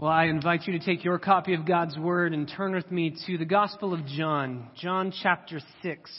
Well, 0.00 0.10
I 0.10 0.28
invite 0.28 0.66
you 0.66 0.78
to 0.78 0.82
take 0.82 1.04
your 1.04 1.18
copy 1.18 1.52
of 1.52 1.66
God's 1.66 1.98
Word 1.98 2.32
and 2.32 2.50
turn 2.56 2.72
with 2.72 2.90
me 2.90 3.14
to 3.26 3.36
the 3.36 3.44
Gospel 3.44 3.92
of 3.92 4.06
John, 4.06 4.70
John 4.74 5.12
chapter 5.22 5.60
6. 5.82 6.10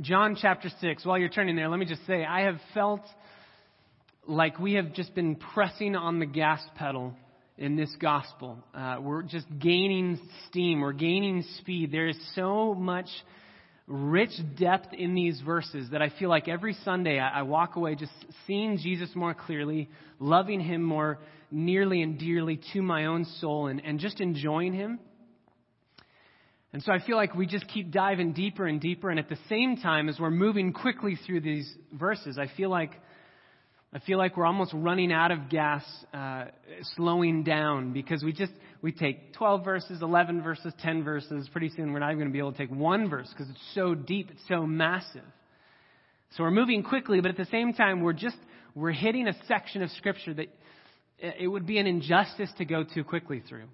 John 0.00 0.34
chapter 0.40 0.70
6. 0.80 1.04
While 1.04 1.18
you're 1.18 1.28
turning 1.28 1.56
there, 1.56 1.68
let 1.68 1.78
me 1.78 1.84
just 1.84 2.06
say, 2.06 2.24
I 2.24 2.44
have 2.44 2.56
felt 2.72 3.02
like 4.26 4.58
we 4.58 4.72
have 4.76 4.94
just 4.94 5.14
been 5.14 5.36
pressing 5.36 5.94
on 5.94 6.20
the 6.20 6.24
gas 6.24 6.62
pedal 6.76 7.12
in 7.58 7.76
this 7.76 7.94
gospel. 8.00 8.56
Uh, 8.74 8.96
we're 9.02 9.22
just 9.22 9.44
gaining 9.58 10.18
steam, 10.48 10.80
we're 10.80 10.94
gaining 10.94 11.44
speed. 11.58 11.92
There 11.92 12.08
is 12.08 12.18
so 12.34 12.72
much 12.72 13.08
rich 13.86 14.32
depth 14.58 14.94
in 14.94 15.14
these 15.14 15.38
verses 15.44 15.90
that 15.90 16.00
I 16.00 16.10
feel 16.18 16.30
like 16.30 16.48
every 16.48 16.78
Sunday 16.82 17.18
I, 17.18 17.40
I 17.40 17.42
walk 17.42 17.76
away 17.76 17.94
just 17.94 18.12
seeing 18.46 18.78
Jesus 18.78 19.10
more 19.14 19.34
clearly, 19.34 19.90
loving 20.18 20.60
Him 20.60 20.82
more 20.82 21.18
nearly 21.50 22.02
and 22.02 22.18
dearly 22.18 22.60
to 22.72 22.82
my 22.82 23.06
own 23.06 23.24
soul, 23.40 23.66
and, 23.66 23.82
and 23.84 23.98
just 23.98 24.20
enjoying 24.20 24.72
Him. 24.72 24.98
And 26.72 26.82
so 26.82 26.92
I 26.92 27.04
feel 27.04 27.16
like 27.16 27.34
we 27.34 27.46
just 27.46 27.66
keep 27.68 27.90
diving 27.90 28.32
deeper 28.32 28.66
and 28.66 28.80
deeper, 28.80 29.10
and 29.10 29.18
at 29.18 29.28
the 29.28 29.38
same 29.48 29.76
time, 29.76 30.08
as 30.08 30.20
we're 30.20 30.30
moving 30.30 30.72
quickly 30.72 31.18
through 31.26 31.40
these 31.40 31.72
verses, 31.92 32.38
I 32.38 32.46
feel 32.56 32.70
like 32.70 32.92
I 33.92 33.98
feel 33.98 34.18
like 34.18 34.36
we're 34.36 34.46
almost 34.46 34.72
running 34.72 35.10
out 35.10 35.32
of 35.32 35.48
gas, 35.48 35.82
uh, 36.14 36.44
slowing 36.94 37.42
down 37.42 37.92
because 37.92 38.22
we 38.22 38.32
just 38.32 38.52
we 38.82 38.92
take 38.92 39.32
12 39.34 39.64
verses, 39.64 40.00
11 40.00 40.42
verses, 40.42 40.72
10 40.80 41.02
verses. 41.02 41.48
Pretty 41.50 41.70
soon, 41.70 41.92
we're 41.92 41.98
not 41.98 42.12
even 42.12 42.18
going 42.18 42.28
to 42.28 42.32
be 42.32 42.38
able 42.38 42.52
to 42.52 42.58
take 42.58 42.70
one 42.70 43.10
verse 43.10 43.28
because 43.30 43.50
it's 43.50 43.74
so 43.74 43.96
deep, 43.96 44.30
it's 44.30 44.46
so 44.46 44.64
massive. 44.64 45.24
So 46.36 46.44
we're 46.44 46.52
moving 46.52 46.84
quickly, 46.84 47.20
but 47.20 47.32
at 47.32 47.36
the 47.36 47.46
same 47.46 47.72
time, 47.72 48.00
we're 48.00 48.12
just 48.12 48.36
we're 48.76 48.92
hitting 48.92 49.26
a 49.26 49.34
section 49.48 49.82
of 49.82 49.90
scripture 49.90 50.34
that 50.34 50.46
it 51.20 51.46
would 51.46 51.66
be 51.66 51.78
an 51.78 51.86
injustice 51.86 52.50
to 52.58 52.64
go 52.64 52.84
too 52.84 53.04
quickly 53.04 53.42
through. 53.48 53.66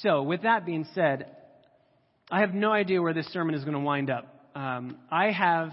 So, 0.00 0.22
with 0.22 0.42
that 0.42 0.64
being 0.64 0.86
said, 0.94 1.26
I 2.30 2.40
have 2.40 2.54
no 2.54 2.72
idea 2.72 3.02
where 3.02 3.12
this 3.12 3.26
sermon 3.26 3.54
is 3.54 3.62
going 3.62 3.74
to 3.74 3.80
wind 3.80 4.10
up. 4.10 4.50
Um, 4.54 4.96
I 5.10 5.30
have 5.30 5.70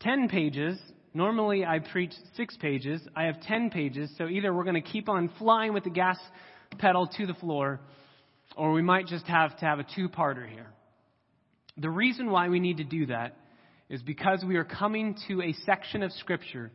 10 0.00 0.28
pages 0.28 0.78
Normally, 1.16 1.64
I 1.64 1.78
preach 1.78 2.12
six 2.36 2.58
pages. 2.58 3.00
I 3.16 3.24
have 3.24 3.40
ten 3.40 3.70
pages, 3.70 4.12
so 4.18 4.28
either 4.28 4.52
we're 4.52 4.64
going 4.64 4.74
to 4.74 4.82
keep 4.82 5.08
on 5.08 5.30
flying 5.38 5.72
with 5.72 5.84
the 5.84 5.90
gas 5.90 6.18
pedal 6.76 7.06
to 7.16 7.26
the 7.26 7.32
floor, 7.32 7.80
or 8.54 8.72
we 8.72 8.82
might 8.82 9.06
just 9.06 9.24
have 9.24 9.58
to 9.60 9.64
have 9.64 9.78
a 9.78 9.86
two 9.96 10.10
parter 10.10 10.46
here. 10.46 10.66
The 11.78 11.88
reason 11.88 12.30
why 12.30 12.50
we 12.50 12.60
need 12.60 12.76
to 12.76 12.84
do 12.84 13.06
that 13.06 13.34
is 13.88 14.02
because 14.02 14.44
we 14.46 14.56
are 14.56 14.64
coming 14.64 15.16
to 15.28 15.40
a 15.40 15.54
section 15.64 16.02
of 16.02 16.12
Scripture 16.12 16.70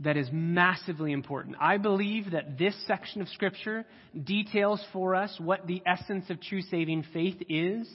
that 0.00 0.16
is 0.16 0.28
massively 0.32 1.12
important. 1.12 1.56
I 1.60 1.76
believe 1.76 2.32
that 2.32 2.58
this 2.58 2.74
section 2.86 3.20
of 3.20 3.28
Scripture 3.28 3.84
details 4.24 4.84
for 4.92 5.14
us 5.14 5.34
what 5.38 5.66
the 5.66 5.82
essence 5.86 6.30
of 6.30 6.40
true 6.40 6.62
saving 6.62 7.04
faith 7.12 7.40
is 7.48 7.88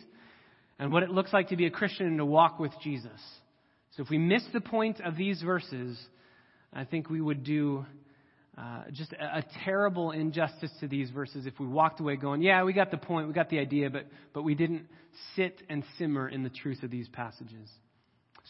and 0.77 0.93
what 0.93 1.03
it 1.03 1.09
looks 1.09 1.33
like 1.33 1.49
to 1.49 1.57
be 1.57 1.65
a 1.65 1.71
Christian 1.71 2.07
and 2.07 2.17
to 2.17 2.25
walk 2.25 2.57
with 2.57 2.71
Jesus. 2.81 3.19
So 3.97 4.03
if 4.03 4.09
we 4.09 4.17
miss 4.17 4.43
the 4.53 4.61
point 4.61 5.01
of 5.01 5.17
these 5.17 5.41
verses, 5.41 5.99
I 6.71 6.85
think 6.85 7.09
we 7.09 7.19
would 7.19 7.43
do 7.43 7.85
uh, 8.57 8.83
just 8.91 9.11
a, 9.13 9.37
a, 9.37 9.45
terrible 9.63 10.11
injustice 10.11 10.71
to 10.79 10.87
these 10.87 11.09
verses 11.09 11.45
if 11.45 11.57
we 11.59 11.67
walked 11.67 11.99
away 12.01 12.17
going, 12.17 12.41
yeah, 12.41 12.63
we 12.63 12.73
got 12.73 12.91
the 12.91 12.97
point, 12.97 13.27
we 13.27 13.33
got 13.33 13.49
the 13.49 13.59
idea, 13.59 13.89
but, 13.89 14.05
but 14.33 14.43
we 14.43 14.53
didn't 14.53 14.85
sit 15.35 15.61
and 15.69 15.83
simmer 15.97 16.27
in 16.27 16.43
the 16.43 16.49
truth 16.49 16.83
of 16.83 16.91
these 16.91 17.07
passages. 17.07 17.69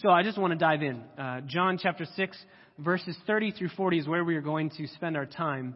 So 0.02 0.10
I 0.10 0.24
just 0.24 0.38
want 0.38 0.52
to 0.52 0.58
dive 0.58 0.82
in. 0.82 1.04
Uh, 1.18 1.42
John 1.42 1.78
chapter 1.78 2.06
6, 2.16 2.38
verses 2.78 3.18
30 3.28 3.52
through 3.52 3.68
40 3.76 4.00
is 4.00 4.08
where 4.08 4.24
we 4.24 4.38
are 4.38 4.42
going 4.42 4.70
to 4.78 4.88
spend 4.88 5.18
our 5.18 5.26
time. 5.26 5.76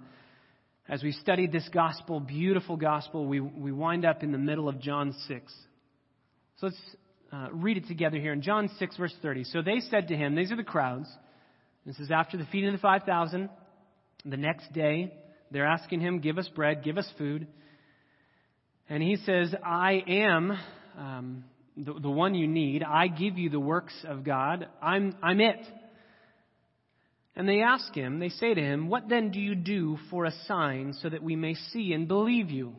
As 0.87 1.03
we 1.03 1.11
studied 1.11 1.51
this 1.51 1.67
gospel, 1.73 2.21
beautiful 2.21 2.77
gospel, 2.77 3.27
we, 3.27 3.41
we 3.41 3.73
wind 3.73 4.05
up 4.05 4.23
in 4.23 4.31
the 4.31 4.37
middle 4.37 4.69
of 4.69 4.79
John 4.79 5.13
6. 5.27 5.53
So 6.55 6.67
let's 6.67 6.79
uh, 7.33 7.49
read 7.51 7.75
it 7.75 7.89
together 7.89 8.15
here 8.15 8.31
in 8.31 8.41
John 8.41 8.69
6, 8.79 8.95
verse 8.95 9.13
30. 9.21 9.43
So 9.43 9.61
they 9.61 9.81
said 9.91 10.07
to 10.07 10.15
him, 10.15 10.35
These 10.35 10.53
are 10.53 10.57
the 10.57 10.63
crowds. 10.63 11.09
This 11.85 11.99
is 11.99 12.09
after 12.09 12.37
the 12.37 12.45
feeding 12.49 12.69
of 12.69 12.75
the 12.75 12.81
5,000. 12.81 13.49
The 14.23 14.37
next 14.37 14.71
day, 14.71 15.13
they're 15.51 15.67
asking 15.67 15.99
him, 15.99 16.19
Give 16.19 16.37
us 16.37 16.47
bread, 16.55 16.81
give 16.81 16.97
us 16.97 17.09
food. 17.17 17.45
And 18.87 19.03
he 19.03 19.17
says, 19.17 19.53
I 19.65 20.01
am 20.07 20.57
um, 20.97 21.43
the, 21.77 21.93
the 21.93 22.09
one 22.09 22.35
you 22.35 22.47
need. 22.47 22.83
I 22.83 23.07
give 23.07 23.37
you 23.37 23.49
the 23.49 23.59
works 23.59 23.93
of 24.07 24.23
God. 24.23 24.67
I'm, 24.81 25.15
I'm 25.21 25.41
it. 25.41 25.59
And 27.35 27.47
they 27.49 27.61
ask 27.61 27.93
him, 27.93 28.19
they 28.19 28.29
say 28.29 28.53
to 28.53 28.61
him, 28.61 28.89
What 28.89 29.09
then 29.09 29.31
do 29.31 29.39
you 29.39 29.55
do 29.55 29.97
for 30.09 30.25
a 30.25 30.33
sign 30.47 30.93
so 31.01 31.09
that 31.09 31.23
we 31.23 31.35
may 31.35 31.55
see 31.55 31.93
and 31.93 32.07
believe 32.07 32.51
you? 32.51 32.73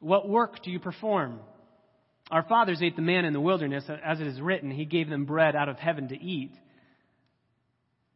What 0.00 0.28
work 0.28 0.62
do 0.62 0.70
you 0.70 0.78
perform? 0.78 1.40
Our 2.30 2.42
fathers 2.42 2.80
ate 2.82 2.96
the 2.96 3.02
manna 3.02 3.28
in 3.28 3.32
the 3.32 3.40
wilderness, 3.40 3.84
as 4.04 4.20
it 4.20 4.26
is 4.26 4.40
written, 4.40 4.70
He 4.70 4.84
gave 4.84 5.08
them 5.08 5.24
bread 5.24 5.56
out 5.56 5.68
of 5.68 5.78
heaven 5.78 6.08
to 6.08 6.20
eat. 6.20 6.52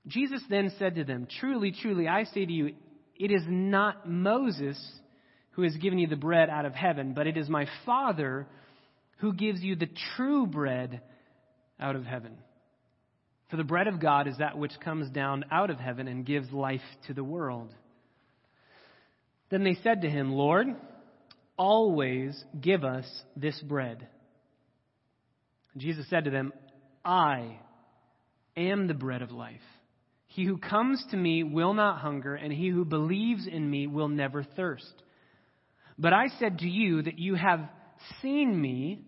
Jesus 0.07 0.43
then 0.49 0.73
said 0.79 0.95
to 0.97 1.05
them, 1.05 1.27
Truly, 1.41 1.73
truly, 1.73 2.07
I 2.07 2.25
say 2.25 2.45
to 2.45 2.53
you, 2.53 2.75
it 3.19 3.31
is 3.31 3.43
not 3.47 4.09
Moses 4.09 4.79
who 5.53 5.63
has 5.63 5.77
given 5.77 5.99
you 5.99 6.07
the 6.07 6.17
bread 6.17 6.51
out 6.51 6.67
of 6.67 6.75
heaven, 6.75 7.15
but 7.15 7.27
it 7.27 7.37
is 7.37 7.49
my 7.49 7.67
Father 7.87 8.47
who 9.17 9.33
gives 9.33 9.61
you 9.63 9.77
the 9.77 9.89
true 10.17 10.47
bread 10.47 11.01
out 11.81 11.97
of 11.97 12.05
heaven. 12.05 12.39
For 13.51 13.57
the 13.57 13.65
bread 13.65 13.87
of 13.87 14.01
God 14.01 14.27
is 14.27 14.39
that 14.39 14.59
which 14.59 14.73
comes 14.81 15.09
down 15.11 15.45
out 15.51 15.71
of 15.71 15.79
heaven 15.79 16.09
and 16.09 16.27
gives 16.27 16.51
life 16.51 16.81
to 17.07 17.15
the 17.15 17.25
world. 17.25 17.73
Then 19.51 19.63
they 19.63 19.77
said 19.83 20.03
to 20.03 20.11
him, 20.11 20.33
Lord, 20.33 20.67
always 21.57 22.43
give 22.61 22.85
us 22.85 23.07
this 23.37 23.61
bread. 23.61 24.09
Jesus 25.77 26.09
said 26.11 26.25
to 26.25 26.31
them, 26.31 26.53
I 27.05 27.59
am 28.57 28.89
the 28.89 28.95
bread 28.95 29.23
of 29.23 29.31
life. 29.31 29.61
He 30.27 30.45
who 30.45 30.59
comes 30.59 31.05
to 31.11 31.17
me 31.17 31.45
will 31.45 31.73
not 31.73 32.01
hunger, 32.01 32.35
and 32.35 32.53
he 32.53 32.69
who 32.69 32.85
believes 32.85 33.47
in 33.47 33.71
me 33.71 33.87
will 33.87 34.09
never 34.09 34.43
thirst. 34.43 34.93
But 35.99 36.13
I 36.13 36.27
said 36.39 36.59
to 36.59 36.69
you 36.69 37.03
that 37.03 37.19
you 37.19 37.37
have 37.37 37.61
seen 38.21 38.61
me, 38.61 39.01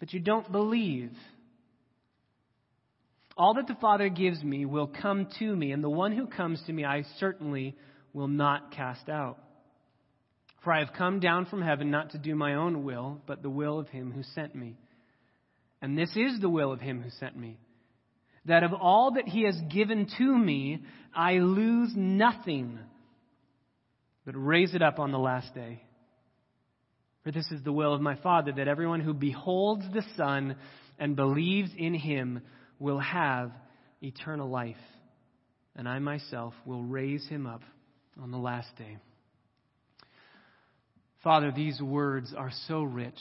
but 0.00 0.12
you 0.12 0.20
don't 0.20 0.50
believe. 0.50 1.12
All 3.36 3.54
that 3.54 3.66
the 3.66 3.74
Father 3.74 4.08
gives 4.08 4.42
me 4.42 4.64
will 4.64 4.86
come 4.86 5.28
to 5.38 5.56
me, 5.56 5.72
and 5.72 5.82
the 5.82 5.90
one 5.90 6.12
who 6.12 6.26
comes 6.26 6.62
to 6.66 6.72
me 6.72 6.84
I 6.84 7.04
certainly 7.18 7.76
will 8.12 8.28
not 8.28 8.72
cast 8.72 9.08
out. 9.08 9.38
For 10.62 10.72
I 10.72 10.78
have 10.78 10.94
come 10.96 11.20
down 11.20 11.46
from 11.46 11.60
heaven 11.60 11.90
not 11.90 12.10
to 12.10 12.18
do 12.18 12.34
my 12.34 12.54
own 12.54 12.84
will, 12.84 13.20
but 13.26 13.42
the 13.42 13.50
will 13.50 13.78
of 13.78 13.88
him 13.88 14.12
who 14.12 14.22
sent 14.22 14.54
me. 14.54 14.76
And 15.82 15.98
this 15.98 16.10
is 16.16 16.40
the 16.40 16.48
will 16.48 16.72
of 16.72 16.80
him 16.80 17.02
who 17.02 17.10
sent 17.10 17.36
me 17.36 17.58
that 18.46 18.62
of 18.62 18.72
all 18.74 19.12
that 19.12 19.28
he 19.28 19.44
has 19.44 19.58
given 19.70 20.06
to 20.18 20.36
me, 20.36 20.82
I 21.14 21.34
lose 21.34 21.92
nothing, 21.94 22.78
but 24.24 24.34
raise 24.34 24.74
it 24.74 24.82
up 24.82 24.98
on 24.98 25.12
the 25.12 25.18
last 25.18 25.54
day. 25.54 25.82
For 27.24 27.32
this 27.32 27.50
is 27.50 27.62
the 27.62 27.72
will 27.72 27.94
of 27.94 28.02
my 28.02 28.16
Father, 28.16 28.52
that 28.52 28.68
everyone 28.68 29.00
who 29.00 29.14
beholds 29.14 29.84
the 29.92 30.04
Son 30.16 30.56
and 30.98 31.16
believes 31.16 31.70
in 31.76 31.94
him 31.94 32.42
will 32.78 33.00
have 33.00 33.50
eternal 34.02 34.48
life, 34.48 34.76
and 35.74 35.88
I 35.88 35.98
myself 35.98 36.52
will 36.66 36.82
raise 36.82 37.26
him 37.26 37.46
up 37.46 37.62
on 38.22 38.30
the 38.30 38.38
last 38.38 38.68
day. 38.76 38.98
Father, 41.22 41.50
these 41.50 41.80
words 41.80 42.34
are 42.36 42.52
so 42.68 42.82
rich. 42.82 43.18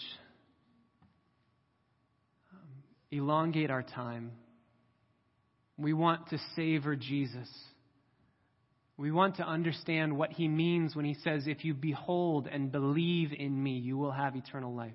Um, 2.51 2.83
elongate 3.09 3.71
our 3.71 3.83
time. 3.83 4.33
We 5.77 5.93
want 5.93 6.27
to 6.29 6.37
savor 6.57 6.97
Jesus. 6.97 7.47
We 8.97 9.11
want 9.11 9.37
to 9.37 9.43
understand 9.43 10.15
what 10.15 10.31
he 10.31 10.47
means 10.47 10.95
when 10.95 11.05
he 11.05 11.15
says, 11.23 11.47
If 11.47 11.65
you 11.65 11.73
behold 11.73 12.47
and 12.51 12.71
believe 12.71 13.33
in 13.37 13.61
me, 13.61 13.79
you 13.79 13.97
will 13.97 14.11
have 14.11 14.35
eternal 14.35 14.73
life. 14.73 14.93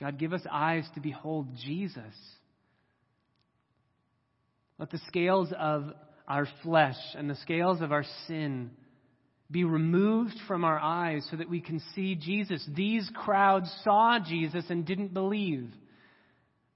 God, 0.00 0.18
give 0.18 0.32
us 0.32 0.42
eyes 0.50 0.84
to 0.94 1.00
behold 1.00 1.48
Jesus. 1.64 2.14
Let 4.78 4.90
the 4.90 5.00
scales 5.06 5.52
of 5.56 5.92
our 6.26 6.48
flesh 6.62 6.96
and 7.16 7.28
the 7.28 7.36
scales 7.36 7.80
of 7.80 7.92
our 7.92 8.04
sin 8.26 8.70
be 9.50 9.64
removed 9.64 10.34
from 10.48 10.64
our 10.64 10.78
eyes 10.78 11.26
so 11.30 11.36
that 11.36 11.50
we 11.50 11.60
can 11.60 11.80
see 11.94 12.14
Jesus. 12.14 12.66
These 12.74 13.08
crowds 13.14 13.72
saw 13.84 14.18
Jesus 14.18 14.64
and 14.70 14.84
didn't 14.86 15.14
believe. 15.14 15.70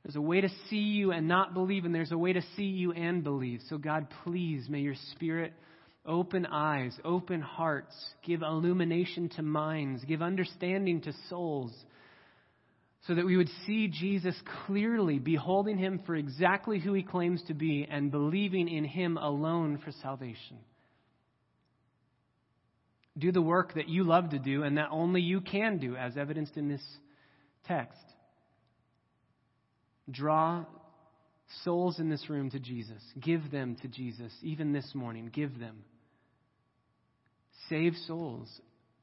There's 0.05 0.17
a 0.17 0.21
way 0.21 0.43
to 0.43 0.49
see 0.69 0.77
you 0.77 1.11
and 1.11 1.27
not 1.27 1.55
believe, 1.55 1.85
and 1.85 1.95
there's 1.95 2.13
a 2.13 2.19
way 2.19 2.35
to 2.35 2.43
see 2.57 2.65
you 2.65 2.93
and 2.93 3.25
believe. 3.25 3.61
So, 3.69 3.79
God, 3.79 4.07
please, 4.23 4.69
may 4.69 4.81
your 4.81 4.95
Spirit 5.13 5.55
open 6.09 6.47
eyes, 6.47 6.99
open 7.05 7.41
hearts, 7.41 7.95
give 8.25 8.43
illumination 8.43 9.29
to 9.29 9.43
minds, 9.43 10.03
give 10.05 10.23
understanding 10.23 11.03
to 11.03 11.13
souls, 11.29 11.73
so 13.07 13.15
that 13.15 13.27
we 13.27 13.37
would 13.37 13.51
see 13.67 13.89
Jesus 13.89 14.35
clearly, 14.67 15.19
beholding 15.19 15.79
him 15.79 16.01
for 16.05 16.17
exactly 16.17 16.81
who 16.81 16.93
he 16.95 17.03
claims 17.03 17.43
to 17.47 17.55
be, 17.55 17.87
and 17.89 18.11
believing 18.11 18.69
in 18.69 18.85
him 18.85 19.17
alone 19.17 19.79
for 19.85 19.93
salvation. 20.03 20.59
Do 23.17 23.31
the 23.33 23.43
work 23.43 23.75
that 23.75 23.89
you 23.89 24.05
love 24.05 24.31
to 24.31 24.39
do 24.39 24.63
and 24.63 24.77
that 24.79 24.89
only 24.91 25.21
you 25.21 25.41
can 25.41 25.79
do, 25.79 25.97
as 25.97 26.17
evidenced 26.17 26.57
in 26.57 26.69
this 26.69 26.85
text. 27.67 27.99
Draw 30.11 30.65
souls 31.65 31.99
in 31.99 32.09
this 32.09 32.29
room 32.31 32.51
to 32.51 32.59
Jesus. 32.59 33.03
Give 33.21 33.51
them 33.51 33.77
to 33.83 33.89
Jesus, 33.89 34.33
even 34.43 34.73
this 34.73 34.91
morning. 34.95 35.31
Give 35.33 35.59
them. 35.59 35.85
Save 37.69 37.95
souls 38.07 38.49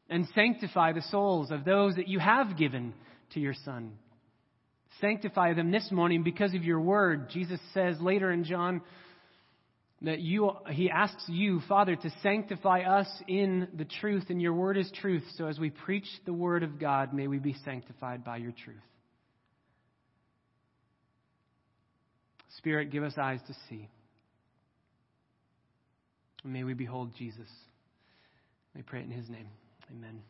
and 0.09 0.27
sanctify 0.35 0.93
the 0.93 1.01
souls 1.03 1.51
of 1.51 1.65
those 1.65 1.95
that 1.95 2.07
you 2.07 2.19
have 2.19 2.57
given 2.57 2.93
to 3.33 3.39
your 3.39 3.53
Son. 3.65 3.93
Sanctify 5.01 5.53
them 5.53 5.71
this 5.71 5.89
morning 5.91 6.23
because 6.23 6.53
of 6.53 6.63
your 6.63 6.79
word. 6.79 7.29
Jesus 7.29 7.59
says 7.73 7.99
later 7.99 8.31
in 8.31 8.43
John 8.43 8.81
that 10.01 10.19
you, 10.19 10.51
he 10.69 10.89
asks 10.89 11.23
you, 11.27 11.61
Father, 11.67 11.95
to 11.95 12.09
sanctify 12.21 12.81
us 12.81 13.07
in 13.27 13.67
the 13.75 13.85
truth, 13.85 14.25
and 14.29 14.41
your 14.41 14.53
word 14.53 14.77
is 14.77 14.89
truth. 15.01 15.23
So 15.35 15.47
as 15.47 15.59
we 15.59 15.69
preach 15.69 16.07
the 16.25 16.33
word 16.33 16.63
of 16.63 16.79
God, 16.79 17.13
may 17.13 17.27
we 17.27 17.39
be 17.39 17.55
sanctified 17.65 18.23
by 18.23 18.37
your 18.37 18.53
truth. 18.63 18.77
Spirit, 22.57 22.91
give 22.91 23.03
us 23.03 23.13
eyes 23.17 23.39
to 23.47 23.53
see. 23.67 23.89
May 26.43 26.63
we 26.63 26.73
behold 26.73 27.11
Jesus. 27.17 27.49
We 28.75 28.81
pray 28.81 28.99
it 28.99 29.05
in 29.05 29.11
his 29.11 29.29
name. 29.29 29.47
Amen. 29.89 30.21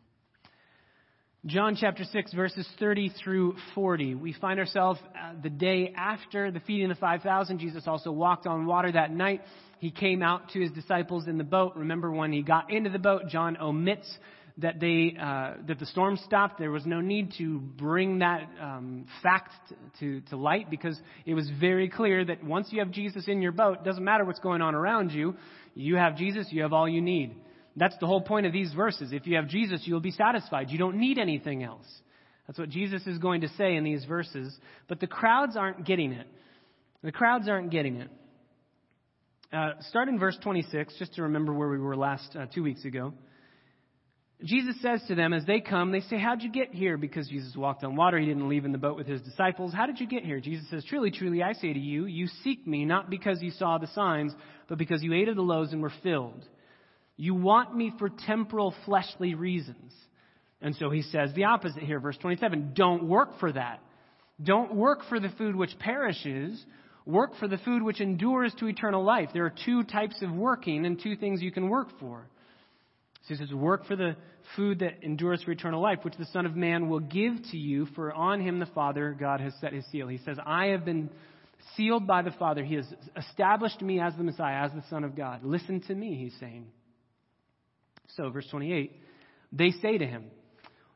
John 1.47 1.75
chapter 1.79 2.03
6, 2.03 2.33
verses 2.33 2.67
30 2.79 3.11
through 3.23 3.55
40. 3.73 4.15
We 4.15 4.33
find 4.33 4.59
ourselves 4.59 4.99
uh, 5.03 5.33
the 5.41 5.49
day 5.49 5.93
after 5.97 6.51
the 6.51 6.59
feeding 6.59 6.91
of 6.91 6.97
the 6.97 7.01
5,000. 7.01 7.59
Jesus 7.59 7.87
also 7.87 8.11
walked 8.11 8.45
on 8.45 8.67
water 8.67 8.91
that 8.91 9.11
night. 9.11 9.41
He 9.79 9.89
came 9.89 10.21
out 10.21 10.49
to 10.49 10.59
his 10.59 10.71
disciples 10.71 11.27
in 11.27 11.39
the 11.39 11.43
boat. 11.43 11.73
Remember 11.75 12.11
when 12.11 12.31
he 12.31 12.43
got 12.43 12.71
into 12.71 12.91
the 12.91 12.99
boat, 12.99 13.29
John 13.29 13.57
omits 13.59 14.07
that 14.59 14.79
they 14.79 15.17
uh, 15.19 15.55
that 15.67 15.79
the 15.79 15.85
storm 15.87 16.17
stopped. 16.17 16.59
There 16.59 16.71
was 16.71 16.85
no 16.85 17.01
need 17.01 17.33
to 17.39 17.59
bring 17.59 18.19
that 18.19 18.47
um, 18.61 19.05
fact 19.21 19.51
to, 19.99 20.21
to 20.29 20.37
light 20.37 20.69
because 20.69 20.99
it 21.25 21.33
was 21.33 21.49
very 21.59 21.89
clear 21.89 22.23
that 22.23 22.43
once 22.43 22.69
you 22.71 22.79
have 22.79 22.91
Jesus 22.91 23.27
in 23.27 23.41
your 23.41 23.51
boat, 23.51 23.79
it 23.79 23.83
doesn't 23.83 24.03
matter 24.03 24.23
what's 24.23 24.39
going 24.39 24.61
on 24.61 24.73
around 24.75 25.11
you. 25.11 25.35
You 25.73 25.97
have 25.97 26.15
Jesus, 26.15 26.47
you 26.51 26.61
have 26.61 26.73
all 26.73 26.87
you 26.87 27.01
need. 27.01 27.35
That's 27.75 27.97
the 27.99 28.07
whole 28.07 28.21
point 28.21 28.45
of 28.45 28.53
these 28.53 28.71
verses. 28.73 29.11
If 29.11 29.27
you 29.27 29.35
have 29.35 29.47
Jesus, 29.47 29.81
you'll 29.85 29.99
be 29.99 30.11
satisfied. 30.11 30.69
You 30.69 30.77
don't 30.77 30.97
need 30.97 31.17
anything 31.17 31.63
else. 31.63 31.85
That's 32.47 32.59
what 32.59 32.69
Jesus 32.69 33.05
is 33.07 33.17
going 33.17 33.41
to 33.41 33.49
say 33.49 33.75
in 33.75 33.83
these 33.83 34.05
verses. 34.05 34.55
But 34.87 34.99
the 34.99 35.07
crowds 35.07 35.57
aren't 35.57 35.85
getting 35.85 36.11
it. 36.11 36.27
The 37.03 37.11
crowds 37.11 37.49
aren't 37.49 37.71
getting 37.71 37.97
it. 37.97 38.09
Uh, 39.51 39.73
start 39.89 40.09
in 40.09 40.19
verse 40.19 40.37
26, 40.41 40.95
just 40.97 41.15
to 41.15 41.23
remember 41.23 41.53
where 41.53 41.69
we 41.69 41.77
were 41.77 41.95
last 41.95 42.35
uh, 42.35 42.45
two 42.53 42.63
weeks 42.63 42.83
ago. 42.85 43.13
Jesus 44.43 44.75
says 44.81 45.01
to 45.07 45.15
them 45.15 45.33
as 45.33 45.45
they 45.45 45.61
come, 45.61 45.91
they 45.91 46.01
say, 46.01 46.17
How'd 46.17 46.41
you 46.41 46.51
get 46.51 46.73
here? 46.73 46.97
Because 46.97 47.27
Jesus 47.27 47.55
walked 47.55 47.83
on 47.83 47.95
water. 47.95 48.17
He 48.17 48.25
didn't 48.25 48.49
leave 48.49 48.65
in 48.65 48.73
the 48.73 48.77
boat 48.77 48.97
with 48.97 49.07
his 49.07 49.21
disciples. 49.21 49.73
How 49.73 49.85
did 49.85 49.99
you 49.99 50.07
get 50.07 50.25
here? 50.25 50.39
Jesus 50.39 50.69
says, 50.69 50.83
Truly, 50.85 51.09
truly, 51.09 51.41
I 51.41 51.53
say 51.53 51.71
to 51.71 51.79
you, 51.79 52.05
you 52.05 52.27
seek 52.43 52.67
me 52.67 52.85
not 52.85 53.09
because 53.09 53.41
you 53.41 53.51
saw 53.51 53.77
the 53.77 53.87
signs, 53.87 54.33
but 54.67 54.77
because 54.77 55.01
you 55.01 55.13
ate 55.13 55.29
of 55.29 55.37
the 55.37 55.41
loaves 55.41 55.71
and 55.71 55.81
were 55.81 55.93
filled. 56.03 56.45
You 57.17 57.33
want 57.33 57.75
me 57.75 57.93
for 57.97 58.09
temporal, 58.09 58.73
fleshly 58.85 59.35
reasons. 59.35 59.93
And 60.61 60.75
so 60.75 60.89
he 60.89 61.01
says 61.01 61.31
the 61.33 61.45
opposite 61.45 61.83
here, 61.83 61.99
verse 61.99 62.17
27. 62.17 62.71
Don't 62.73 63.07
work 63.07 63.39
for 63.39 63.51
that. 63.51 63.79
Don't 64.43 64.75
work 64.75 64.99
for 65.07 65.19
the 65.19 65.29
food 65.37 65.55
which 65.55 65.77
perishes. 65.79 66.63
Work 67.05 67.35
for 67.39 67.47
the 67.47 67.57
food 67.59 67.83
which 67.83 68.01
endures 68.01 68.53
to 68.59 68.67
eternal 68.67 69.03
life. 69.03 69.29
There 69.33 69.45
are 69.45 69.53
two 69.65 69.83
types 69.83 70.21
of 70.21 70.31
working 70.31 70.85
and 70.85 71.01
two 71.01 71.15
things 71.15 71.41
you 71.41 71.51
can 71.51 71.69
work 71.69 71.87
for. 71.99 72.27
So 73.27 73.33
he 73.33 73.35
says, 73.35 73.53
Work 73.53 73.85
for 73.85 73.95
the 73.95 74.15
food 74.55 74.79
that 74.79 75.03
endures 75.03 75.41
for 75.43 75.51
eternal 75.51 75.81
life, 75.81 75.99
which 76.03 76.17
the 76.17 76.25
Son 76.25 76.45
of 76.45 76.55
Man 76.55 76.89
will 76.89 76.99
give 76.99 77.33
to 77.51 77.57
you, 77.57 77.87
for 77.95 78.11
on 78.11 78.41
him 78.41 78.59
the 78.59 78.67
Father, 78.67 79.15
God, 79.17 79.39
has 79.39 79.53
set 79.61 79.73
his 79.73 79.85
seal. 79.91 80.07
He 80.07 80.19
says, 80.19 80.37
I 80.45 80.67
have 80.67 80.85
been 80.85 81.09
sealed 81.75 82.05
by 82.05 82.21
the 82.21 82.31
Father. 82.31 82.63
He 82.63 82.75
has 82.75 82.85
established 83.17 83.81
me 83.81 83.99
as 83.99 84.13
the 84.15 84.23
Messiah, 84.23 84.65
as 84.65 84.71
the 84.71 84.83
Son 84.89 85.03
of 85.03 85.15
God. 85.15 85.43
Listen 85.43 85.81
to 85.81 85.95
me, 85.95 86.15
he's 86.15 86.35
saying. 86.39 86.65
So, 88.15 88.29
verse 88.29 88.47
28, 88.49 88.91
they 89.51 89.71
say 89.81 89.97
to 89.97 90.05
him, 90.05 90.25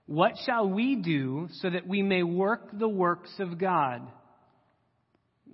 What 0.06 0.34
shall 0.46 0.70
we 0.70 0.96
do 0.96 1.50
so 1.54 1.70
that 1.70 1.88
we 1.88 2.02
may 2.02 2.24
work 2.24 2.70
the 2.78 2.90
works 2.90 3.32
of 3.40 3.58
God? 3.58 4.08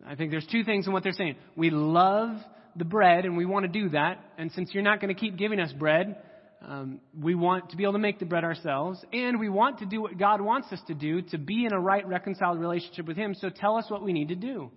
I 0.06 0.16
think 0.16 0.31
there's 0.31 0.48
two 0.52 0.63
things 0.63 0.88
in 0.88 0.94
what 0.94 1.04
they're 1.04 1.13
saying. 1.13 1.36
We 1.56 1.69
love 1.69 2.38
the 2.75 2.86
bread 2.86 3.25
and 3.25 3.38
we 3.38 3.46
want 3.46 3.66
to 3.66 3.72
do 3.72 3.90
that. 3.90 4.24
And 4.38 4.52
since 4.52 4.69
you're 4.74 4.84
not 4.84 5.00
going 5.00 5.13
to 5.13 5.19
keep 5.19 5.38
giving 5.38 5.60
us 5.60 5.72
bread, 5.72 6.18
um, 6.62 7.00
we 7.19 7.36
want 7.36 7.69
to 7.69 7.78
be 7.78 7.84
able 7.84 7.94
to 7.94 8.00
make 8.00 8.19
the 8.19 8.25
bread 8.25 8.44
ourselves. 8.44 9.00
And 9.13 9.40
we 9.40 9.50
want 9.50 9.80
to 9.80 9.86
do 9.86 10.01
what 10.01 10.18
God 10.18 10.42
wants 10.42 10.72
us 10.72 10.81
to 10.88 10.94
do 10.94 11.22
to 11.22 11.38
be 11.38 11.66
in 11.66 11.74
a 11.74 11.80
right, 11.80 12.06
reconciled 12.08 12.60
relationship 12.60 13.08
with 13.08 13.18
Him. 13.18 13.36
So 13.36 13.50
tell 13.50 13.78
us 13.78 13.86
what 13.90 14.04
we 14.04 14.13
need 14.13 14.30
to 14.30 14.36
do. 14.36 14.72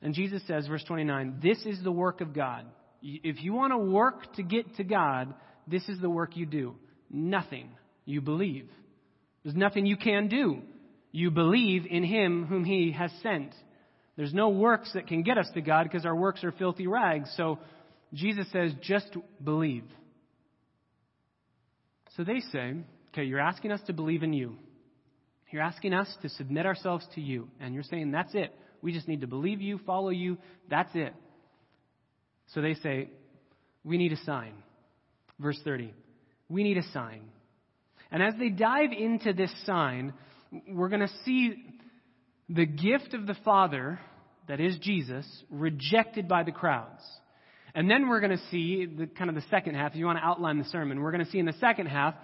And 0.00 0.14
Jesus 0.14 0.42
says, 0.46 0.66
verse 0.66 0.84
29, 0.84 1.38
This 1.42 1.64
is 1.64 1.82
the 1.82 1.92
work 1.92 2.20
of 2.20 2.34
God 2.34 2.66
if 3.02 3.42
you 3.42 3.52
want 3.52 3.72
to 3.72 3.78
work 3.78 4.34
to 4.34 4.42
get 4.42 4.76
to 4.76 4.84
God, 4.84 5.34
this 5.66 5.88
is 5.88 6.00
the 6.00 6.10
work 6.10 6.36
you 6.36 6.46
do. 6.46 6.76
Nothing. 7.10 7.70
You 8.04 8.20
believe. 8.20 8.68
There's 9.42 9.56
nothing 9.56 9.86
you 9.86 9.96
can 9.96 10.28
do. 10.28 10.62
You 11.10 11.30
believe 11.30 11.86
in 11.88 12.04
Him 12.04 12.46
whom 12.46 12.64
He 12.64 12.92
has 12.92 13.10
sent. 13.22 13.54
There's 14.16 14.34
no 14.34 14.50
works 14.50 14.92
that 14.94 15.06
can 15.06 15.22
get 15.22 15.38
us 15.38 15.48
to 15.54 15.60
God 15.60 15.84
because 15.84 16.04
our 16.04 16.16
works 16.16 16.44
are 16.44 16.52
filthy 16.52 16.86
rags. 16.86 17.32
So 17.36 17.58
Jesus 18.12 18.46
says, 18.52 18.72
just 18.82 19.16
believe. 19.42 19.84
So 22.16 22.24
they 22.24 22.40
say, 22.52 22.76
okay, 23.12 23.24
you're 23.24 23.40
asking 23.40 23.72
us 23.72 23.80
to 23.86 23.92
believe 23.92 24.22
in 24.22 24.32
you. 24.32 24.56
You're 25.50 25.62
asking 25.62 25.92
us 25.92 26.08
to 26.22 26.28
submit 26.30 26.66
ourselves 26.66 27.06
to 27.14 27.20
you. 27.20 27.48
And 27.60 27.74
you're 27.74 27.82
saying, 27.82 28.10
that's 28.10 28.34
it. 28.34 28.54
We 28.80 28.92
just 28.92 29.06
need 29.06 29.20
to 29.20 29.26
believe 29.26 29.60
you, 29.60 29.78
follow 29.86 30.10
you. 30.10 30.38
That's 30.68 30.90
it. 30.94 31.14
So 32.48 32.60
they 32.60 32.74
say, 32.74 33.10
We 33.84 33.98
need 33.98 34.12
a 34.12 34.16
sign. 34.18 34.54
Verse 35.38 35.58
30. 35.64 35.92
We 36.48 36.62
need 36.62 36.78
a 36.78 36.82
sign. 36.92 37.22
And 38.10 38.22
as 38.22 38.34
they 38.38 38.50
dive 38.50 38.90
into 38.92 39.32
this 39.32 39.52
sign, 39.64 40.12
we're 40.68 40.90
going 40.90 41.00
to 41.00 41.12
see 41.24 41.64
the 42.48 42.66
gift 42.66 43.14
of 43.14 43.26
the 43.26 43.36
Father, 43.44 43.98
that 44.48 44.60
is 44.60 44.76
Jesus, 44.78 45.26
rejected 45.50 46.28
by 46.28 46.42
the 46.42 46.52
crowds. 46.52 47.02
And 47.74 47.90
then 47.90 48.08
we're 48.08 48.20
going 48.20 48.36
to 48.36 48.44
see 48.50 48.84
the 48.84 49.06
kind 49.06 49.30
of 49.30 49.36
the 49.36 49.44
second 49.48 49.76
half. 49.76 49.92
If 49.92 49.96
you 49.96 50.04
want 50.04 50.18
to 50.18 50.24
outline 50.24 50.58
the 50.58 50.64
sermon, 50.66 51.00
we're 51.00 51.12
going 51.12 51.24
to 51.24 51.30
see 51.30 51.38
in 51.38 51.46
the 51.46 51.54
second 51.54 51.86
half 51.86 52.14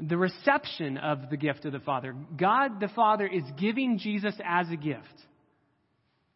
the 0.00 0.16
reception 0.16 0.98
of 0.98 1.30
the 1.30 1.36
gift 1.36 1.64
of 1.64 1.72
the 1.72 1.80
Father. 1.80 2.14
God 2.36 2.80
the 2.80 2.88
Father 2.88 3.26
is 3.26 3.44
giving 3.58 3.98
Jesus 3.98 4.34
as 4.44 4.68
a 4.70 4.76
gift. 4.76 5.04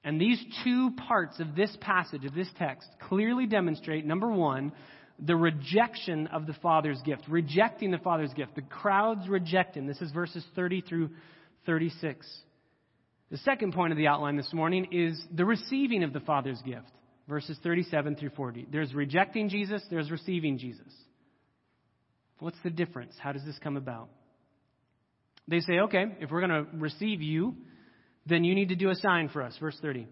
And 0.04 0.20
these 0.20 0.42
two 0.64 0.90
parts 1.08 1.38
of 1.38 1.54
this 1.54 1.76
passage, 1.80 2.24
of 2.24 2.34
this 2.34 2.48
text, 2.58 2.88
clearly 3.08 3.46
demonstrate 3.46 4.04
number 4.04 4.30
one, 4.30 4.72
the 5.18 5.36
rejection 5.36 6.26
of 6.28 6.46
the 6.46 6.54
Father's 6.54 7.00
gift, 7.02 7.22
rejecting 7.28 7.90
the 7.92 7.98
Father's 7.98 8.32
gift. 8.34 8.56
The 8.56 8.62
crowds 8.62 9.28
reject 9.28 9.76
him. 9.76 9.86
This 9.86 10.00
is 10.00 10.10
verses 10.10 10.44
30 10.56 10.80
through 10.80 11.10
36. 11.66 12.26
The 13.30 13.36
second 13.38 13.74
point 13.74 13.92
of 13.92 13.96
the 13.96 14.08
outline 14.08 14.36
this 14.36 14.52
morning 14.52 14.88
is 14.90 15.22
the 15.32 15.44
receiving 15.44 16.02
of 16.02 16.12
the 16.12 16.20
Father's 16.20 16.60
gift, 16.62 16.90
verses 17.28 17.56
37 17.62 18.16
through 18.16 18.30
40. 18.30 18.66
There's 18.70 18.92
rejecting 18.92 19.48
Jesus, 19.48 19.82
there's 19.88 20.10
receiving 20.10 20.58
Jesus. 20.58 20.92
What's 22.40 22.58
the 22.64 22.70
difference? 22.70 23.14
How 23.18 23.32
does 23.32 23.44
this 23.44 23.58
come 23.62 23.76
about? 23.76 24.08
They 25.46 25.60
say, 25.60 25.78
okay, 25.84 26.04
if 26.20 26.30
we're 26.30 26.46
going 26.46 26.64
to 26.64 26.66
receive 26.76 27.22
you, 27.22 27.54
then 28.26 28.44
you 28.44 28.54
need 28.54 28.68
to 28.68 28.76
do 28.76 28.90
a 28.90 28.94
sign 28.94 29.28
for 29.28 29.42
us. 29.42 29.56
Verse 29.58 29.76
30. 29.80 30.06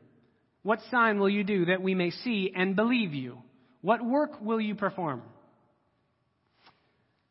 What 0.63 0.81
sign 0.91 1.19
will 1.19 1.31
you 1.31 1.45
do 1.45 1.67
that 1.67 1.81
we 1.83 1.95
may 1.95 2.11
see 2.11 2.53
and 2.55 2.77
believe 2.77 3.15
you? 3.15 3.39
What 3.81 4.05
work 4.05 4.41
will 4.41 4.61
you 4.61 4.75
perform? 4.75 5.23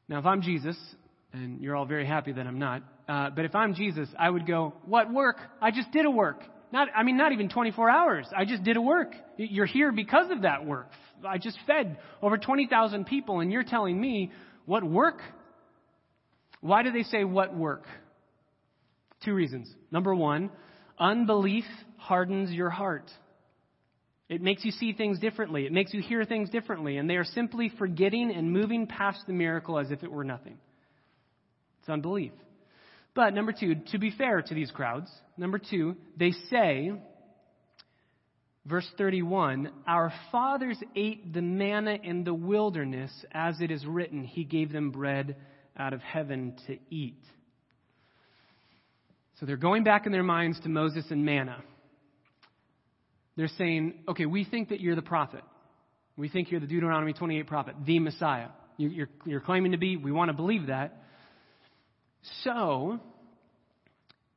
Now, 0.07 0.17
if 0.19 0.25
I'm 0.25 0.41
Jesus, 0.41 0.77
and 1.31 1.61
you're 1.61 1.75
all 1.75 1.85
very 1.85 2.07
happy 2.07 2.31
that 2.31 2.47
I'm 2.47 2.57
not, 2.57 2.81
uh, 3.07 3.29
but 3.29 3.45
if 3.45 3.53
I'm 3.53 3.75
Jesus, 3.75 4.09
I 4.17 4.29
would 4.29 4.47
go, 4.47 4.73
What 4.85 5.13
work? 5.13 5.37
I 5.61 5.69
just 5.71 5.91
did 5.91 6.05
a 6.05 6.11
work. 6.11 6.41
Not, 6.71 6.87
I 6.95 7.03
mean, 7.03 7.17
not 7.17 7.31
even 7.31 7.49
24 7.49 7.89
hours. 7.89 8.27
I 8.35 8.45
just 8.45 8.63
did 8.63 8.77
a 8.77 8.81
work. 8.81 9.13
You're 9.37 9.65
here 9.65 9.91
because 9.91 10.29
of 10.29 10.43
that 10.43 10.65
work. 10.65 10.89
I 11.27 11.37
just 11.37 11.57
fed 11.65 11.97
over 12.21 12.37
20,000 12.37 13.05
people, 13.05 13.39
and 13.39 13.51
you're 13.51 13.63
telling 13.63 13.99
me 13.99 14.31
what 14.65 14.83
work? 14.83 15.19
Why 16.61 16.83
do 16.83 16.91
they 16.91 17.03
say 17.03 17.23
what 17.23 17.55
work? 17.55 17.85
Two 19.25 19.33
reasons. 19.33 19.73
Number 19.91 20.13
one, 20.13 20.51
Unbelief 20.99 21.65
hardens 21.97 22.51
your 22.51 22.69
heart. 22.69 23.09
It 24.27 24.41
makes 24.41 24.63
you 24.63 24.71
see 24.71 24.93
things 24.93 25.17
differently. 25.19 25.65
It 25.65 25.71
makes 25.71 25.93
you 25.93 26.01
hear 26.01 26.23
things 26.25 26.49
differently. 26.49 26.97
And 26.97 27.09
they 27.09 27.15
are 27.15 27.23
simply 27.23 27.71
forgetting 27.77 28.31
and 28.31 28.51
moving 28.51 28.85
past 28.85 29.21
the 29.25 29.33
miracle 29.33 29.79
as 29.79 29.89
if 29.91 30.03
it 30.03 30.11
were 30.11 30.23
nothing. 30.23 30.57
It's 31.79 31.89
unbelief. 31.89 32.31
But 33.15 33.33
number 33.33 33.53
two, 33.53 33.75
to 33.91 33.97
be 33.97 34.11
fair 34.11 34.41
to 34.41 34.53
these 34.53 34.69
crowds, 34.71 35.09
number 35.35 35.57
two, 35.57 35.95
they 36.15 36.31
say, 36.49 36.91
Verse 38.65 38.87
31 38.97 39.71
Our 39.87 40.13
fathers 40.31 40.77
ate 40.95 41.33
the 41.33 41.41
manna 41.41 41.97
in 42.03 42.23
the 42.23 42.33
wilderness, 42.33 43.11
as 43.31 43.59
it 43.61 43.71
is 43.71 43.85
written, 43.85 44.23
He 44.23 44.43
gave 44.43 44.71
them 44.71 44.91
bread 44.91 45.37
out 45.75 45.93
of 45.93 46.01
heaven 46.01 46.55
to 46.67 46.77
eat. 46.91 47.23
So 49.39 49.45
they're 49.45 49.57
going 49.57 49.83
back 49.83 50.05
in 50.05 50.11
their 50.11 50.23
minds 50.23 50.59
to 50.61 50.69
Moses 50.69 51.05
and 51.09 51.23
manna. 51.25 51.63
They're 53.37 53.47
saying, 53.57 54.03
okay, 54.09 54.25
we 54.25 54.43
think 54.43 54.69
that 54.69 54.81
you're 54.81 54.97
the 54.97 55.01
prophet. 55.01 55.43
We 56.17 56.27
think 56.27 56.51
you're 56.51 56.59
the 56.59 56.67
Deuteronomy 56.67 57.13
28 57.13 57.47
prophet, 57.47 57.75
the 57.85 57.99
Messiah. 57.99 58.49
You, 58.75 59.03
are 59.03 59.09
you're 59.25 59.39
claiming 59.39 59.71
to 59.71 59.77
be. 59.77 59.95
We 59.95 60.11
want 60.11 60.29
to 60.29 60.33
believe 60.33 60.67
that. 60.67 61.01
So, 62.43 62.99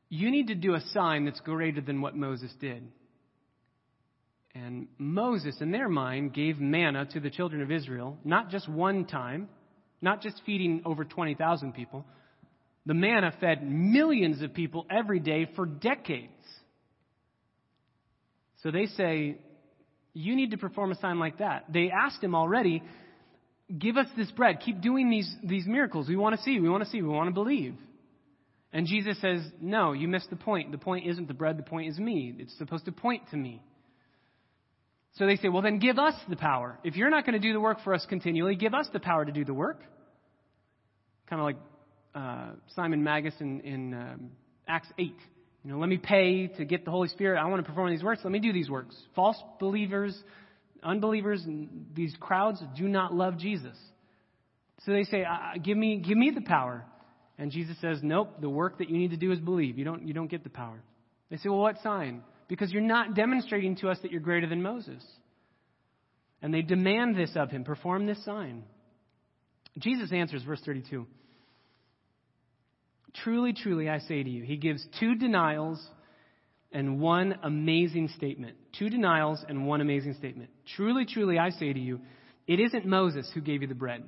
you 0.09 0.31
need 0.31 0.49
to 0.49 0.55
do 0.55 0.75
a 0.75 0.81
sign 0.93 1.25
that's 1.25 1.41
greater 1.41 1.81
than 1.81 2.01
what 2.01 2.15
Moses 2.15 2.53
did. 2.61 2.87
And 4.55 4.87
Moses, 4.99 5.57
in 5.61 5.73
their 5.73 5.89
mind, 5.89 6.35
gave 6.35 6.61
manna 6.61 7.07
to 7.07 7.19
the 7.19 7.31
children 7.31 7.63
of 7.63 7.73
Israel, 7.73 8.19
not 8.23 8.51
just 8.51 8.69
one 8.69 9.07
time, 9.07 9.49
not 10.01 10.21
just 10.21 10.41
feeding 10.45 10.83
over 10.85 11.05
20,000 11.05 11.73
people. 11.73 12.05
The 12.87 12.95
manna 12.95 13.33
fed 13.41 13.69
millions 13.69 14.43
of 14.43 14.55
people 14.55 14.87
every 14.91 15.21
day 15.21 15.49
for 15.55 15.67
decades. 15.67 16.33
So 18.63 18.71
they 18.71 18.87
say, 18.87 19.39
You 20.15 20.35
need 20.35 20.51
to 20.51 20.59
perform 20.59 20.93
a 20.93 20.97
sign 20.97 21.19
like 21.19 21.39
that. 21.39 21.67
They 21.73 21.91
asked 21.91 22.23
him 22.23 22.35
already, 22.35 22.83
Give 23.79 23.97
us 23.97 24.09
this 24.17 24.31
bread. 24.33 24.61
Keep 24.61 24.81
doing 24.81 25.11
these, 25.11 25.33
these 25.43 25.67
miracles. 25.67 26.09
We 26.09 26.17
want 26.17 26.37
to 26.37 26.43
see. 26.43 26.59
We 26.61 26.69
want 26.69 26.85
to 26.85 26.91
see. 26.91 27.01
We 27.03 27.09
want 27.09 27.29
to 27.29 27.35
believe. 27.35 27.75
And 28.73 28.87
Jesus 28.87 29.21
says, 29.21 29.43
No, 29.61 29.93
you 29.93 30.09
missed 30.09 30.31
the 30.31 30.37
point. 30.37 30.73
The 30.73 30.79
point 30.79 31.07
isn't 31.07 31.29
the 31.29 31.35
bread. 31.35 31.59
The 31.59 31.63
point 31.63 31.89
is 31.89 31.99
me. 31.99 32.35
It's 32.39 32.57
supposed 32.59 32.87
to 32.87 32.93
point 32.93 33.23
to 33.31 33.37
me. 33.37 33.63
So 35.15 35.27
they 35.27 35.37
say, 35.37 35.49
Well, 35.49 35.63
then 35.63 35.79
give 35.79 35.99
us 35.99 36.15
the 36.29 36.37
power. 36.37 36.79
If 36.83 36.97
you're 36.97 37.11
not 37.11 37.27
going 37.27 37.41
to 37.41 37.47
do 37.47 37.53
the 37.53 37.61
work 37.61 37.79
for 37.85 37.95
us 37.95 38.05
continually, 38.09 38.57
give 38.57 38.75
us 38.75 38.89
the 38.93 39.01
power 39.01 39.25
to 39.25 39.33
do 39.33 39.45
the 39.45 39.55
work. 39.55 39.81
Kind 41.29 41.41
of 41.41 41.45
like 41.45 41.57
uh, 42.15 42.51
Simon 42.75 43.03
Magus 43.03 43.35
in, 43.41 43.61
in 43.61 43.95
um, 43.95 44.31
Acts 44.69 44.89
8. 44.99 45.15
You 45.65 45.71
know, 45.71 45.79
let 45.79 45.89
me 45.89 45.99
pay 45.99 46.49
to 46.49 46.65
get 46.65 46.85
the 46.85 46.91
Holy 46.91 47.09
Spirit. 47.09 47.39
I 47.39 47.47
want 47.47 47.65
to 47.65 47.69
perform 47.69 47.91
these 47.91 48.03
works. 48.03 48.21
Let 48.25 48.33
me 48.33 48.41
do 48.41 48.53
these 48.53 48.69
works. 48.69 48.97
False 49.15 49.37
believers, 49.61 50.17
unbelievers, 50.83 51.47
these 51.95 52.15
crowds 52.19 52.61
do 52.77 52.89
not 52.89 53.15
love 53.15 53.39
Jesus. 53.39 53.77
So 54.85 54.93
they 54.93 55.05
say, 55.05 55.25
"Give 55.63 55.79
me, 55.79 55.99
give 55.99 56.19
me 56.19 56.33
the 56.35 56.41
power." 56.41 56.85
And 57.39 57.53
Jesus 57.53 57.77
says, 57.81 58.01
"Nope. 58.03 58.41
The 58.41 58.49
work 58.49 58.79
that 58.79 58.91
you 58.91 58.99
need 58.99 59.13
to 59.13 59.17
do 59.17 59.31
is 59.31 59.39
believe. 59.39 59.79
You 59.79 59.85
don't, 59.85 60.07
you 60.07 60.13
don't 60.13 60.29
get 60.29 60.43
the 60.43 60.51
power." 60.51 60.83
They 61.31 61.37
say, 61.37 61.49
"Well, 61.49 61.61
what 61.61 61.79
sign?" 61.83 62.23
Because 62.49 62.73
you're 62.73 62.83
not 62.83 63.15
demonstrating 63.15 63.77
to 63.77 63.89
us 63.89 63.99
that 64.03 64.11
you're 64.11 64.21
greater 64.21 64.49
than 64.49 64.63
Moses. 64.63 65.03
And 66.43 66.53
they 66.53 66.63
demand 66.63 67.17
this 67.17 67.31
of 67.37 67.51
him. 67.51 67.65
Perform 67.65 68.05
this 68.05 68.23
sign. 68.25 68.65
Jesus 69.79 70.13
answers, 70.13 70.43
verse 70.43 70.61
32. 70.67 71.07
Truly, 73.23 73.53
truly, 73.53 73.89
I 73.89 73.99
say 73.99 74.23
to 74.23 74.31
you, 74.31 74.43
he 74.43 74.57
gives 74.57 74.85
two 74.99 75.15
denials 75.15 75.81
and 76.73 77.01
one 77.01 77.39
amazing 77.43 78.09
statement. 78.17 78.57
Two 78.79 78.89
denials 78.89 79.45
and 79.47 79.67
one 79.67 79.81
amazing 79.81 80.15
statement. 80.15 80.51
Truly, 80.77 81.05
truly, 81.05 81.39
I 81.39 81.51
say 81.51 81.73
to 81.73 81.79
you, 81.79 82.01
it 82.47 82.59
isn't 82.59 82.87
Moses 82.87 83.31
who 83.35 83.41
gave 83.41 83.63
you 83.63 83.69
the 83.69 83.75
bread. 83.75 84.03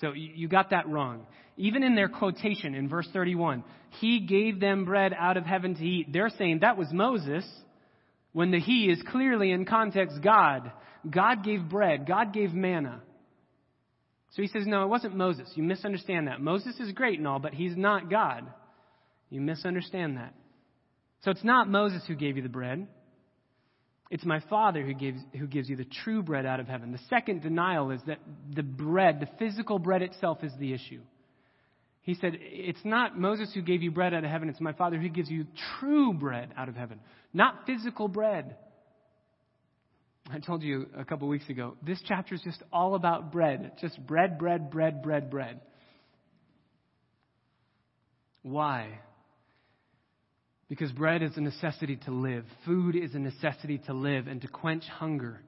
So 0.00 0.12
you 0.12 0.48
got 0.48 0.70
that 0.70 0.88
wrong. 0.88 1.26
Even 1.56 1.82
in 1.82 1.94
their 1.94 2.08
quotation 2.08 2.74
in 2.74 2.88
verse 2.88 3.08
31, 3.12 3.64
he 4.00 4.20
gave 4.20 4.60
them 4.60 4.84
bread 4.84 5.14
out 5.18 5.36
of 5.36 5.44
heaven 5.44 5.74
to 5.74 5.84
eat. 5.84 6.12
They're 6.12 6.30
saying 6.36 6.60
that 6.60 6.76
was 6.76 6.88
Moses 6.92 7.46
when 8.32 8.50
the 8.50 8.60
he 8.60 8.90
is 8.90 9.02
clearly 9.10 9.52
in 9.52 9.64
context 9.64 10.18
God. 10.22 10.70
God 11.08 11.44
gave 11.44 11.68
bread. 11.68 12.06
God 12.06 12.34
gave 12.34 12.52
manna. 12.52 13.00
So 14.32 14.42
he 14.42 14.48
says, 14.48 14.66
No, 14.66 14.82
it 14.82 14.88
wasn't 14.88 15.16
Moses. 15.16 15.48
You 15.54 15.62
misunderstand 15.62 16.28
that. 16.28 16.40
Moses 16.40 16.78
is 16.80 16.92
great 16.92 17.18
and 17.18 17.26
all, 17.26 17.38
but 17.38 17.54
he's 17.54 17.76
not 17.76 18.10
God. 18.10 18.46
You 19.30 19.40
misunderstand 19.40 20.16
that. 20.18 20.34
So 21.22 21.30
it's 21.30 21.44
not 21.44 21.68
Moses 21.68 22.02
who 22.06 22.14
gave 22.14 22.36
you 22.36 22.42
the 22.42 22.48
bread. 22.48 22.86
It's 24.10 24.24
my 24.24 24.40
Father 24.48 24.82
who 24.82 24.94
gives, 24.94 25.20
who 25.36 25.46
gives 25.46 25.68
you 25.68 25.76
the 25.76 25.86
true 26.04 26.22
bread 26.22 26.46
out 26.46 26.60
of 26.60 26.68
heaven. 26.68 26.92
The 26.92 27.00
second 27.10 27.42
denial 27.42 27.90
is 27.90 28.00
that 28.06 28.18
the 28.54 28.62
bread, 28.62 29.18
the 29.18 29.28
physical 29.38 29.78
bread 29.80 30.02
itself, 30.02 30.44
is 30.44 30.52
the 30.60 30.72
issue. 30.72 31.00
He 32.02 32.14
said, 32.14 32.36
It's 32.40 32.84
not 32.84 33.18
Moses 33.18 33.52
who 33.52 33.62
gave 33.62 33.82
you 33.82 33.90
bread 33.90 34.14
out 34.14 34.22
of 34.22 34.30
heaven, 34.30 34.48
it's 34.48 34.60
my 34.60 34.72
Father 34.72 34.96
who 34.96 35.08
gives 35.08 35.28
you 35.28 35.46
true 35.80 36.12
bread 36.12 36.50
out 36.56 36.68
of 36.68 36.76
heaven, 36.76 37.00
not 37.32 37.66
physical 37.66 38.06
bread. 38.06 38.56
I 40.30 40.38
told 40.38 40.62
you 40.62 40.86
a 40.96 41.04
couple 41.04 41.28
weeks 41.28 41.48
ago, 41.48 41.76
this 41.82 42.00
chapter 42.06 42.34
is 42.34 42.42
just 42.42 42.62
all 42.72 42.94
about 42.94 43.30
bread. 43.30 43.72
Just 43.80 44.04
bread, 44.06 44.38
bread, 44.38 44.70
bread, 44.70 45.02
bread, 45.02 45.30
bread. 45.30 45.60
Why? 48.42 48.98
Because 50.68 50.90
bread 50.92 51.22
is 51.22 51.36
a 51.36 51.40
necessity 51.40 51.96
to 52.06 52.10
live. 52.10 52.44
Food 52.64 52.96
is 52.96 53.14
a 53.14 53.18
necessity 53.18 53.78
to 53.86 53.92
live 53.92 54.26
and 54.26 54.40
to 54.42 54.48
quench 54.48 54.84
hunger 54.84 55.40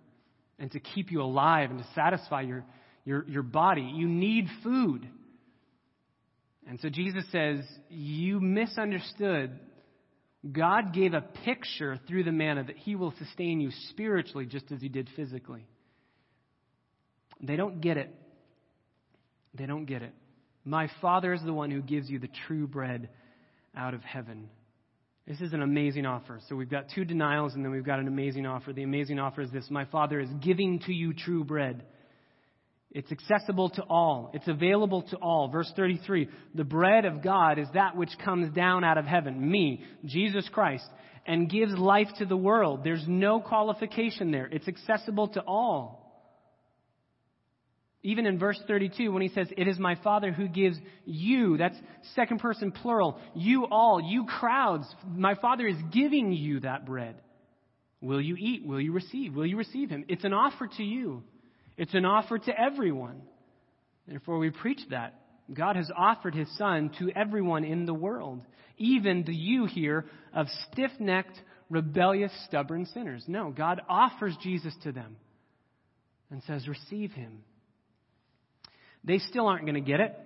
and 0.58 0.70
to 0.72 0.80
keep 0.80 1.10
you 1.10 1.22
alive 1.22 1.70
and 1.70 1.80
to 1.80 1.86
satisfy 1.94 2.42
your, 2.42 2.64
your, 3.04 3.24
your 3.28 3.42
body. 3.42 3.92
You 3.94 4.06
need 4.06 4.46
food. 4.62 5.08
And 6.68 6.78
so 6.80 6.88
Jesus 6.88 7.24
says, 7.32 7.60
You 7.88 8.40
misunderstood 8.40 9.58
God 10.50 10.94
gave 10.94 11.14
a 11.14 11.20
picture 11.20 11.98
through 12.06 12.24
the 12.24 12.32
manna 12.32 12.64
that 12.64 12.76
He 12.76 12.94
will 12.94 13.12
sustain 13.18 13.60
you 13.60 13.70
spiritually 13.90 14.46
just 14.46 14.70
as 14.70 14.80
He 14.80 14.88
did 14.88 15.08
physically. 15.16 15.66
They 17.40 17.56
don't 17.56 17.80
get 17.80 17.96
it. 17.96 18.14
They 19.54 19.66
don't 19.66 19.84
get 19.84 20.02
it. 20.02 20.12
My 20.64 20.90
Father 21.00 21.32
is 21.32 21.42
the 21.42 21.52
one 21.52 21.70
who 21.70 21.80
gives 21.80 22.08
you 22.10 22.18
the 22.18 22.28
true 22.46 22.66
bread 22.66 23.08
out 23.76 23.94
of 23.94 24.02
heaven. 24.02 24.48
This 25.26 25.40
is 25.40 25.52
an 25.52 25.62
amazing 25.62 26.06
offer. 26.06 26.40
So 26.48 26.56
we've 26.56 26.70
got 26.70 26.86
two 26.94 27.04
denials 27.04 27.54
and 27.54 27.64
then 27.64 27.70
we've 27.70 27.84
got 27.84 27.98
an 27.98 28.08
amazing 28.08 28.46
offer. 28.46 28.72
The 28.72 28.82
amazing 28.82 29.18
offer 29.18 29.42
is 29.42 29.50
this 29.50 29.70
My 29.70 29.84
Father 29.84 30.20
is 30.20 30.30
giving 30.40 30.78
to 30.80 30.92
you 30.92 31.12
true 31.12 31.44
bread. 31.44 31.84
It's 32.90 33.12
accessible 33.12 33.68
to 33.70 33.82
all. 33.82 34.30
It's 34.32 34.48
available 34.48 35.02
to 35.02 35.16
all. 35.16 35.48
Verse 35.48 35.70
33 35.76 36.28
The 36.54 36.64
bread 36.64 37.04
of 37.04 37.22
God 37.22 37.58
is 37.58 37.68
that 37.74 37.96
which 37.96 38.10
comes 38.24 38.54
down 38.54 38.82
out 38.82 38.98
of 38.98 39.04
heaven, 39.04 39.50
me, 39.50 39.84
Jesus 40.04 40.48
Christ, 40.52 40.86
and 41.26 41.50
gives 41.50 41.72
life 41.74 42.08
to 42.18 42.24
the 42.24 42.36
world. 42.36 42.80
There's 42.82 43.04
no 43.06 43.40
qualification 43.40 44.30
there. 44.30 44.46
It's 44.46 44.68
accessible 44.68 45.28
to 45.28 45.42
all. 45.42 46.08
Even 48.02 48.26
in 48.26 48.38
verse 48.38 48.58
32, 48.66 49.12
when 49.12 49.22
he 49.22 49.28
says, 49.28 49.48
It 49.56 49.68
is 49.68 49.78
my 49.78 49.96
Father 49.96 50.32
who 50.32 50.48
gives 50.48 50.78
you, 51.04 51.58
that's 51.58 51.76
second 52.14 52.38
person 52.38 52.72
plural, 52.72 53.18
you 53.34 53.66
all, 53.66 54.00
you 54.00 54.24
crowds, 54.24 54.86
my 55.06 55.34
Father 55.34 55.66
is 55.66 55.76
giving 55.92 56.32
you 56.32 56.60
that 56.60 56.86
bread. 56.86 57.16
Will 58.00 58.20
you 58.20 58.36
eat? 58.38 58.64
Will 58.64 58.80
you 58.80 58.92
receive? 58.92 59.34
Will 59.34 59.44
you 59.44 59.58
receive 59.58 59.90
him? 59.90 60.04
It's 60.08 60.24
an 60.24 60.32
offer 60.32 60.68
to 60.76 60.84
you. 60.84 61.24
It's 61.78 61.94
an 61.94 62.04
offer 62.04 62.38
to 62.38 62.60
everyone. 62.60 63.22
Therefore, 64.06 64.38
we 64.38 64.50
preach 64.50 64.80
that. 64.90 65.14
God 65.52 65.76
has 65.76 65.90
offered 65.96 66.34
his 66.34 66.48
Son 66.58 66.90
to 66.98 67.10
everyone 67.10 67.64
in 67.64 67.86
the 67.86 67.94
world, 67.94 68.42
even 68.76 69.22
the 69.24 69.34
you 69.34 69.64
here 69.64 70.04
of 70.34 70.46
stiff 70.70 70.90
necked, 70.98 71.40
rebellious, 71.70 72.32
stubborn 72.46 72.84
sinners. 72.86 73.24
No, 73.26 73.50
God 73.50 73.80
offers 73.88 74.36
Jesus 74.42 74.74
to 74.82 74.92
them 74.92 75.16
and 76.30 76.42
says, 76.46 76.68
Receive 76.68 77.12
him. 77.12 77.44
They 79.04 79.18
still 79.18 79.46
aren't 79.46 79.64
going 79.64 79.74
to 79.74 79.80
get 79.80 80.00
it. 80.00 80.18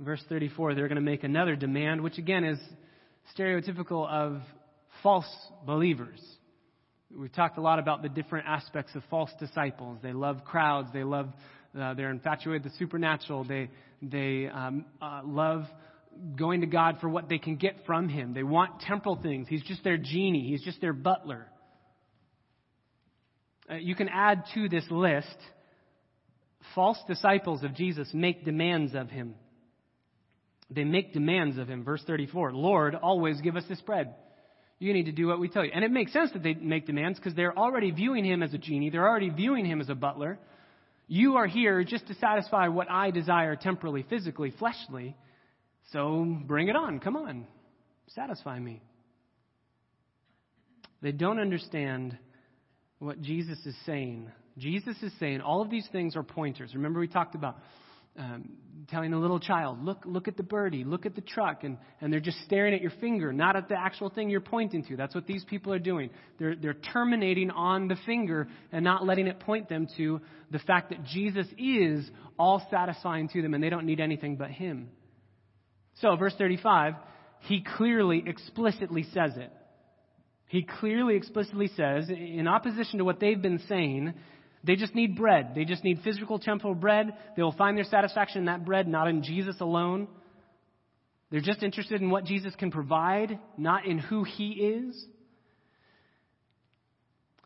Verse 0.00 0.22
34, 0.28 0.74
they're 0.74 0.88
going 0.88 0.96
to 0.96 1.02
make 1.02 1.24
another 1.24 1.56
demand, 1.56 2.00
which 2.00 2.18
again 2.18 2.44
is 2.44 2.58
stereotypical 3.36 4.08
of 4.08 4.40
false 5.02 5.26
believers. 5.66 6.20
We've 7.16 7.32
talked 7.32 7.58
a 7.58 7.60
lot 7.60 7.78
about 7.78 8.02
the 8.02 8.08
different 8.08 8.46
aspects 8.48 8.94
of 8.96 9.02
false 9.08 9.30
disciples. 9.38 9.98
They 10.02 10.12
love 10.12 10.44
crowds. 10.44 10.88
They 10.92 11.04
love, 11.04 11.28
uh, 11.78 11.94
they're 11.94 12.10
infatuated 12.10 12.64
with 12.64 12.72
the 12.72 12.78
supernatural. 12.78 13.44
They, 13.44 13.70
they 14.02 14.48
um, 14.48 14.84
uh, 15.00 15.20
love 15.24 15.64
going 16.36 16.62
to 16.62 16.66
God 16.66 16.98
for 17.00 17.08
what 17.08 17.28
they 17.28 17.38
can 17.38 17.56
get 17.56 17.76
from 17.86 18.08
Him. 18.08 18.34
They 18.34 18.42
want 18.42 18.80
temporal 18.80 19.16
things. 19.16 19.46
He's 19.48 19.62
just 19.62 19.84
their 19.84 19.96
genie. 19.96 20.48
He's 20.48 20.62
just 20.62 20.80
their 20.80 20.92
butler. 20.92 21.46
Uh, 23.70 23.76
you 23.76 23.94
can 23.94 24.08
add 24.08 24.44
to 24.54 24.68
this 24.68 24.84
list 24.90 25.36
false 26.74 26.98
disciples 27.06 27.62
of 27.62 27.74
Jesus 27.74 28.08
make 28.12 28.44
demands 28.44 28.94
of 28.94 29.08
Him. 29.08 29.36
They 30.68 30.84
make 30.84 31.12
demands 31.12 31.58
of 31.58 31.68
Him. 31.68 31.84
Verse 31.84 32.02
34 32.06 32.52
Lord, 32.54 32.96
always 32.96 33.40
give 33.40 33.56
us 33.56 33.64
this 33.68 33.80
bread. 33.82 34.14
You 34.84 34.92
need 34.92 35.06
to 35.06 35.12
do 35.12 35.26
what 35.26 35.40
we 35.40 35.48
tell 35.48 35.64
you. 35.64 35.70
And 35.74 35.82
it 35.82 35.90
makes 35.90 36.12
sense 36.12 36.30
that 36.32 36.42
they 36.42 36.52
make 36.52 36.84
demands 36.86 37.18
because 37.18 37.34
they're 37.34 37.56
already 37.58 37.90
viewing 37.90 38.22
him 38.22 38.42
as 38.42 38.52
a 38.52 38.58
genie. 38.58 38.90
They're 38.90 39.08
already 39.08 39.30
viewing 39.30 39.64
him 39.64 39.80
as 39.80 39.88
a 39.88 39.94
butler. 39.94 40.38
You 41.08 41.36
are 41.36 41.46
here 41.46 41.82
just 41.84 42.06
to 42.08 42.14
satisfy 42.16 42.68
what 42.68 42.90
I 42.90 43.10
desire 43.10 43.56
temporally, 43.56 44.04
physically, 44.10 44.52
fleshly. 44.58 45.16
So 45.90 46.26
bring 46.46 46.68
it 46.68 46.76
on. 46.76 47.00
Come 47.00 47.16
on. 47.16 47.46
Satisfy 48.08 48.58
me. 48.58 48.82
They 51.00 51.12
don't 51.12 51.40
understand 51.40 52.18
what 52.98 53.22
Jesus 53.22 53.58
is 53.64 53.74
saying. 53.86 54.30
Jesus 54.58 54.96
is 55.02 55.12
saying 55.18 55.40
all 55.40 55.62
of 55.62 55.70
these 55.70 55.88
things 55.92 56.14
are 56.14 56.22
pointers. 56.22 56.74
Remember, 56.74 57.00
we 57.00 57.08
talked 57.08 57.34
about 57.34 57.56
um, 58.18 58.50
telling 58.88 59.12
a 59.12 59.18
little 59.18 59.40
child, 59.40 59.84
look, 59.84 60.02
look 60.04 60.28
at 60.28 60.36
the 60.36 60.42
birdie, 60.42 60.84
look 60.84 61.06
at 61.06 61.14
the 61.14 61.20
truck, 61.20 61.64
and, 61.64 61.78
and 62.00 62.12
they're 62.12 62.20
just 62.20 62.38
staring 62.44 62.74
at 62.74 62.80
your 62.80 62.92
finger, 63.00 63.32
not 63.32 63.56
at 63.56 63.68
the 63.68 63.78
actual 63.78 64.10
thing 64.10 64.30
you're 64.30 64.40
pointing 64.40 64.84
to. 64.84 64.96
That's 64.96 65.14
what 65.14 65.26
these 65.26 65.44
people 65.44 65.72
are 65.72 65.78
doing. 65.78 66.10
They're, 66.38 66.54
they're 66.54 66.74
terminating 66.74 67.50
on 67.50 67.88
the 67.88 67.96
finger 68.06 68.48
and 68.72 68.84
not 68.84 69.04
letting 69.06 69.26
it 69.26 69.40
point 69.40 69.68
them 69.68 69.88
to 69.96 70.20
the 70.50 70.58
fact 70.60 70.90
that 70.90 71.04
Jesus 71.04 71.46
is 71.58 72.08
all 72.38 72.64
satisfying 72.70 73.28
to 73.30 73.42
them 73.42 73.54
and 73.54 73.62
they 73.62 73.70
don't 73.70 73.86
need 73.86 74.00
anything 74.00 74.36
but 74.36 74.50
Him. 74.50 74.90
So, 76.00 76.16
verse 76.16 76.34
35, 76.36 76.94
he 77.40 77.62
clearly, 77.76 78.22
explicitly 78.26 79.04
says 79.14 79.32
it. 79.36 79.52
He 80.46 80.62
clearly, 80.80 81.16
explicitly 81.16 81.68
says, 81.76 82.08
in 82.08 82.46
opposition 82.46 82.98
to 82.98 83.04
what 83.04 83.20
they've 83.20 83.40
been 83.40 83.60
saying, 83.68 84.14
they 84.64 84.76
just 84.76 84.94
need 84.94 85.16
bread. 85.16 85.52
They 85.54 85.64
just 85.64 85.84
need 85.84 86.00
physical 86.02 86.38
temporal 86.38 86.74
bread. 86.74 87.14
They 87.36 87.42
will 87.42 87.52
find 87.52 87.76
their 87.76 87.84
satisfaction 87.84 88.38
in 88.38 88.44
that 88.46 88.64
bread, 88.64 88.88
not 88.88 89.08
in 89.08 89.22
Jesus 89.22 89.60
alone. 89.60 90.08
They're 91.30 91.40
just 91.40 91.62
interested 91.62 92.00
in 92.00 92.10
what 92.10 92.24
Jesus 92.24 92.54
can 92.54 92.70
provide, 92.70 93.38
not 93.58 93.86
in 93.86 93.98
who 93.98 94.24
he 94.24 94.50
is. 94.52 95.06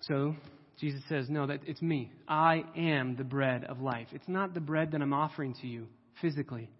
So 0.02 0.36
Jesus 0.78 1.02
says, 1.08 1.28
No, 1.28 1.46
that 1.46 1.60
it's 1.66 1.82
me. 1.82 2.12
I 2.28 2.64
am 2.76 3.16
the 3.16 3.24
bread 3.24 3.64
of 3.64 3.80
life. 3.80 4.08
It's 4.12 4.28
not 4.28 4.54
the 4.54 4.60
bread 4.60 4.92
that 4.92 5.02
I'm 5.02 5.12
offering 5.12 5.54
to 5.62 5.66
you 5.66 5.88
physically. 6.20 6.70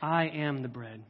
I 0.00 0.28
am 0.28 0.62
the 0.62 0.68
bread. 0.68 1.02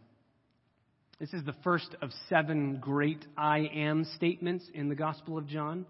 This 1.18 1.32
is 1.32 1.44
the 1.44 1.54
first 1.64 1.94
of 2.02 2.10
seven 2.28 2.78
great 2.80 3.24
I 3.36 3.70
am 3.74 4.04
statements 4.16 4.64
in 4.74 4.88
the 4.88 4.94
Gospel 4.94 5.38
of 5.38 5.46
John. 5.46 5.86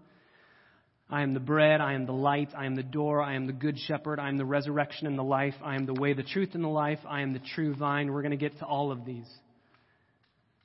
I 1.09 1.21
am 1.21 1.33
the 1.33 1.39
bread, 1.39 1.81
I 1.81 1.93
am 1.93 2.05
the 2.05 2.13
light, 2.13 2.49
I 2.57 2.65
am 2.65 2.75
the 2.75 2.83
door, 2.83 3.21
I 3.21 3.35
am 3.35 3.45
the 3.45 3.53
good 3.53 3.77
shepherd, 3.77 4.19
I 4.19 4.29
am 4.29 4.37
the 4.37 4.45
resurrection 4.45 5.05
and 5.05 5.17
the 5.17 5.23
life, 5.23 5.53
I 5.63 5.75
am 5.75 5.85
the 5.85 5.93
way, 5.93 6.13
the 6.13 6.23
truth, 6.23 6.51
and 6.53 6.63
the 6.63 6.69
life, 6.69 6.99
I 7.07 7.21
am 7.21 7.33
the 7.33 7.41
true 7.53 7.75
vine. 7.75 8.11
We're 8.11 8.21
going 8.21 8.31
to 8.31 8.37
get 8.37 8.57
to 8.59 8.65
all 8.65 8.91
of 8.91 9.05
these. 9.05 9.29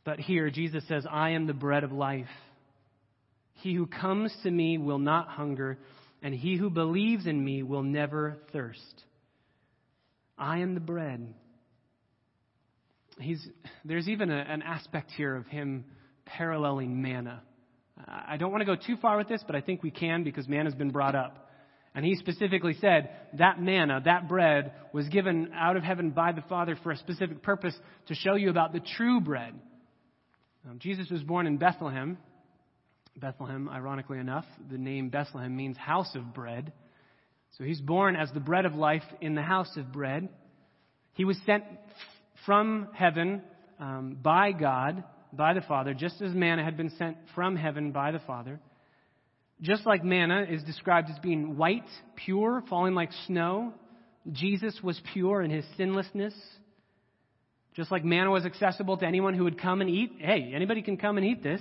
But 0.04 0.21
here, 0.21 0.49
Jesus 0.49 0.85
says, 0.88 1.04
I 1.11 1.30
am 1.30 1.47
the 1.47 1.52
bread 1.52 1.85
of 1.85 1.92
life. 1.92 2.28
He 3.54 3.75
who 3.75 3.87
comes 3.87 4.35
to 4.45 4.50
me 4.50 4.78
will 4.78 5.00
not 5.00 5.28
hunger, 5.28 5.78
and 6.23 6.33
he 6.33 6.57
who 6.57 6.71
believes 6.71 7.26
in 7.26 7.45
me 7.45 7.62
will 7.62 7.83
never 7.83 8.38
thirst. 8.52 9.04
I 10.38 10.59
am 10.59 10.75
the 10.75 10.80
bread. 10.80 11.35
He's, 13.21 13.47
there's 13.85 14.09
even 14.09 14.30
a, 14.30 14.37
an 14.38 14.62
aspect 14.62 15.11
here 15.11 15.35
of 15.35 15.47
him 15.47 15.85
paralleling 16.25 17.02
manna. 17.02 17.42
I 18.07 18.37
don't 18.37 18.52
want 18.52 18.61
to 18.61 18.67
go 18.67 18.76
too 18.76 18.97
far 18.97 19.17
with 19.17 19.28
this, 19.28 19.43
but 19.47 19.57
I 19.57 19.61
think 19.61 19.83
we 19.83 19.90
can 19.90 20.23
because 20.25 20.47
manna 20.49 20.64
has 20.64 20.75
been 20.75 20.90
brought 20.90 21.14
up. 21.14 21.49
And 21.95 22.05
he 22.05 22.14
specifically 22.14 22.76
said 22.81 23.11
that 23.38 23.61
manna, 23.61 24.00
that 24.05 24.28
bread, 24.28 24.73
was 24.93 25.09
given 25.09 25.50
out 25.55 25.76
of 25.76 25.83
heaven 25.83 26.11
by 26.11 26.33
the 26.33 26.43
Father 26.43 26.78
for 26.83 26.93
a 26.93 26.97
specific 26.97 27.43
purpose 27.43 27.75
to 28.07 28.14
show 28.14 28.35
you 28.35 28.50
about 28.50 28.73
the 28.73 28.81
true 28.97 29.21
bread. 29.21 29.55
Jesus 30.78 31.09
was 31.11 31.23
born 31.23 31.47
in 31.47 31.57
Bethlehem. 31.57 32.19
Bethlehem, 33.17 33.69
ironically 33.69 34.19
enough, 34.19 34.45
the 34.71 34.78
name 34.78 35.09
Bethlehem 35.09 35.57
means 35.57 35.76
house 35.76 36.14
of 36.14 36.35
bread. 36.35 36.73
So 37.57 37.64
he's 37.64 37.81
born 37.81 38.14
as 38.14 38.31
the 38.33 38.40
bread 38.40 38.67
of 38.67 38.75
life 38.75 39.02
in 39.21 39.35
the 39.35 39.43
house 39.43 39.76
of 39.76 39.90
bread. 39.90 40.28
He 41.14 41.25
was 41.25 41.38
sent 41.47 41.64
from 42.45 42.88
heaven 42.93 43.43
um, 43.81 44.19
by 44.23 44.52
God 44.52 45.02
by 45.32 45.54
the 45.54 45.61
Father, 45.62 45.94
just 45.94 46.20
as 46.20 46.32
manna 46.32 46.64
had 46.64 46.76
been 46.76 46.90
sent 46.99 47.16
from 47.35 47.56
heaven 47.56 47.92
by 47.92 48.11
the 48.12 48.18
Father. 48.20 48.61
Just 49.61 49.87
like 49.87 50.04
manna 50.04 50.47
is 50.49 50.62
described 50.62 51.11
as 51.11 51.18
being 51.18 51.56
white, 51.56 51.88
pure, 52.16 52.62
falling 52.68 52.94
like 52.94 53.11
snow, 53.26 53.73
Jesus 54.30 54.78
was 54.82 55.00
pure 55.12 55.42
in 55.42 55.50
his 55.50 55.64
sinlessness. 55.76 56.34
Just 57.75 57.91
like 57.91 58.04
manna 58.04 58.30
was 58.30 58.45
accessible 58.45 58.97
to 58.99 59.06
anyone 59.06 59.34
who 59.34 59.45
would 59.45 59.60
come 59.60 59.80
and 59.80 59.91
eat, 59.91 60.12
hey, 60.19 60.52
anybody 60.54 60.82
can 60.82 60.97
come 60.97 61.17
and 61.17 61.26
eat 61.26 61.43
this. 61.43 61.60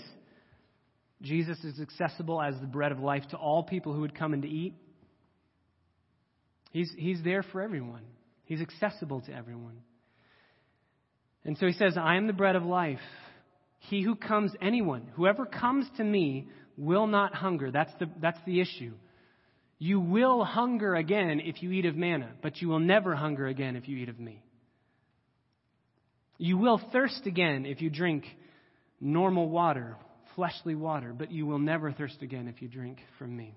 Jesus 1.22 1.58
is 1.64 1.80
accessible 1.80 2.42
as 2.42 2.60
the 2.60 2.68
bread 2.68 2.92
of 2.92 3.00
life 3.00 3.24
to 3.32 3.38
all 3.38 3.64
people 3.64 3.94
who 3.94 4.02
would 4.02 4.16
come 4.16 4.34
and 4.34 4.44
to 4.44 4.50
eat. 4.50 4.74
He's, 6.72 6.92
he's 6.96 7.24
there 7.24 7.44
for 7.44 7.62
everyone. 7.62 8.04
He's 8.46 8.62
accessible 8.62 9.22
to 9.22 9.34
everyone. 9.34 9.80
And 11.44 11.58
so 11.58 11.66
he 11.66 11.74
says, 11.74 11.98
I 11.98 12.18
am 12.18 12.28
the 12.28 12.34
bread 12.34 12.56
of 12.56 12.64
life. 12.64 13.00
He 13.80 14.02
who 14.02 14.16
comes, 14.16 14.54
anyone, 14.62 15.10
whoever 15.16 15.46
comes 15.46 15.86
to 15.98 16.04
me 16.04 16.50
will 16.78 17.08
not 17.08 17.34
hunger. 17.34 17.72
That's 17.72 17.92
the, 18.00 18.10
that's 18.22 18.40
the 18.46 18.60
issue. 18.60 18.94
You 19.80 20.00
will 20.00 20.44
hunger 20.44 20.96
again 20.96 21.40
if 21.44 21.62
you 21.62 21.72
eat 21.72 21.86
of 21.86 21.96
manna, 21.96 22.32
but 22.42 22.62
you 22.62 22.68
will 22.68 22.80
never 22.80 23.16
hunger 23.16 23.48
again 23.48 23.76
if 23.76 23.88
you 23.88 23.98
eat 23.98 24.10
of 24.10 24.20
me. 24.20 24.44
You 26.38 26.58
will 26.58 26.82
thirst 26.92 27.26
again 27.26 27.66
if 27.66 27.82
you 27.82 27.90
drink 27.90 28.26
normal 29.00 29.50
water, 29.50 29.98
fleshly 30.36 30.76
water, 30.76 31.14
but 31.14 31.32
you 31.32 31.46
will 31.46 31.60
never 31.60 31.92
thirst 31.92 32.22
again 32.22 32.48
if 32.48 32.62
you 32.62 32.68
drink 32.68 33.00
from 33.18 33.36
me. 33.36 33.56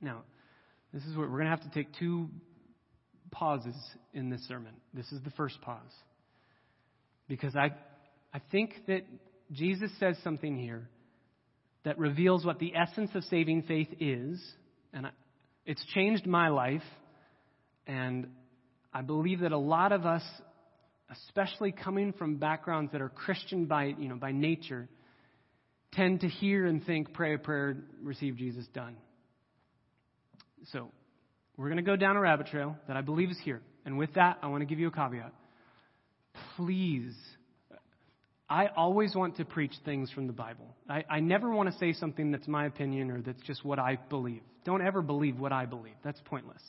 Now, 0.00 0.22
this 0.92 1.04
is 1.04 1.16
where 1.16 1.26
we're 1.26 1.38
going 1.38 1.50
to 1.50 1.50
have 1.50 1.62
to 1.62 1.70
take 1.70 1.92
two 1.98 2.28
pauses 3.30 3.74
in 4.14 4.30
this 4.30 4.46
sermon. 4.48 4.72
This 4.94 5.10
is 5.12 5.20
the 5.22 5.30
first 5.30 5.60
pause. 5.60 5.80
Because 7.28 7.56
I, 7.56 7.70
I 8.32 8.40
think 8.50 8.72
that 8.86 9.02
Jesus 9.52 9.90
says 9.98 10.16
something 10.22 10.58
here 10.58 10.88
that 11.84 11.98
reveals 11.98 12.44
what 12.44 12.58
the 12.58 12.74
essence 12.74 13.10
of 13.14 13.22
saving 13.24 13.62
faith 13.62 13.88
is, 14.00 14.42
and 14.92 15.06
it's 15.64 15.84
changed 15.94 16.26
my 16.26 16.48
life, 16.48 16.82
and 17.86 18.28
I 18.92 19.02
believe 19.02 19.40
that 19.40 19.52
a 19.52 19.58
lot 19.58 19.92
of 19.92 20.04
us, 20.04 20.22
especially 21.10 21.70
coming 21.70 22.12
from 22.12 22.36
backgrounds 22.36 22.92
that 22.92 23.00
are 23.00 23.08
Christian 23.08 23.66
by, 23.66 23.94
you 23.98 24.08
know, 24.08 24.16
by 24.16 24.32
nature, 24.32 24.88
tend 25.92 26.20
to 26.20 26.28
hear 26.28 26.66
and 26.66 26.84
think, 26.84 27.12
pray 27.12 27.34
a 27.34 27.38
prayer, 27.38 27.76
receive 28.02 28.36
Jesus, 28.36 28.66
done. 28.74 28.96
So, 30.72 30.90
we're 31.56 31.68
going 31.68 31.76
to 31.76 31.82
go 31.82 31.96
down 31.96 32.16
a 32.16 32.20
rabbit 32.20 32.48
trail 32.48 32.76
that 32.88 32.96
I 32.96 33.00
believe 33.00 33.30
is 33.30 33.38
here. 33.44 33.62
And 33.84 33.96
with 33.96 34.14
that, 34.14 34.38
I 34.42 34.48
want 34.48 34.62
to 34.62 34.66
give 34.66 34.78
you 34.78 34.88
a 34.88 34.90
caveat. 34.90 35.32
Please 36.56 37.14
I 38.48 38.68
always 38.76 39.14
want 39.14 39.36
to 39.36 39.44
preach 39.44 39.74
things 39.84 40.10
from 40.12 40.28
the 40.28 40.32
Bible. 40.32 40.76
I, 40.88 41.04
I 41.10 41.20
never 41.20 41.50
want 41.50 41.70
to 41.70 41.78
say 41.78 41.92
something 41.92 42.30
that's 42.30 42.46
my 42.46 42.66
opinion 42.66 43.10
or 43.10 43.20
that's 43.20 43.42
just 43.42 43.64
what 43.64 43.78
I 43.78 43.98
believe. 44.08 44.42
Don't 44.64 44.82
ever 44.82 45.02
believe 45.02 45.38
what 45.38 45.52
I 45.52 45.66
believe. 45.66 45.94
That's 46.04 46.20
pointless. 46.24 46.62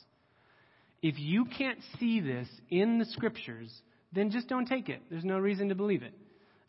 If 1.02 1.18
you 1.18 1.44
can't 1.44 1.78
see 2.00 2.20
this 2.20 2.48
in 2.70 2.98
the 2.98 3.04
scriptures, 3.04 3.72
then 4.12 4.30
just 4.30 4.48
don't 4.48 4.66
take 4.66 4.88
it. 4.88 5.02
There's 5.08 5.24
no 5.24 5.38
reason 5.38 5.68
to 5.68 5.76
believe 5.76 6.02
it. 6.02 6.12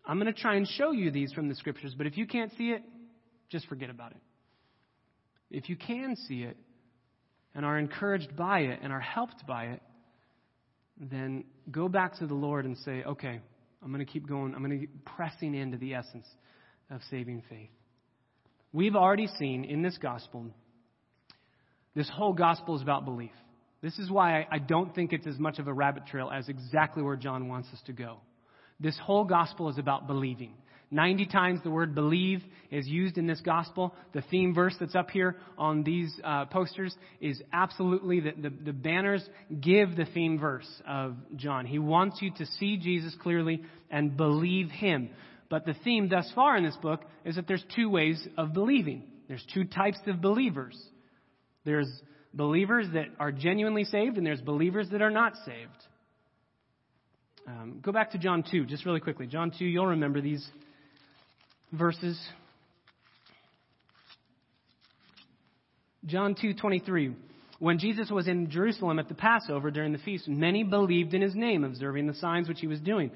I'm 0.06 0.20
going 0.20 0.32
to 0.32 0.40
try 0.40 0.56
and 0.56 0.68
show 0.68 0.92
you 0.92 1.10
these 1.10 1.34
from 1.34 1.50
the 1.50 1.56
scriptures, 1.56 1.96
but 1.98 2.06
if 2.06 2.18
you 2.18 2.28
can't 2.28 2.52
see 2.58 2.70
it, 2.70 2.84
just 3.50 3.68
forget 3.68 3.90
about 3.90 4.12
it. 4.12 4.18
If 5.50 5.70
you 5.70 5.76
can 5.76 6.16
see 6.28 6.44
it 6.44 6.58
and 7.56 7.66
are 7.66 7.80
encouraged 7.80 8.36
by 8.36 8.60
it 8.60 8.80
and 8.84 8.94
are 8.94 9.00
helped 9.00 9.48
by 9.48 9.66
it, 9.66 9.82
then 11.00 11.46
go 11.72 11.88
back 11.88 12.18
to 12.20 12.28
the 12.28 12.36
Lord 12.36 12.66
and 12.66 12.78
say, 12.78 13.04
okay, 13.04 13.42
I'm 13.84 13.92
going 13.92 14.06
to 14.06 14.12
keep 14.12 14.28
going. 14.28 14.54
I'm 14.54 14.64
going 14.64 14.72
to 14.80 14.86
keep 14.86 15.06
pressing 15.06 15.56
into 15.56 15.78
the 15.78 15.94
essence 15.94 16.26
of 16.90 17.02
saving 17.10 17.44
faith. 17.50 17.70
We've 18.72 18.96
already 18.96 19.28
seen 19.40 19.64
in 19.64 19.82
this 19.82 19.98
gospel, 19.98 20.48
this 21.96 22.10
whole 22.10 22.34
gospel 22.34 22.76
is 22.76 22.82
about 22.82 23.06
belief. 23.06 23.32
This 23.82 23.98
is 23.98 24.12
why 24.12 24.46
I 24.52 24.60
don't 24.60 24.94
think 24.94 25.14
it's 25.14 25.26
as 25.26 25.40
much 25.40 25.58
of 25.58 25.68
a 25.68 25.74
rabbit 25.74 26.06
trail 26.06 26.30
as 26.34 26.50
exactly 26.50 27.02
where 27.02 27.16
John 27.16 27.48
wants 27.48 27.70
us 27.74 27.82
to 27.86 27.94
go. 27.94 28.18
This 28.80 28.98
whole 29.02 29.24
gospel 29.24 29.70
is 29.70 29.78
about 29.78 30.08
believing. 30.08 30.54
90 30.92 31.28
times 31.28 31.60
the 31.64 31.70
word 31.70 31.94
believe 31.94 32.42
is 32.72 32.88
used 32.88 33.18
in 33.18 33.28
this 33.28 33.42
gospel. 33.42 33.94
The 34.14 34.24
theme 34.32 34.54
verse 34.54 34.76
that's 34.80 34.96
up 34.96 35.12
here 35.12 35.36
on 35.58 35.84
these 35.84 36.12
uh, 36.24 36.46
posters 36.46 36.96
is 37.22 37.42
absolutely 37.54 38.20
the, 38.22 38.32
the, 38.42 38.50
the 38.50 38.74
banners 38.74 39.28
give 39.62 39.96
the 39.96 40.06
theme 40.06 40.40
verse 40.40 40.70
of 40.88 41.16
John. 41.36 41.66
He 41.66 41.80
wants 41.80 42.22
you 42.22 42.32
to 42.38 42.46
see 42.46 42.78
Jesus 42.78 43.16
clearly 43.22 43.62
and 43.92 44.18
believe 44.18 44.70
him. 44.70 45.10
But 45.50 45.66
the 45.66 45.76
theme 45.84 46.10
thus 46.10 46.32
far 46.34 46.58
in 46.58 46.64
this 46.64 46.78
book 46.82 47.02
is 47.26 47.36
that 47.36 47.48
there's 47.48 47.64
two 47.76 47.90
ways 47.90 48.28
of 48.38 48.54
believing. 48.54 49.04
There's 49.28 49.46
two 49.54 49.66
types 49.66 50.00
of 50.08 50.22
believers. 50.22 50.80
There's 51.66 51.90
believers 52.34 52.88
that 52.94 53.06
are 53.20 53.32
genuinely 53.32 53.84
saved, 53.84 54.18
and 54.18 54.26
there's 54.26 54.42
believers 54.42 54.88
that 54.92 55.02
are 55.02 55.12
not 55.12 55.34
saved. 55.46 55.70
Um, 57.48 57.80
go 57.82 57.92
back 57.92 58.12
to 58.12 58.20
John 58.20 58.44
2, 58.50 58.66
just 58.66 58.86
really 58.86 59.00
quickly. 59.00 59.26
John 59.26 59.52
2, 59.58 59.66
you'll 59.66 59.88
remember 59.88 60.22
these 60.22 60.48
verses. 61.72 62.20
John 66.06 66.36
2:23 66.36 67.16
When 67.60 67.78
Jesus 67.78 68.10
was 68.10 68.28
in 68.28 68.50
Jerusalem 68.50 69.00
at 69.00 69.10
the 69.10 69.16
Passover 69.16 69.70
during 69.70 69.92
the 69.92 70.00
feast, 70.00 70.28
many 70.28 70.64
believed 70.64 71.14
in 71.14 71.22
his 71.22 71.36
name, 71.36 71.64
observing 71.64 72.08
the 72.08 72.14
signs 72.14 72.48
which 72.48 72.62
he 72.62 72.68
was 72.68 72.80
doing. 72.80 73.12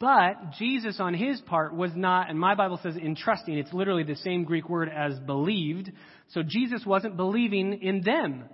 But 0.00 0.52
Jesus, 0.58 0.98
on 0.98 1.14
his 1.14 1.40
part, 1.42 1.72
was 1.72 1.92
not, 1.94 2.28
and 2.28 2.38
my 2.38 2.56
Bible 2.56 2.80
says 2.82 2.96
entrusting. 2.96 3.56
It's 3.56 3.72
literally 3.72 4.02
the 4.02 4.16
same 4.16 4.42
Greek 4.42 4.68
word 4.68 4.88
as 4.88 5.18
believed. 5.20 5.92
So 6.30 6.42
Jesus 6.42 6.84
wasn't 6.84 7.16
believing 7.16 7.80
in 7.82 8.02
them 8.02 8.46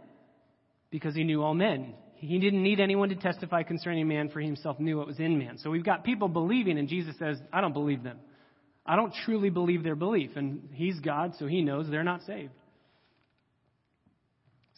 because 0.91 1.15
he 1.15 1.25
knew 1.25 1.43
all 1.43 1.55
men. 1.55 1.95
He 2.17 2.39
didn't 2.39 2.63
need 2.63 2.81
anyone 2.81 3.09
to 3.09 3.15
testify 3.15 3.63
concerning 3.63 4.07
man, 4.07 4.29
for 4.29 4.41
he 4.41 4.47
himself 4.47 4.79
knew 4.79 4.99
what 4.99 5.07
was 5.07 5.19
in 5.19 5.39
man. 5.39 5.57
So 5.57 5.71
we've 5.71 5.85
got 5.85 6.05
people 6.05 6.29
believing, 6.29 6.79
and 6.79 6.87
Jesus 6.87 7.17
says, 7.19 7.39
I 7.51 7.63
don't 7.63 7.73
believe 7.73 8.03
them. 8.03 8.19
I 8.85 8.97
don't 8.97 9.15
truly 9.25 9.51
believe 9.51 9.83
their 9.83 9.97
belief. 9.97 10.31
And 10.37 10.69
he's 10.73 10.99
God, 11.01 11.35
so 11.39 11.47
he 11.47 11.63
knows 11.63 11.89
they're 11.89 12.03
not 12.03 12.23
saved. 12.23 12.53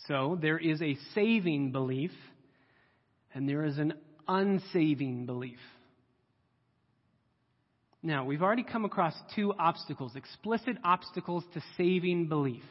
So 0.07 0.39
there 0.41 0.59
is 0.59 0.83
a 0.83 0.97
saving 1.15 1.73
belief, 1.73 2.11
and 3.35 3.49
there 3.49 3.65
is 3.65 3.79
an 3.79 3.95
unsaving 4.29 5.25
belief. 5.27 5.59
Now, 8.03 8.27
we've 8.27 8.43
already 8.43 8.65
come 8.65 8.85
across 8.85 9.15
two 9.35 9.55
obstacles, 9.59 10.15
explicit 10.15 10.77
obstacles 10.85 11.43
to 11.55 11.63
saving 11.79 12.29
belief 12.29 12.65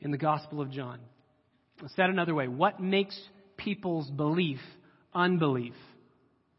in 0.00 0.10
the 0.10 0.18
Gospel 0.18 0.60
of 0.60 0.70
John. 0.70 1.00
Said 1.96 2.10
another 2.10 2.34
way, 2.34 2.46
what 2.46 2.80
makes 2.80 3.18
people's 3.56 4.10
belief 4.10 4.60
unbelief? 5.14 5.72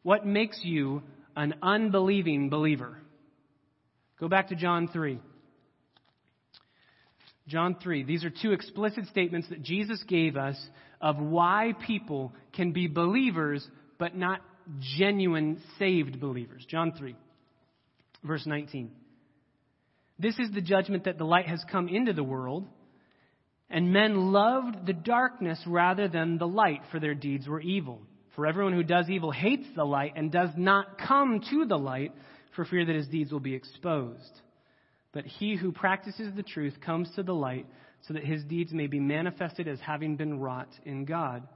What 0.02 0.26
makes 0.26 0.60
you 0.64 1.04
an 1.36 1.54
unbelieving 1.62 2.50
believer? 2.50 2.98
Go 4.22 4.30
back 4.30 4.50
to 4.50 4.56
John 4.56 4.88
3. 4.88 5.20
John 7.48 7.76
3. 7.82 8.04
These 8.04 8.24
are 8.24 8.30
two 8.30 8.52
explicit 8.52 9.08
statements 9.08 9.50
that 9.50 9.64
Jesus 9.64 10.02
gave 10.08 10.38
us 10.38 10.56
of 11.02 11.18
why 11.18 11.74
people 11.88 12.32
can 12.54 12.72
be 12.72 12.88
believers 12.88 13.68
but 13.98 14.16
not 14.16 14.42
genuine 14.80 15.60
saved 15.80 16.22
believers. 16.22 16.64
John 16.70 16.94
3, 16.96 17.16
verse 18.24 18.46
19. 18.46 18.92
This 20.20 20.38
is 20.38 20.52
the 20.54 20.62
judgment 20.62 21.06
that 21.06 21.18
the 21.18 21.26
light 21.26 21.48
has 21.48 21.66
come 21.72 21.90
into 21.90 22.14
the 22.14 22.24
world 22.24 22.68
and 23.72 23.92
men 23.92 24.32
loved 24.32 24.86
the 24.86 24.94
darkness 24.94 25.60
rather 25.66 26.08
than 26.08 26.38
the 26.38 26.48
light, 26.48 26.82
for 26.92 27.00
their 27.00 27.16
deeds 27.16 27.48
were 27.48 27.62
evil. 27.62 28.00
For 28.36 28.46
everyone 28.46 28.74
who 28.74 28.84
does 28.84 29.10
evil 29.10 29.32
hates 29.32 29.66
the 29.76 29.84
light 29.84 30.14
and 30.16 30.32
does 30.32 30.52
not 30.56 31.00
come 31.00 31.42
to 31.50 31.66
the 31.66 31.78
light 31.78 32.12
for 32.56 32.66
fear 32.66 32.86
that 32.86 32.96
his 32.96 33.08
deeds 33.08 33.32
will 33.32 33.40
be 33.40 33.56
exposed. 33.56 34.42
But 35.14 35.26
he 35.26 35.56
who 35.56 35.72
practices 35.72 36.34
the 36.36 36.44
truth 36.44 36.76
comes 36.84 37.10
to 37.16 37.24
the 37.24 37.34
light 37.34 37.66
so 38.08 38.14
that 38.14 38.24
his 38.24 38.44
deeds 38.44 38.72
may 38.74 38.88
be 38.88 39.00
manifested 39.00 39.68
as 39.68 39.80
having 39.80 40.16
been 40.16 40.40
wrought 40.40 40.70
in 40.86 41.06
God. 41.06 41.48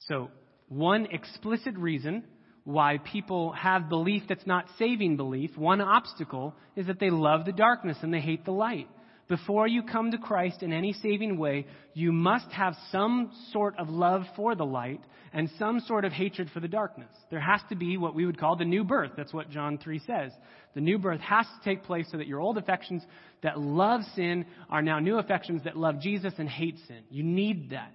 So, 0.00 0.30
one 0.68 1.06
explicit 1.10 1.76
reason 1.76 2.24
why 2.64 2.98
people 2.98 3.52
have 3.52 3.88
belief 3.88 4.22
that's 4.28 4.46
not 4.46 4.66
saving 4.78 5.16
belief, 5.16 5.56
one 5.56 5.80
obstacle, 5.80 6.54
is 6.76 6.86
that 6.86 6.98
they 6.98 7.10
love 7.10 7.44
the 7.44 7.52
darkness 7.52 7.98
and 8.02 8.12
they 8.12 8.20
hate 8.20 8.44
the 8.44 8.52
light 8.52 8.88
before 9.28 9.66
you 9.66 9.82
come 9.82 10.10
to 10.10 10.18
Christ 10.18 10.62
in 10.62 10.72
any 10.72 10.92
saving 10.92 11.38
way, 11.38 11.66
you 11.94 12.12
must 12.12 12.50
have 12.52 12.74
some 12.92 13.32
sort 13.52 13.78
of 13.78 13.88
love 13.88 14.24
for 14.36 14.54
the 14.54 14.66
light 14.66 15.00
and 15.32 15.50
some 15.58 15.80
sort 15.80 16.04
of 16.04 16.12
hatred 16.12 16.50
for 16.52 16.60
the 16.60 16.68
darkness. 16.68 17.10
There 17.30 17.40
has 17.40 17.60
to 17.70 17.74
be 17.74 17.96
what 17.96 18.14
we 18.14 18.26
would 18.26 18.38
call 18.38 18.56
the 18.56 18.64
new 18.64 18.84
birth. 18.84 19.12
That's 19.16 19.32
what 19.32 19.50
John 19.50 19.78
3 19.78 19.98
says. 20.00 20.32
The 20.74 20.80
new 20.80 20.98
birth 20.98 21.20
has 21.20 21.46
to 21.46 21.64
take 21.64 21.84
place 21.84 22.06
so 22.10 22.18
that 22.18 22.26
your 22.26 22.40
old 22.40 22.58
affections 22.58 23.02
that 23.42 23.58
love 23.58 24.02
sin 24.14 24.44
are 24.68 24.82
now 24.82 24.98
new 24.98 25.18
affections 25.18 25.64
that 25.64 25.76
love 25.76 26.00
Jesus 26.00 26.34
and 26.38 26.48
hate 26.48 26.76
sin. 26.86 27.00
You 27.10 27.22
need 27.22 27.70
that. 27.70 27.92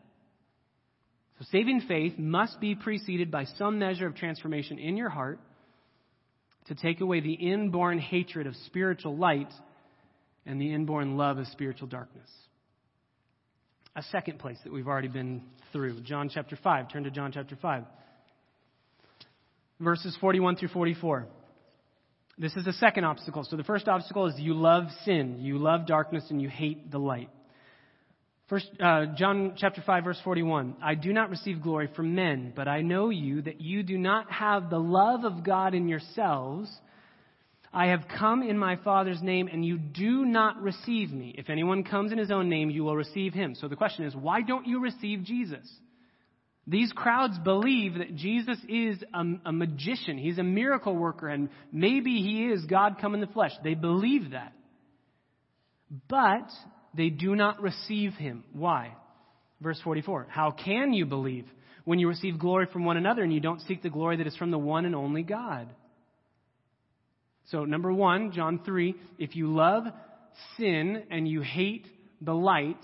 So 1.38 1.46
saving 1.52 1.82
faith 1.88 2.18
must 2.18 2.60
be 2.60 2.76
preceded 2.76 3.32
by 3.32 3.46
some 3.58 3.80
measure 3.80 4.08
of 4.08 4.15
transformation 4.15 4.80
in 4.80 4.98
your 4.98 5.10
heart 5.10 5.39
to 6.68 6.76
take 6.76 7.02
away 7.02 7.22
the 7.22 7.34
inborn 7.34 8.00
hatred 8.00 8.48
of 8.48 8.56
spiritual 8.65 9.15
light 9.15 9.52
and 10.45 10.60
the 10.60 10.73
inborn 10.73 11.17
love 11.17 11.38
of 11.38 11.47
spiritual 11.47 11.88
darkness. 11.88 12.30
A 13.95 14.04
second 14.04 14.39
place 14.39 14.58
that 14.63 14.71
we've 14.71 14.88
already 14.88 15.08
been 15.08 15.41
through, 15.71 16.02
John 16.02 16.30
chapter 16.34 16.58
5. 16.62 16.91
Turn 16.91 17.04
to 17.04 17.12
John 17.12 17.32
chapter 17.32 17.58
5. 17.62 17.84
Verses 19.80 20.17
41 20.19 20.58
through 20.58 20.69
44. 20.69 21.28
This 22.38 22.56
is 22.56 22.63
the 22.63 22.73
second 22.73 23.04
obstacle. 23.04 23.43
So 23.43 23.58
the 23.58 23.63
first 23.63 23.88
obstacle 23.88 24.28
is 24.28 24.36
you 24.38 24.54
love 24.54 24.86
sin, 25.04 25.39
you 25.41 25.58
love 25.58 25.86
darkness, 25.86 26.23
and 26.30 26.41
you 26.41 26.47
hate 26.47 26.89
the 26.89 26.97
light. 26.97 27.30
First, 28.47 28.67
uh, 28.80 29.08
John 29.15 29.54
chapter 29.58 29.84
5, 29.86 30.04
verse 30.04 30.19
41. 30.23 30.78
I 30.82 30.95
do 30.95 31.13
not 31.13 31.30
receive 31.30 31.62
glory 31.62 31.89
from 31.95 32.15
men, 32.15 32.52
but 32.56 32.67
I 32.67 32.82
know 32.82 33.10
you 33.10 33.41
that 33.43 33.62
you 33.62 33.84
do 33.84 33.97
not 33.97 34.32
have 34.32 34.69
the 34.69 34.80
love 34.80 35.23
of 35.23 35.43
God 35.43 35.75
in 35.75 35.88
yourselves. 35.88 36.71
I 37.71 37.88
have 37.88 38.05
come 38.17 38.41
in 38.41 38.58
my 38.58 38.77
Father's 38.77 39.21
name, 39.21 39.47
and 39.47 39.63
you 39.63 39.77
do 39.77 40.25
not 40.25 40.62
receive 40.62 41.12
me. 41.12 41.36
If 41.38 41.49
anyone 41.49 41.84
comes 41.84 42.12
in 42.12 42.17
his 42.17 42.32
own 42.32 42.49
name, 42.49 42.69
you 42.71 42.84
will 42.84 42.95
receive 42.95 43.34
him. 43.34 43.53
So 43.55 43.67
the 43.67 43.75
question 43.75 44.05
is, 44.05 44.15
why 44.15 44.41
don't 44.41 44.65
you 44.65 44.82
receive 44.82 45.23
Jesus? 45.23 45.67
These 46.65 46.91
crowds 46.91 47.38
believe 47.39 47.95
that 47.95 48.15
Jesus 48.15 48.58
is 48.67 49.03
a, 49.13 49.23
a 49.45 49.51
magician. 49.51 50.17
He's 50.17 50.39
a 50.39 50.43
miracle 50.43 50.95
worker, 50.95 51.27
and 51.27 51.49
maybe 51.71 52.21
he 52.21 52.45
is 52.45 52.65
God 52.65 52.97
come 52.99 53.13
in 53.13 53.21
the 53.21 53.27
flesh. 53.27 53.51
They 53.63 53.75
believe 53.75 54.32
that. 54.32 54.53
But 56.08 56.49
they 56.95 57.10
do 57.10 57.36
not 57.36 57.62
receive 57.62 58.13
him. 58.13 58.43
Why? 58.53 58.95
Verse 59.62 59.79
44. 59.84 60.27
How 60.29 60.51
can 60.51 60.93
you 60.93 61.05
believe 61.05 61.45
when 61.86 61.99
you 61.99 62.08
receive 62.08 62.39
glory 62.39 62.67
from 62.71 62.86
one 62.86 62.97
another 62.97 63.23
and 63.23 63.34
you 63.34 63.39
don't 63.39 63.62
seek 63.62 63.82
the 63.82 63.89
glory 63.89 64.17
that 64.17 64.27
is 64.27 64.38
from 64.38 64.51
the 64.51 64.58
one 64.58 64.86
and 64.86 64.95
only 64.95 65.23
God? 65.23 65.69
So, 67.52 67.66
number 67.66 67.92
one, 67.92 68.32
John 68.32 68.62
3, 68.64 68.96
if 69.18 69.36
you 69.36 69.54
love 69.54 69.84
sin 70.58 71.04
and 71.10 71.28
you 71.28 71.42
hate 71.42 71.88
the 72.22 72.34
light, 72.34 72.84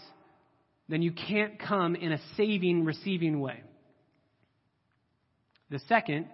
then 0.90 1.02
you 1.02 1.12
can't 1.12 1.60
come 1.60 1.96
in 1.96 2.12
a 2.12 2.20
saving, 2.36 2.84
receiving 2.84 3.40
way. 3.40 3.62
The 5.70 5.80
second, 5.88 6.28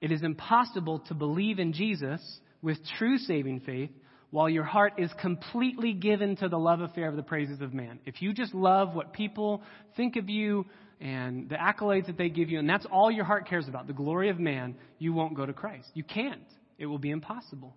it 0.00 0.12
is 0.12 0.22
impossible 0.22 1.00
to 1.08 1.14
believe 1.14 1.58
in 1.58 1.72
Jesus 1.72 2.20
with 2.60 2.78
true 2.98 3.18
saving 3.18 3.60
faith 3.60 3.90
while 4.30 4.48
your 4.48 4.64
heart 4.64 4.94
is 4.98 5.10
completely 5.20 5.92
given 5.92 6.36
to 6.36 6.48
the 6.48 6.58
love 6.58 6.80
affair 6.80 7.08
of 7.08 7.16
the 7.16 7.22
praises 7.22 7.60
of 7.60 7.74
man. 7.74 8.00
If 8.06 8.22
you 8.22 8.32
just 8.32 8.54
love 8.54 8.94
what 8.94 9.12
people 9.12 9.62
think 9.96 10.16
of 10.16 10.28
you 10.30 10.64
and 11.00 11.48
the 11.48 11.56
accolades 11.56 12.06
that 12.06 12.16
they 12.16 12.30
give 12.30 12.48
you, 12.48 12.58
and 12.58 12.68
that's 12.68 12.86
all 12.90 13.10
your 13.10 13.24
heart 13.24 13.46
cares 13.46 13.68
about, 13.68 13.86
the 13.86 13.92
glory 13.92 14.30
of 14.30 14.38
man, 14.38 14.74
you 14.98 15.12
won't 15.12 15.34
go 15.34 15.44
to 15.44 15.52
Christ. 15.52 15.88
You 15.94 16.04
can't. 16.04 16.40
It 16.82 16.86
will 16.86 16.98
be 16.98 17.12
impossible. 17.12 17.76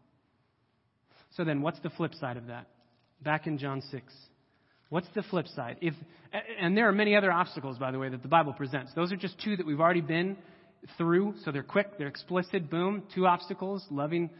So 1.37 1.43
then, 1.43 1.61
what's 1.61 1.79
the 1.81 1.91
flip 1.91 2.15
side 2.15 2.37
of 2.37 2.47
that? 2.47 2.65
Back 3.21 3.45
in 3.45 3.59
John 3.59 3.83
6. 3.91 4.13
What's 4.89 5.05
the 5.13 5.21
flip 5.21 5.47
side? 5.49 5.77
If, 5.79 5.93
and 6.59 6.75
there 6.75 6.89
are 6.89 6.91
many 6.91 7.15
other 7.15 7.31
obstacles, 7.31 7.77
by 7.77 7.91
the 7.91 7.99
way, 7.99 8.09
that 8.09 8.23
the 8.23 8.27
Bible 8.27 8.53
presents. 8.53 8.93
Those 8.95 9.11
are 9.11 9.15
just 9.15 9.39
two 9.43 9.55
that 9.57 9.65
we've 9.65 9.79
already 9.79 10.01
been 10.01 10.37
through, 10.97 11.35
so 11.43 11.51
they're 11.51 11.61
quick, 11.61 11.99
they're 11.99 12.07
explicit, 12.07 12.71
boom. 12.71 13.03
Two 13.13 13.27
obstacles 13.27 13.85
loving 13.91 14.31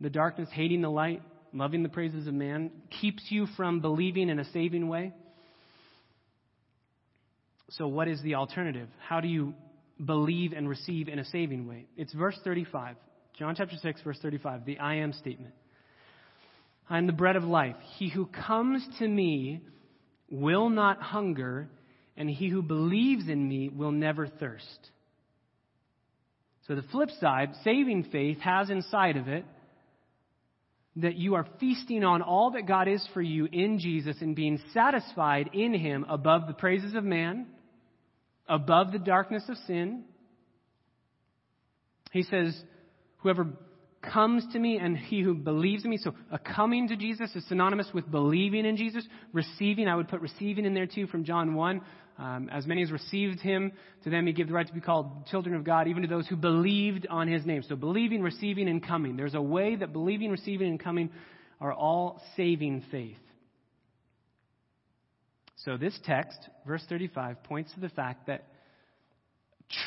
the 0.00 0.10
darkness, 0.10 0.48
hating 0.52 0.82
the 0.82 0.90
light, 0.90 1.22
loving 1.52 1.84
the 1.84 1.88
praises 1.88 2.26
of 2.26 2.34
man, 2.34 2.72
keeps 3.00 3.22
you 3.28 3.46
from 3.56 3.78
believing 3.78 4.30
in 4.30 4.40
a 4.40 4.44
saving 4.46 4.88
way. 4.88 5.12
So, 7.70 7.86
what 7.86 8.08
is 8.08 8.20
the 8.22 8.34
alternative? 8.34 8.88
How 8.98 9.20
do 9.20 9.28
you 9.28 9.54
believe 10.04 10.54
and 10.54 10.68
receive 10.68 11.06
in 11.06 11.20
a 11.20 11.24
saving 11.24 11.68
way? 11.68 11.86
It's 11.96 12.12
verse 12.12 12.36
35. 12.42 12.96
John 13.38 13.54
chapter 13.54 13.76
6, 13.80 14.02
verse 14.02 14.18
35, 14.20 14.64
the 14.64 14.78
I 14.80 14.96
am 14.96 15.12
statement. 15.12 15.54
I 16.90 16.98
am 16.98 17.06
the 17.06 17.12
bread 17.12 17.36
of 17.36 17.44
life. 17.44 17.76
He 17.96 18.08
who 18.08 18.26
comes 18.26 18.84
to 18.98 19.06
me 19.06 19.62
will 20.28 20.70
not 20.70 21.00
hunger, 21.00 21.68
and 22.16 22.28
he 22.28 22.48
who 22.48 22.62
believes 22.62 23.28
in 23.28 23.48
me 23.48 23.68
will 23.68 23.92
never 23.92 24.26
thirst. 24.26 24.90
So 26.66 26.74
the 26.74 26.82
flip 26.90 27.10
side, 27.20 27.50
saving 27.62 28.08
faith 28.10 28.40
has 28.40 28.70
inside 28.70 29.16
of 29.16 29.28
it 29.28 29.44
that 30.96 31.14
you 31.14 31.36
are 31.36 31.46
feasting 31.60 32.02
on 32.02 32.22
all 32.22 32.50
that 32.50 32.66
God 32.66 32.88
is 32.88 33.06
for 33.14 33.22
you 33.22 33.46
in 33.52 33.78
Jesus 33.78 34.16
and 34.20 34.34
being 34.34 34.58
satisfied 34.74 35.50
in 35.52 35.72
him 35.72 36.04
above 36.08 36.48
the 36.48 36.54
praises 36.54 36.94
of 36.94 37.04
man, 37.04 37.46
above 38.48 38.90
the 38.90 38.98
darkness 38.98 39.44
of 39.48 39.56
sin. 39.68 40.02
He 42.10 42.24
says, 42.24 42.60
Whoever 43.18 43.48
comes 44.02 44.44
to 44.52 44.58
me 44.58 44.78
and 44.78 44.96
he 44.96 45.20
who 45.20 45.34
believes 45.34 45.84
in 45.84 45.90
me. 45.90 45.98
So 45.98 46.14
a 46.30 46.38
coming 46.38 46.88
to 46.88 46.96
Jesus 46.96 47.34
is 47.34 47.46
synonymous 47.48 47.88
with 47.92 48.10
believing 48.10 48.64
in 48.64 48.76
Jesus. 48.76 49.06
Receiving, 49.32 49.88
I 49.88 49.96
would 49.96 50.08
put 50.08 50.20
receiving 50.20 50.64
in 50.64 50.74
there 50.74 50.86
too 50.86 51.06
from 51.06 51.24
John 51.24 51.54
1. 51.54 51.80
Um, 52.18 52.48
as 52.52 52.66
many 52.66 52.82
as 52.82 52.90
received 52.90 53.38
him, 53.38 53.70
to 54.02 54.10
them 54.10 54.26
he 54.26 54.32
gave 54.32 54.48
the 54.48 54.52
right 54.52 54.66
to 54.66 54.72
be 54.72 54.80
called 54.80 55.26
children 55.26 55.54
of 55.54 55.62
God, 55.62 55.86
even 55.86 56.02
to 56.02 56.08
those 56.08 56.26
who 56.26 56.34
believed 56.34 57.06
on 57.08 57.28
his 57.28 57.46
name. 57.46 57.62
So 57.62 57.76
believing, 57.76 58.22
receiving, 58.22 58.68
and 58.68 58.84
coming. 58.84 59.16
There's 59.16 59.34
a 59.34 59.42
way 59.42 59.76
that 59.76 59.92
believing, 59.92 60.30
receiving, 60.30 60.68
and 60.68 60.80
coming 60.80 61.10
are 61.60 61.72
all 61.72 62.20
saving 62.36 62.84
faith. 62.90 63.18
So 65.64 65.76
this 65.76 65.96
text, 66.04 66.38
verse 66.66 66.84
35, 66.88 67.44
points 67.44 67.72
to 67.74 67.80
the 67.80 67.88
fact 67.88 68.26
that 68.26 68.46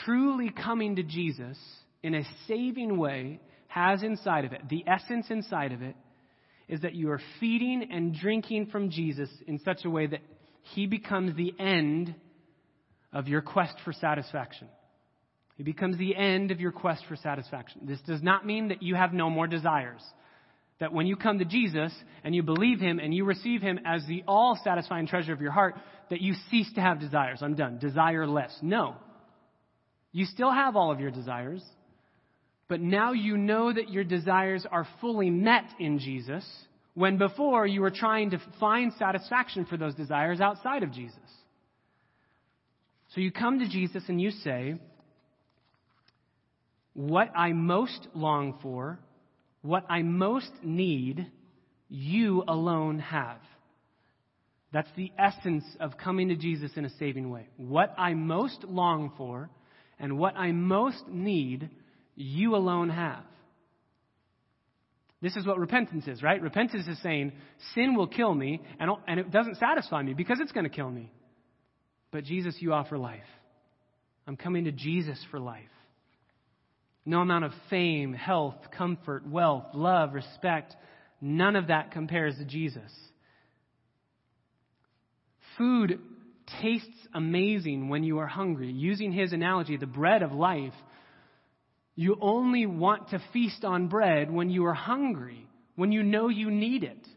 truly 0.06 0.52
coming 0.52 0.96
to 0.98 1.04
Jesus 1.04 1.58
in 2.04 2.16
a 2.16 2.24
saving 2.48 2.98
way 2.98 3.40
has 3.68 4.04
inside 4.04 4.46
of 4.46 4.54
it, 4.54 4.62
the 4.70 4.84
essence 4.88 5.28
inside 5.30 5.72
of 5.72 5.82
it, 5.82 5.96
is 6.68 6.82
that 6.82 6.96
you 6.96 7.12
are 7.12 7.22
feeding 7.40 7.88
and 7.92 8.14
drinking 8.14 8.68
from 8.68 8.90
Jesus 8.90 9.30
in 9.48 9.60
such 9.60 9.86
a 9.86 9.90
way 9.90 10.08
that 10.08 10.22
he 10.74 10.88
becomes 10.88 11.36
the 11.36 11.54
end 11.60 12.16
of 13.14 13.28
your 13.28 13.42
quest 13.42 13.76
for 13.84 13.94
satisfaction. 13.94 14.68
He 15.56 15.64
becomes 15.64 15.98
the 15.98 16.16
end 16.16 16.52
of 16.52 16.60
your 16.60 16.72
quest 16.72 17.04
for 17.08 17.16
satisfaction. 17.16 17.82
This 17.86 18.00
does 18.08 18.24
not 18.24 18.46
mean 18.46 18.70
that 18.70 18.82
you 18.82 18.96
have 18.96 19.14
no 19.14 19.30
more 19.30 19.48
desires. 19.48 20.02
That 20.80 20.94
when 20.94 21.06
you 21.06 21.16
come 21.16 21.40
to 21.40 21.46
Jesus 21.46 21.94
and 22.24 22.34
you 22.34 22.42
believe 22.42 22.80
him 22.80 23.00
and 23.00 23.14
you 23.14 23.26
receive 23.26 23.62
him 23.62 23.80
as 23.86 24.04
the 24.08 24.24
all 24.28 24.60
satisfying 24.64 25.08
treasure 25.08 25.34
of 25.34 25.42
your 25.42 25.52
heart, 25.52 25.76
that 26.10 26.22
you 26.22 26.34
cease 26.50 26.72
to 26.74 26.82
have 26.82 27.00
desires. 27.00 27.40
I'm 27.42 27.56
done. 27.56 27.78
Desire 27.78 28.26
less. 28.26 28.58
No. 28.62 28.96
You 30.12 30.26
still 30.26 30.52
have 30.52 30.76
all 30.76 30.92
of 30.92 31.00
your 31.00 31.12
desires, 31.12 31.64
but 32.72 32.80
now 32.80 33.12
you 33.12 33.36
know 33.36 33.74
that 33.74 33.90
your 33.90 34.06
desires 34.06 34.66
are 34.72 34.88
fully 35.02 35.30
met 35.30 35.66
in 35.78 36.00
Jesus 36.00 36.46
when 36.94 37.18
before 37.18 37.68
you 37.68 37.82
were 37.82 37.92
trying 37.92 38.30
to 38.30 38.42
find 38.62 38.94
satisfaction 38.98 39.66
for 39.66 39.76
those 39.76 39.94
desires 39.94 40.40
outside 40.40 40.82
of 40.82 40.94
Jesus. 40.94 41.20
So 43.14 43.20
you 43.20 43.30
come 43.30 43.60
to 43.60 43.68
Jesus 43.68 44.04
and 44.08 44.22
you 44.22 44.32
say, 44.32 44.76
What 46.94 47.34
I 47.36 47.52
most 47.52 48.08
long 48.14 48.58
for, 48.62 49.00
what 49.64 49.86
I 49.90 50.02
most 50.02 50.52
need, 50.64 51.30
you 51.90 52.42
alone 52.48 53.00
have. 53.00 53.42
That's 54.72 54.88
the 54.96 55.12
essence 55.20 55.66
of 55.82 55.98
coming 55.98 56.30
to 56.30 56.38
Jesus 56.38 56.72
in 56.78 56.86
a 56.86 56.98
saving 57.00 57.30
way. 57.30 57.50
What 57.58 57.94
I 57.98 58.14
most 58.14 58.64
long 58.64 59.12
for 59.18 59.50
and 60.00 60.18
what 60.18 60.38
I 60.38 60.54
most 60.54 61.04
need, 61.10 61.70
you 62.22 62.56
alone 62.56 62.90
have. 62.90 63.24
This 65.22 65.36
is 65.36 65.46
what 65.46 65.60
repentance 65.60 66.08
is, 66.08 66.24
right? 66.24 66.42
Repentance 66.42 66.88
is 66.88 67.00
saying, 67.04 67.34
sin 67.76 67.96
will 67.96 68.08
kill 68.08 68.34
me, 68.34 68.62
and, 68.80 68.90
and 69.08 69.20
it 69.20 69.32
doesn't 69.32 69.58
satisfy 69.58 70.02
me 70.02 70.14
because 70.14 70.40
it's 70.40 70.52
going 70.52 70.64
to 70.64 70.70
kill 70.70 70.90
me. 70.90 71.12
But 72.12 72.24
Jesus, 72.24 72.56
you 72.60 72.74
offer 72.74 72.98
life. 72.98 73.20
I'm 74.28 74.36
coming 74.36 74.66
to 74.66 74.72
Jesus 74.72 75.24
for 75.30 75.40
life. 75.40 75.64
No 77.06 77.22
amount 77.22 77.46
of 77.46 77.52
fame, 77.70 78.14
health, 78.14 78.56
comfort, 78.76 79.28
wealth, 79.28 79.66
love, 79.74 80.14
respect, 80.14 80.76
none 81.20 81.56
of 81.56 81.68
that 81.68 81.92
compares 81.92 82.38
to 82.38 82.46
Jesus. 82.46 82.92
Food 85.58 86.00
tastes 86.62 87.08
amazing 87.14 87.90
when 87.90 88.04
you 88.04 88.20
are 88.20 88.28
hungry. 88.28 88.72
Using 88.72 89.12
his 89.12 89.34
analogy, 89.34 89.78
the 89.78 89.86
bread 89.86 90.24
of 90.24 90.32
life, 90.32 90.74
you 92.02 92.18
only 92.20 92.66
want 92.66 93.10
to 93.10 93.22
feast 93.32 93.64
on 93.64 93.88
bread 93.88 94.32
when 94.32 94.50
you 94.50 94.66
are 94.66 94.74
hungry, 94.74 95.48
when 95.76 95.92
you 95.92 96.02
know 96.02 96.30
you 96.30 96.50
need 96.50 96.84
it. 96.84 97.08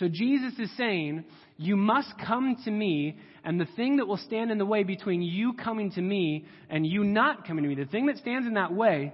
So 0.00 0.08
Jesus 0.08 0.52
is 0.58 0.68
saying, 0.76 1.24
You 1.58 1.76
must 1.76 2.12
come 2.26 2.56
to 2.64 2.70
me, 2.72 3.20
and 3.44 3.60
the 3.60 3.68
thing 3.76 3.98
that 3.98 4.08
will 4.08 4.16
stand 4.16 4.50
in 4.50 4.58
the 4.58 4.66
way 4.66 4.82
between 4.82 5.22
you 5.22 5.52
coming 5.52 5.92
to 5.92 6.00
me 6.00 6.46
and 6.68 6.84
you 6.84 7.04
not 7.04 7.46
coming 7.46 7.62
to 7.62 7.68
me, 7.68 7.76
the 7.76 7.84
thing 7.84 8.06
that 8.06 8.16
stands 8.16 8.48
in 8.48 8.54
that 8.54 8.72
way 8.72 9.12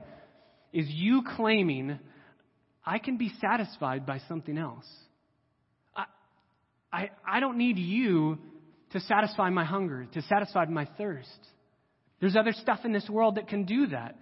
is 0.73 0.87
you 0.89 1.23
claiming, 1.37 1.99
I 2.83 2.99
can 2.99 3.19
be 3.19 3.31
satisfied 3.39 4.07
by 4.07 4.21
something 4.29 4.57
else. 4.57 4.87
I, 5.95 6.05
I, 6.91 7.11
I 7.29 7.41
don't 7.41 7.59
need 7.59 7.77
you 7.77 8.39
to 8.93 9.01
satisfy 9.01 9.51
my 9.51 9.65
hunger, 9.67 10.07
to 10.15 10.23
satisfy 10.23 10.65
my 10.65 10.89
thirst. 10.97 11.29
There's 12.19 12.35
other 12.35 12.55
stuff 12.55 12.81
in 12.87 12.95
this 12.95 13.11
world 13.11 13.35
that 13.35 13.49
can 13.49 13.65
do 13.65 13.89
that. 13.89 14.17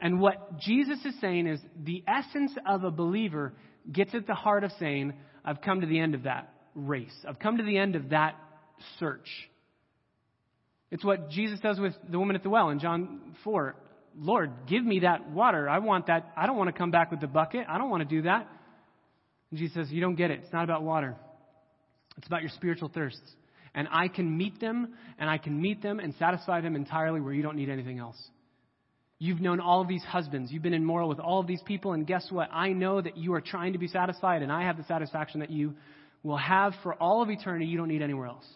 And 0.00 0.20
what 0.20 0.58
Jesus 0.58 0.98
is 1.04 1.14
saying 1.20 1.46
is 1.46 1.60
the 1.84 2.02
essence 2.08 2.52
of 2.66 2.84
a 2.84 2.90
believer 2.90 3.52
gets 3.90 4.14
at 4.14 4.26
the 4.26 4.34
heart 4.34 4.64
of 4.64 4.72
saying, 4.78 5.12
I've 5.44 5.60
come 5.60 5.80
to 5.82 5.86
the 5.86 5.98
end 5.98 6.14
of 6.14 6.22
that 6.24 6.52
race. 6.74 7.14
I've 7.28 7.38
come 7.38 7.58
to 7.58 7.64
the 7.64 7.76
end 7.76 7.96
of 7.96 8.10
that 8.10 8.36
search. 8.98 9.28
It's 10.90 11.04
what 11.04 11.30
Jesus 11.30 11.60
does 11.60 11.78
with 11.78 11.94
the 12.08 12.18
woman 12.18 12.34
at 12.34 12.42
the 12.42 12.50
well 12.50 12.70
in 12.70 12.80
John 12.80 13.36
4. 13.44 13.76
Lord, 14.18 14.50
give 14.66 14.84
me 14.84 15.00
that 15.00 15.30
water. 15.30 15.68
I 15.68 15.78
want 15.78 16.06
that. 16.06 16.32
I 16.36 16.46
don't 16.46 16.56
want 16.56 16.68
to 16.68 16.76
come 16.76 16.90
back 16.90 17.10
with 17.10 17.20
the 17.20 17.28
bucket. 17.28 17.66
I 17.68 17.78
don't 17.78 17.90
want 17.90 18.08
to 18.08 18.08
do 18.08 18.22
that. 18.22 18.48
And 19.50 19.58
Jesus 19.58 19.74
says, 19.74 19.90
You 19.90 20.00
don't 20.00 20.16
get 20.16 20.30
it. 20.30 20.40
It's 20.42 20.52
not 20.52 20.64
about 20.64 20.82
water, 20.82 21.16
it's 22.16 22.26
about 22.26 22.42
your 22.42 22.50
spiritual 22.50 22.88
thirsts. 22.88 23.20
And 23.72 23.86
I 23.92 24.08
can 24.08 24.36
meet 24.36 24.58
them, 24.58 24.94
and 25.16 25.30
I 25.30 25.38
can 25.38 25.60
meet 25.62 25.80
them 25.80 26.00
and 26.00 26.12
satisfy 26.18 26.60
them 26.60 26.74
entirely 26.74 27.20
where 27.20 27.32
you 27.32 27.42
don't 27.42 27.54
need 27.54 27.68
anything 27.68 28.00
else. 28.00 28.16
You've 29.22 29.42
known 29.42 29.60
all 29.60 29.82
of 29.82 29.86
these 29.86 30.02
husbands. 30.02 30.50
You've 30.50 30.62
been 30.62 30.72
immoral 30.72 31.06
with 31.06 31.20
all 31.20 31.40
of 31.40 31.46
these 31.46 31.60
people, 31.66 31.92
and 31.92 32.06
guess 32.06 32.26
what? 32.30 32.48
I 32.50 32.72
know 32.72 33.02
that 33.02 33.18
you 33.18 33.34
are 33.34 33.42
trying 33.42 33.74
to 33.74 33.78
be 33.78 33.86
satisfied, 33.86 34.40
and 34.40 34.50
I 34.50 34.62
have 34.62 34.78
the 34.78 34.84
satisfaction 34.84 35.40
that 35.40 35.50
you 35.50 35.74
will 36.22 36.38
have 36.38 36.72
for 36.82 36.94
all 36.94 37.22
of 37.22 37.28
eternity. 37.28 37.66
You 37.66 37.76
don't 37.76 37.88
need 37.88 38.00
anywhere 38.00 38.28
else. 38.28 38.46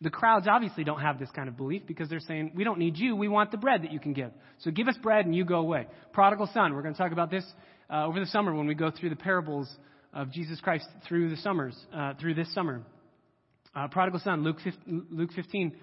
The 0.00 0.10
crowds 0.10 0.48
obviously 0.50 0.82
don't 0.82 1.00
have 1.00 1.20
this 1.20 1.30
kind 1.30 1.48
of 1.48 1.56
belief 1.56 1.82
because 1.86 2.08
they're 2.08 2.18
saying, 2.18 2.50
We 2.56 2.64
don't 2.64 2.80
need 2.80 2.96
you. 2.96 3.14
We 3.14 3.28
want 3.28 3.52
the 3.52 3.58
bread 3.58 3.82
that 3.84 3.92
you 3.92 4.00
can 4.00 4.12
give. 4.12 4.32
So 4.58 4.72
give 4.72 4.88
us 4.88 4.96
bread 5.00 5.24
and 5.24 5.36
you 5.36 5.44
go 5.44 5.60
away. 5.60 5.86
Prodigal 6.12 6.50
son. 6.52 6.74
We're 6.74 6.82
going 6.82 6.94
to 6.94 6.98
talk 6.98 7.12
about 7.12 7.30
this 7.30 7.44
uh, 7.88 8.06
over 8.06 8.18
the 8.18 8.26
summer 8.26 8.52
when 8.52 8.66
we 8.66 8.74
go 8.74 8.90
through 8.90 9.10
the 9.10 9.16
parables 9.16 9.72
of 10.12 10.32
Jesus 10.32 10.60
Christ 10.60 10.86
through 11.06 11.30
the 11.30 11.36
summers, 11.36 11.76
uh, 11.94 12.14
through 12.20 12.34
this 12.34 12.52
summer. 12.52 12.82
Uh, 13.72 13.86
prodigal 13.86 14.18
son, 14.18 14.42
Luke 14.42 14.58
Luke 14.88 15.30
15. 15.36 15.76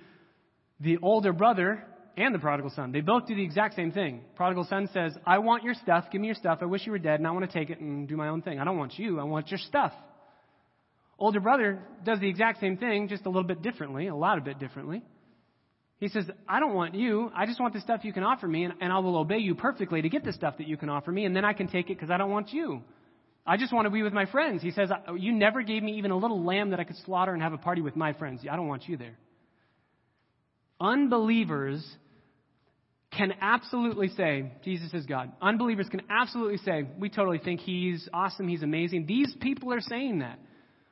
The 0.81 0.97
older 1.01 1.31
brother 1.31 1.85
and 2.19 2.35
the 2.35 2.39
prodigal 2.39 2.71
son. 2.75 2.91
They 2.91 3.01
both 3.01 3.27
do 3.27 3.35
the 3.35 3.43
exact 3.43 3.75
same 3.75 3.91
thing. 3.91 4.21
Prodigal 4.35 4.65
son 4.69 4.89
says, 4.93 5.13
I 5.25 5.39
want 5.39 5.63
your 5.63 5.73
stuff. 5.73 6.05
Give 6.11 6.19
me 6.19 6.27
your 6.27 6.35
stuff. 6.35 6.59
I 6.61 6.65
wish 6.65 6.85
you 6.85 6.91
were 6.91 6.99
dead, 6.99 7.19
and 7.19 7.27
I 7.27 7.31
want 7.31 7.49
to 7.49 7.59
take 7.59 7.69
it 7.69 7.79
and 7.79 8.07
do 8.07 8.17
my 8.17 8.27
own 8.27 8.41
thing. 8.41 8.59
I 8.59 8.65
don't 8.65 8.77
want 8.77 8.99
you. 8.99 9.19
I 9.19 9.23
want 9.23 9.49
your 9.49 9.57
stuff. 9.57 9.93
Older 11.17 11.39
brother 11.39 11.81
does 12.05 12.19
the 12.19 12.29
exact 12.29 12.59
same 12.59 12.77
thing, 12.77 13.07
just 13.07 13.25
a 13.25 13.29
little 13.29 13.43
bit 13.43 13.61
differently, 13.61 14.07
a 14.07 14.15
lot 14.15 14.37
of 14.37 14.43
bit 14.43 14.59
differently. 14.59 15.01
He 15.99 16.07
says, 16.07 16.25
I 16.47 16.59
don't 16.59 16.73
want 16.73 16.95
you. 16.95 17.29
I 17.35 17.45
just 17.45 17.59
want 17.59 17.73
the 17.73 17.81
stuff 17.81 18.01
you 18.03 18.13
can 18.13 18.23
offer 18.23 18.47
me, 18.47 18.65
and, 18.65 18.73
and 18.79 18.91
I 18.91 18.99
will 18.99 19.17
obey 19.17 19.39
you 19.39 19.55
perfectly 19.55 20.01
to 20.01 20.09
get 20.09 20.23
the 20.23 20.33
stuff 20.33 20.57
that 20.57 20.67
you 20.67 20.77
can 20.77 20.89
offer 20.89 21.11
me, 21.11 21.25
and 21.25 21.35
then 21.35 21.43
I 21.43 21.53
can 21.53 21.67
take 21.67 21.89
it 21.89 21.97
because 21.97 22.09
I 22.09 22.17
don't 22.17 22.31
want 22.31 22.53
you. 22.53 22.81
I 23.45 23.57
just 23.57 23.73
want 23.73 23.85
to 23.85 23.89
be 23.89 24.03
with 24.03 24.13
my 24.13 24.25
friends. 24.25 24.61
He 24.61 24.71
says, 24.71 24.89
You 25.17 25.33
never 25.33 25.61
gave 25.61 25.83
me 25.83 25.97
even 25.97 26.11
a 26.11 26.17
little 26.17 26.43
lamb 26.43 26.69
that 26.69 26.79
I 26.79 26.83
could 26.83 26.97
slaughter 27.05 27.33
and 27.33 27.41
have 27.41 27.53
a 27.53 27.57
party 27.57 27.81
with 27.81 27.95
my 27.95 28.13
friends. 28.13 28.41
I 28.49 28.55
don't 28.55 28.67
want 28.67 28.87
you 28.87 28.95
there. 28.95 29.17
Unbelievers 30.79 31.85
can 33.11 33.33
absolutely 33.41 34.09
say, 34.09 34.51
Jesus 34.63 34.93
is 34.93 35.05
God. 35.05 35.31
Unbelievers 35.41 35.87
can 35.89 36.01
absolutely 36.09 36.57
say, 36.57 36.85
we 36.99 37.09
totally 37.09 37.39
think 37.39 37.59
he's 37.59 38.07
awesome, 38.13 38.47
he's 38.47 38.61
amazing. 38.63 39.05
These 39.07 39.35
people 39.41 39.73
are 39.73 39.81
saying 39.81 40.19
that. 40.19 40.39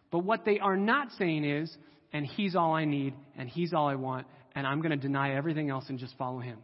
But 0.10 0.20
what 0.20 0.44
they 0.46 0.60
are 0.60 0.78
not 0.78 1.10
saying 1.18 1.46
is, 1.46 1.76
and 2.14 2.26
he's 2.26 2.56
all 2.56 2.74
I 2.74 2.86
need, 2.86 3.14
and 3.38 3.48
he's 3.48 3.74
all 3.74 3.88
I 3.88 3.96
want, 3.96 4.26
and 4.56 4.66
I'm 4.66 4.82
going 4.82 4.92
to 4.92 4.98
deny 4.98 5.36
everything 5.36 5.70
else 5.70 5.86
and 5.90 6.00
just 6.00 6.18
follow 6.18 6.40
him. 6.40 6.58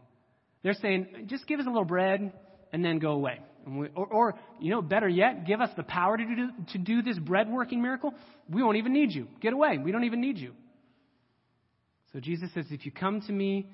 They're 0.62 0.74
saying, 0.74 1.26
just 1.26 1.46
give 1.46 1.60
us 1.60 1.66
a 1.66 1.68
little 1.68 1.84
bread 1.84 2.32
and 2.72 2.84
then 2.84 2.98
go 2.98 3.12
away. 3.12 3.38
We, 3.66 3.88
or, 3.94 4.06
or, 4.06 4.34
you 4.60 4.70
know, 4.70 4.82
better 4.82 5.08
yet, 5.08 5.46
give 5.46 5.60
us 5.60 5.70
the 5.76 5.84
power 5.84 6.16
to 6.16 6.24
do, 6.24 6.48
to 6.72 6.78
do 6.78 7.02
this 7.02 7.18
bread 7.18 7.48
working 7.48 7.80
miracle. 7.80 8.12
We 8.50 8.62
won't 8.62 8.76
even 8.76 8.92
need 8.92 9.12
you. 9.12 9.28
Get 9.40 9.52
away. 9.52 9.78
We 9.78 9.92
don't 9.92 10.04
even 10.04 10.20
need 10.20 10.38
you. 10.38 10.52
So 12.12 12.20
Jesus 12.20 12.50
says, 12.54 12.66
if 12.70 12.84
you 12.84 12.92
come 12.92 13.20
to 13.22 13.32
me 13.32 13.68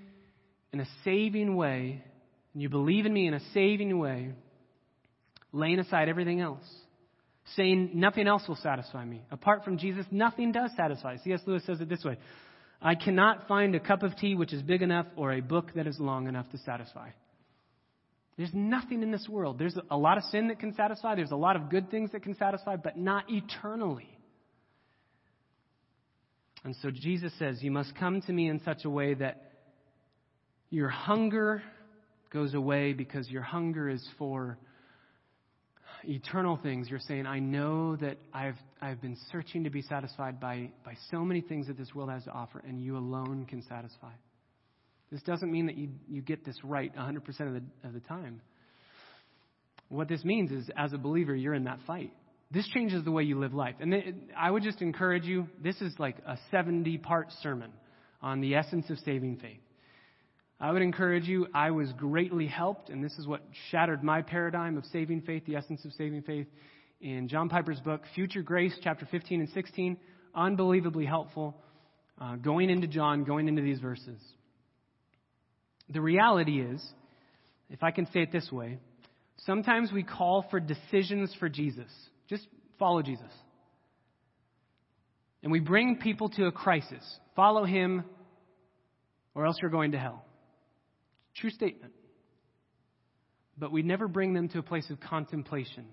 in 0.73 0.81
a 0.81 0.87
saving 1.05 1.57
way, 1.57 2.03
and 2.53 2.63
you 2.63 2.69
believe 2.69 3.07
in 3.07 3.13
me 3.13 3.27
in 3.27 3.35
a 3.35 3.41
saving 3.53 3.99
way, 3.99 4.33
laying 5.53 5.79
aside 5.79 6.09
everything 6.09 6.41
else, 6.41 6.65
saying 7.57 7.91
nothing 7.95 8.27
else 8.27 8.43
will 8.47 8.57
satisfy 8.57 9.05
me. 9.05 9.23
Apart 9.31 9.65
from 9.65 9.79
Jesus, 9.79 10.07
nothing 10.11 10.53
does 10.53 10.71
satisfy. 10.77 11.17
C.S. 11.19 11.41
Lewis 11.47 11.65
says 11.67 11.81
it 11.81 11.89
this 11.89 12.05
way 12.05 12.19
I 12.81 12.95
cannot 12.95 13.47
find 13.49 13.75
a 13.75 13.81
cup 13.81 14.03
of 14.03 14.17
tea 14.17 14.35
which 14.35 14.53
is 14.53 14.63
big 14.63 14.83
enough 14.83 15.07
or 15.17 15.33
a 15.33 15.41
book 15.41 15.73
that 15.75 15.87
is 15.87 15.99
long 15.99 16.29
enough 16.29 16.49
to 16.51 16.59
satisfy. 16.59 17.11
There's 18.37 18.55
nothing 18.55 19.03
in 19.03 19.11
this 19.11 19.29
world. 19.29 19.59
There's 19.59 19.77
a 19.91 19.97
lot 19.97 20.17
of 20.17 20.25
sin 20.25 20.49
that 20.49 20.59
can 20.59 20.75
satisfy, 20.75 21.15
there's 21.15 21.31
a 21.31 21.37
lot 21.37 21.57
of 21.57 21.69
good 21.69 21.91
things 21.91 22.13
that 22.13 22.23
can 22.23 22.37
satisfy, 22.37 22.77
but 22.77 22.97
not 22.97 23.25
eternally. 23.29 24.09
And 26.65 26.75
so 26.83 26.91
Jesus 26.91 27.33
says, 27.39 27.63
You 27.63 27.71
must 27.71 27.95
come 27.97 28.21
to 28.23 28.33
me 28.33 28.49
in 28.49 28.61
such 28.65 28.85
a 28.85 28.91
way 28.91 29.15
that 29.15 29.50
your 30.71 30.89
hunger 30.89 31.63
goes 32.33 32.55
away 32.55 32.93
because 32.93 33.29
your 33.29 33.43
hunger 33.43 33.89
is 33.89 34.07
for 34.19 34.57
eternal 36.05 36.59
things. 36.63 36.89
You're 36.89 37.01
saying, 37.01 37.27
I 37.27 37.41
know 37.41 37.97
that 37.97 38.19
I've, 38.33 38.57
I've 38.81 39.01
been 39.01 39.17
searching 39.33 39.65
to 39.65 39.71
be 39.71 39.83
satisfied 39.83 40.41
by, 40.41 40.71
by 40.85 40.95
so 41.11 41.25
many 41.25 41.41
things 41.41 41.67
that 41.67 41.77
this 41.77 41.95
world 41.95 42.11
has 42.11 42.25
to 42.25 42.31
offer, 42.31 42.63
and 42.67 42.81
you 42.81 42.97
alone 42.97 43.47
can 43.47 43.63
satisfy. 43.63 44.13
This 45.11 45.23
doesn't 45.23 45.51
mean 45.51 45.67
that 45.67 45.77
you, 45.77 45.89
you 46.09 46.23
get 46.23 46.45
this 46.45 46.57
right 46.63 46.95
100% 46.95 47.19
of 47.19 47.55
the, 47.55 47.63
of 47.85 47.93
the 47.93 48.01
time. 48.01 48.41
What 49.89 50.09
this 50.09 50.25
means 50.25 50.53
is, 50.53 50.71
as 50.77 50.93
a 50.93 50.99
believer, 50.99 51.35
you're 51.35 51.55
in 51.55 51.65
that 51.65 51.81
fight. 51.87 52.13
This 52.53 52.67
changes 52.69 53.05
the 53.05 53.11
way 53.11 53.25
you 53.25 53.39
live 53.39 53.55
life. 53.55 53.75
And 53.81 53.93
I 54.39 54.51
would 54.51 54.63
just 54.63 54.83
encourage 54.83 55.25
you 55.25 55.49
this 55.63 55.81
is 55.81 55.93
like 55.99 56.17
a 56.27 56.37
70 56.51 56.99
part 56.99 57.29
sermon 57.43 57.73
on 58.23 58.41
the 58.41 58.55
essence 58.55 58.89
of 58.91 58.99
saving 58.99 59.37
faith. 59.37 59.61
I 60.61 60.71
would 60.73 60.83
encourage 60.83 61.25
you, 61.25 61.47
I 61.55 61.71
was 61.71 61.91
greatly 61.95 62.47
helped, 62.47 62.91
and 62.91 63.03
this 63.03 63.15
is 63.19 63.27
what 63.27 63.41
shattered 63.71 64.05
my 64.05 64.21
paradigm 64.21 64.77
of 64.77 64.85
saving 64.87 65.23
faith, 65.23 65.45
the 65.47 65.57
essence 65.57 65.83
of 65.87 65.93
saving 65.93 66.23
faith, 66.23 66.47
in 67.01 67.29
John 67.29 67.49
Piper's 67.49 67.81
book, 67.81 68.03
Future 68.15 68.43
Grace, 68.43 68.75
chapter 68.83 69.09
15 69.11 69.41
and 69.41 69.49
16. 69.51 69.97
Unbelievably 70.35 71.07
helpful. 71.07 71.57
Uh, 72.21 72.37
going 72.37 72.69
into 72.69 72.87
John, 72.87 73.25
going 73.25 73.49
into 73.49 73.63
these 73.63 73.81
verses. 73.81 74.21
The 75.89 76.03
reality 76.03 76.61
is, 76.61 76.85
if 77.71 77.83
I 77.83 77.91
can 77.91 78.05
say 78.13 78.21
it 78.21 78.31
this 78.31 78.53
way, 78.53 78.79
sometimes 79.47 79.91
we 79.91 80.03
call 80.03 80.45
for 80.51 80.61
decisions 80.61 81.35
for 81.41 81.49
Jesus. 81.49 81.91
Just 82.29 82.47
follow 82.79 83.01
Jesus. 83.01 83.33
And 85.43 85.51
we 85.51 85.61
bring 85.61 85.97
people 85.97 86.29
to 86.31 86.45
a 86.45 86.53
crisis. 86.53 87.03
Follow 87.35 87.65
him, 87.65 88.05
or 89.35 89.47
else 89.47 89.57
you're 89.63 89.71
going 89.71 89.93
to 89.93 89.99
hell. 89.99 90.27
True 91.41 91.51
statement. 91.51 91.93
But 93.57 93.73
we 93.73 93.83
never 93.83 94.09
bring 94.09 94.35
them 94.35 94.49
to 94.51 94.59
a 94.59 94.63
place 94.63 94.89
of 94.91 95.01
contemplation. 95.01 95.87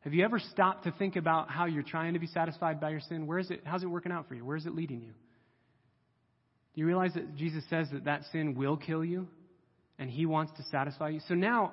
Have 0.00 0.14
you 0.14 0.24
ever 0.24 0.38
stopped 0.38 0.84
to 0.84 0.92
think 0.92 1.16
about 1.16 1.50
how 1.50 1.66
you're 1.66 1.82
trying 1.82 2.12
to 2.14 2.18
be 2.18 2.26
satisfied 2.26 2.80
by 2.80 2.90
your 2.90 3.00
sin? 3.00 3.26
Where 3.26 3.38
is 3.38 3.50
it? 3.50 3.62
How's 3.64 3.82
it 3.82 3.86
working 3.86 4.12
out 4.12 4.28
for 4.28 4.34
you? 4.34 4.44
Where 4.44 4.56
is 4.56 4.66
it 4.66 4.74
leading 4.74 5.00
you? 5.00 5.12
Do 6.74 6.80
you 6.80 6.86
realize 6.86 7.14
that 7.14 7.36
Jesus 7.36 7.64
says 7.70 7.88
that 7.92 8.04
that 8.04 8.22
sin 8.32 8.54
will 8.54 8.76
kill 8.76 9.04
you, 9.04 9.28
and 9.98 10.10
He 10.10 10.26
wants 10.26 10.52
to 10.56 10.64
satisfy 10.70 11.10
you? 11.10 11.20
So 11.28 11.34
now, 11.34 11.72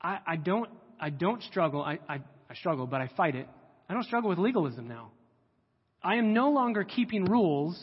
I, 0.00 0.18
I 0.26 0.36
don't, 0.36 0.68
I 0.98 1.10
don't 1.10 1.42
struggle. 1.42 1.82
I, 1.82 1.98
I, 2.08 2.20
I 2.50 2.54
struggle, 2.54 2.86
but 2.86 3.00
I 3.00 3.10
fight 3.16 3.36
it. 3.36 3.46
I 3.88 3.94
don't 3.94 4.04
struggle 4.04 4.30
with 4.30 4.38
legalism 4.38 4.88
now. 4.88 5.12
I 6.02 6.16
am 6.16 6.34
no 6.34 6.50
longer 6.50 6.84
keeping 6.84 7.24
rules 7.26 7.80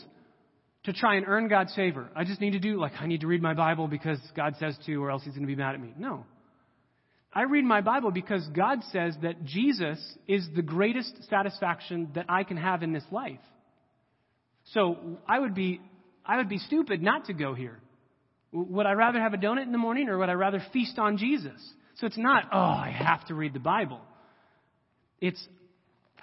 to 0.84 0.92
try 0.92 1.16
and 1.16 1.26
earn 1.26 1.48
God's 1.48 1.74
favor. 1.74 2.08
I 2.14 2.24
just 2.24 2.40
need 2.40 2.52
to 2.52 2.58
do, 2.58 2.78
like, 2.78 2.92
I 3.00 3.06
need 3.06 3.22
to 3.22 3.26
read 3.26 3.42
my 3.42 3.54
Bible 3.54 3.88
because 3.88 4.18
God 4.36 4.54
says 4.58 4.76
to, 4.86 5.02
or 5.02 5.10
else 5.10 5.22
He's 5.24 5.32
going 5.32 5.42
to 5.42 5.46
be 5.46 5.56
mad 5.56 5.74
at 5.74 5.80
me. 5.80 5.94
No. 5.98 6.24
I 7.32 7.42
read 7.42 7.64
my 7.64 7.80
Bible 7.80 8.12
because 8.12 8.46
God 8.54 8.80
says 8.92 9.16
that 9.22 9.44
Jesus 9.44 9.98
is 10.28 10.46
the 10.54 10.62
greatest 10.62 11.12
satisfaction 11.28 12.10
that 12.14 12.26
I 12.28 12.44
can 12.44 12.56
have 12.56 12.82
in 12.82 12.92
this 12.92 13.04
life. 13.10 13.40
So 14.72 15.18
I 15.26 15.40
would 15.40 15.54
be, 15.54 15.80
I 16.24 16.36
would 16.36 16.48
be 16.48 16.58
stupid 16.58 17.02
not 17.02 17.24
to 17.26 17.34
go 17.34 17.54
here. 17.54 17.80
Would 18.52 18.86
I 18.86 18.92
rather 18.92 19.20
have 19.20 19.34
a 19.34 19.36
donut 19.36 19.64
in 19.64 19.72
the 19.72 19.78
morning 19.78 20.08
or 20.08 20.18
would 20.18 20.28
I 20.28 20.34
rather 20.34 20.64
feast 20.72 20.98
on 20.98 21.16
Jesus? 21.16 21.60
So 21.96 22.06
it's 22.06 22.18
not, 22.18 22.44
oh, 22.52 22.58
I 22.58 22.94
have 22.96 23.26
to 23.26 23.34
read 23.34 23.52
the 23.52 23.58
Bible. 23.58 24.00
It's, 25.20 25.44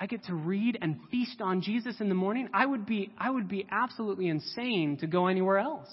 I 0.01 0.07
get 0.07 0.23
to 0.25 0.33
read 0.33 0.79
and 0.81 0.97
feast 1.11 1.41
on 1.41 1.61
Jesus 1.61 2.01
in 2.01 2.09
the 2.09 2.15
morning. 2.15 2.49
I 2.55 2.65
would 2.65 2.87
be, 2.87 3.11
I 3.19 3.29
would 3.29 3.47
be 3.47 3.67
absolutely 3.69 4.29
insane 4.29 4.97
to 5.01 5.05
go 5.05 5.27
anywhere 5.27 5.59
else. 5.59 5.89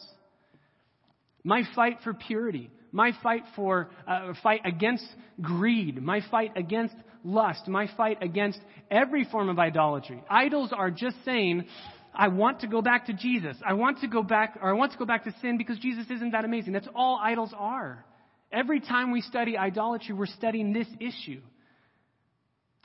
My 1.45 1.65
fight 1.75 1.99
for 2.03 2.15
purity, 2.15 2.71
my 2.91 3.13
fight 3.23 3.43
for 3.55 3.91
uh, 4.07 4.33
fight 4.43 4.63
against 4.65 5.05
greed, 5.43 6.03
my 6.03 6.23
fight 6.31 6.53
against 6.57 6.95
lust, 7.23 7.69
my 7.69 7.87
fight 7.99 8.23
against 8.23 8.59
every 8.91 9.25
form 9.31 9.51
of 9.51 9.59
idolatry. 9.59 10.25
Idols 10.31 10.71
are 10.75 10.91
just 10.91 11.17
saying, 11.27 11.67
I 12.15 12.29
want 12.29 12.61
to 12.61 12.67
go 12.67 12.81
back 12.81 13.07
to 13.07 13.13
Jesus. 13.13 13.59
I 13.63 13.75
want 13.75 14.01
to 14.01 14.09
go 14.09 14.23
back, 14.23 14.59
or 14.63 14.71
I 14.71 14.73
want 14.73 14.93
to 14.93 14.99
go 14.99 15.05
back 15.05 15.25
to 15.25 15.35
sin 15.43 15.59
because 15.59 15.79
Jesus 15.81 16.07
isn't 16.09 16.31
that 16.31 16.47
amazing. 16.47 16.73
That's 16.73 16.89
all 16.95 17.21
idols 17.23 17.53
are. 17.55 18.07
Every 18.51 18.81
time 18.81 19.13
we 19.13 19.21
study 19.21 19.59
idolatry, 19.59 20.15
we're 20.15 20.25
studying 20.25 20.73
this 20.73 20.89
issue. 20.99 21.43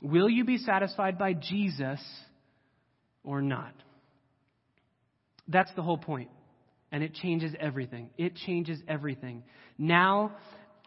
Will 0.04 0.28
you 0.28 0.44
be 0.44 0.58
satisfied 0.58 1.16
by 1.16 1.32
Jesus 1.32 1.98
or 3.24 3.40
not? 3.40 3.72
That's 5.48 5.72
the 5.76 5.82
whole 5.82 5.96
point. 5.96 6.28
And 6.92 7.02
it 7.02 7.14
changes 7.14 7.52
everything. 7.58 8.10
It 8.18 8.36
changes 8.36 8.78
everything. 8.86 9.44
Now, 9.78 10.36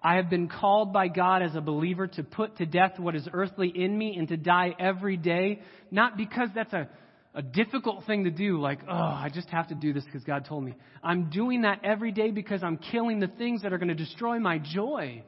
I 0.03 0.17
have 0.17 0.29
been 0.29 0.47
called 0.47 0.93
by 0.93 1.07
God 1.07 1.41
as 1.41 1.55
a 1.55 1.61
believer 1.61 2.05
to 2.05 2.23
put 2.23 2.57
to 2.57 2.67
death 2.67 2.99
what 2.99 3.15
is 3.15 3.27
earthly 3.33 3.69
in 3.69 3.97
me 3.97 4.15
and 4.17 4.27
to 4.27 4.37
die 4.37 4.75
every 4.79 5.17
day, 5.17 5.61
not 5.89 6.15
because 6.15 6.49
that's 6.53 6.73
a, 6.73 6.87
a 7.33 7.41
difficult 7.41 8.05
thing 8.05 8.25
to 8.25 8.31
do, 8.31 8.61
like, 8.61 8.81
oh, 8.87 8.93
I 8.93 9.31
just 9.33 9.49
have 9.49 9.69
to 9.69 9.75
do 9.75 9.93
this 9.93 10.05
because 10.05 10.23
God 10.23 10.45
told 10.45 10.63
me. 10.63 10.75
I'm 11.03 11.31
doing 11.31 11.63
that 11.63 11.79
every 11.83 12.11
day 12.11 12.29
because 12.29 12.61
I'm 12.61 12.77
killing 12.77 13.19
the 13.19 13.27
things 13.27 13.63
that 13.63 13.73
are 13.73 13.79
going 13.79 13.87
to 13.87 13.95
destroy 13.95 14.37
my 14.37 14.59
joy. 14.59 15.23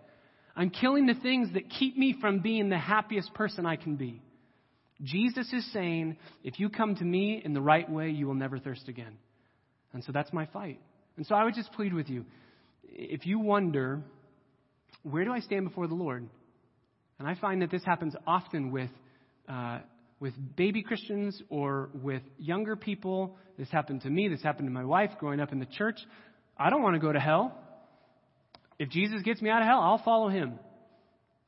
I'm 0.59 0.71
killing 0.71 1.05
the 1.05 1.13
things 1.13 1.53
that 1.53 1.69
keep 1.69 1.97
me 1.97 2.17
from 2.19 2.39
being 2.39 2.67
the 2.67 2.77
happiest 2.77 3.33
person 3.33 3.65
I 3.65 3.77
can 3.77 3.95
be. 3.95 4.21
Jesus 5.01 5.53
is 5.53 5.71
saying, 5.71 6.17
if 6.43 6.59
you 6.59 6.67
come 6.67 6.95
to 6.95 7.03
me 7.05 7.41
in 7.43 7.53
the 7.53 7.61
right 7.61 7.89
way, 7.89 8.09
you 8.09 8.27
will 8.27 8.33
never 8.35 8.59
thirst 8.59 8.89
again. 8.89 9.17
And 9.93 10.03
so 10.03 10.11
that's 10.11 10.33
my 10.33 10.47
fight. 10.47 10.81
And 11.15 11.25
so 11.25 11.33
I 11.33 11.45
would 11.45 11.53
just 11.53 11.71
plead 11.71 11.93
with 11.93 12.09
you 12.09 12.25
if 12.83 13.25
you 13.25 13.39
wonder, 13.39 14.01
where 15.03 15.23
do 15.23 15.31
I 15.31 15.39
stand 15.39 15.65
before 15.65 15.87
the 15.87 15.95
Lord? 15.95 16.27
And 17.19 17.27
I 17.27 17.35
find 17.35 17.61
that 17.61 17.71
this 17.71 17.85
happens 17.85 18.13
often 18.27 18.69
with, 18.69 18.91
uh, 19.47 19.79
with 20.19 20.33
baby 20.57 20.83
Christians 20.83 21.41
or 21.49 21.89
with 21.93 22.23
younger 22.37 22.75
people. 22.75 23.37
This 23.57 23.69
happened 23.69 24.01
to 24.01 24.09
me. 24.09 24.27
This 24.27 24.41
happened 24.41 24.67
to 24.67 24.73
my 24.73 24.83
wife 24.83 25.11
growing 25.19 25.39
up 25.39 25.53
in 25.53 25.59
the 25.59 25.67
church. 25.67 25.99
I 26.57 26.69
don't 26.69 26.81
want 26.81 26.95
to 26.95 26.99
go 26.99 27.13
to 27.13 27.19
hell. 27.19 27.57
If 28.79 28.89
Jesus 28.89 29.21
gets 29.21 29.41
me 29.41 29.49
out 29.49 29.61
of 29.61 29.67
hell, 29.67 29.81
I'll 29.81 30.01
follow 30.03 30.29
him. 30.29 30.57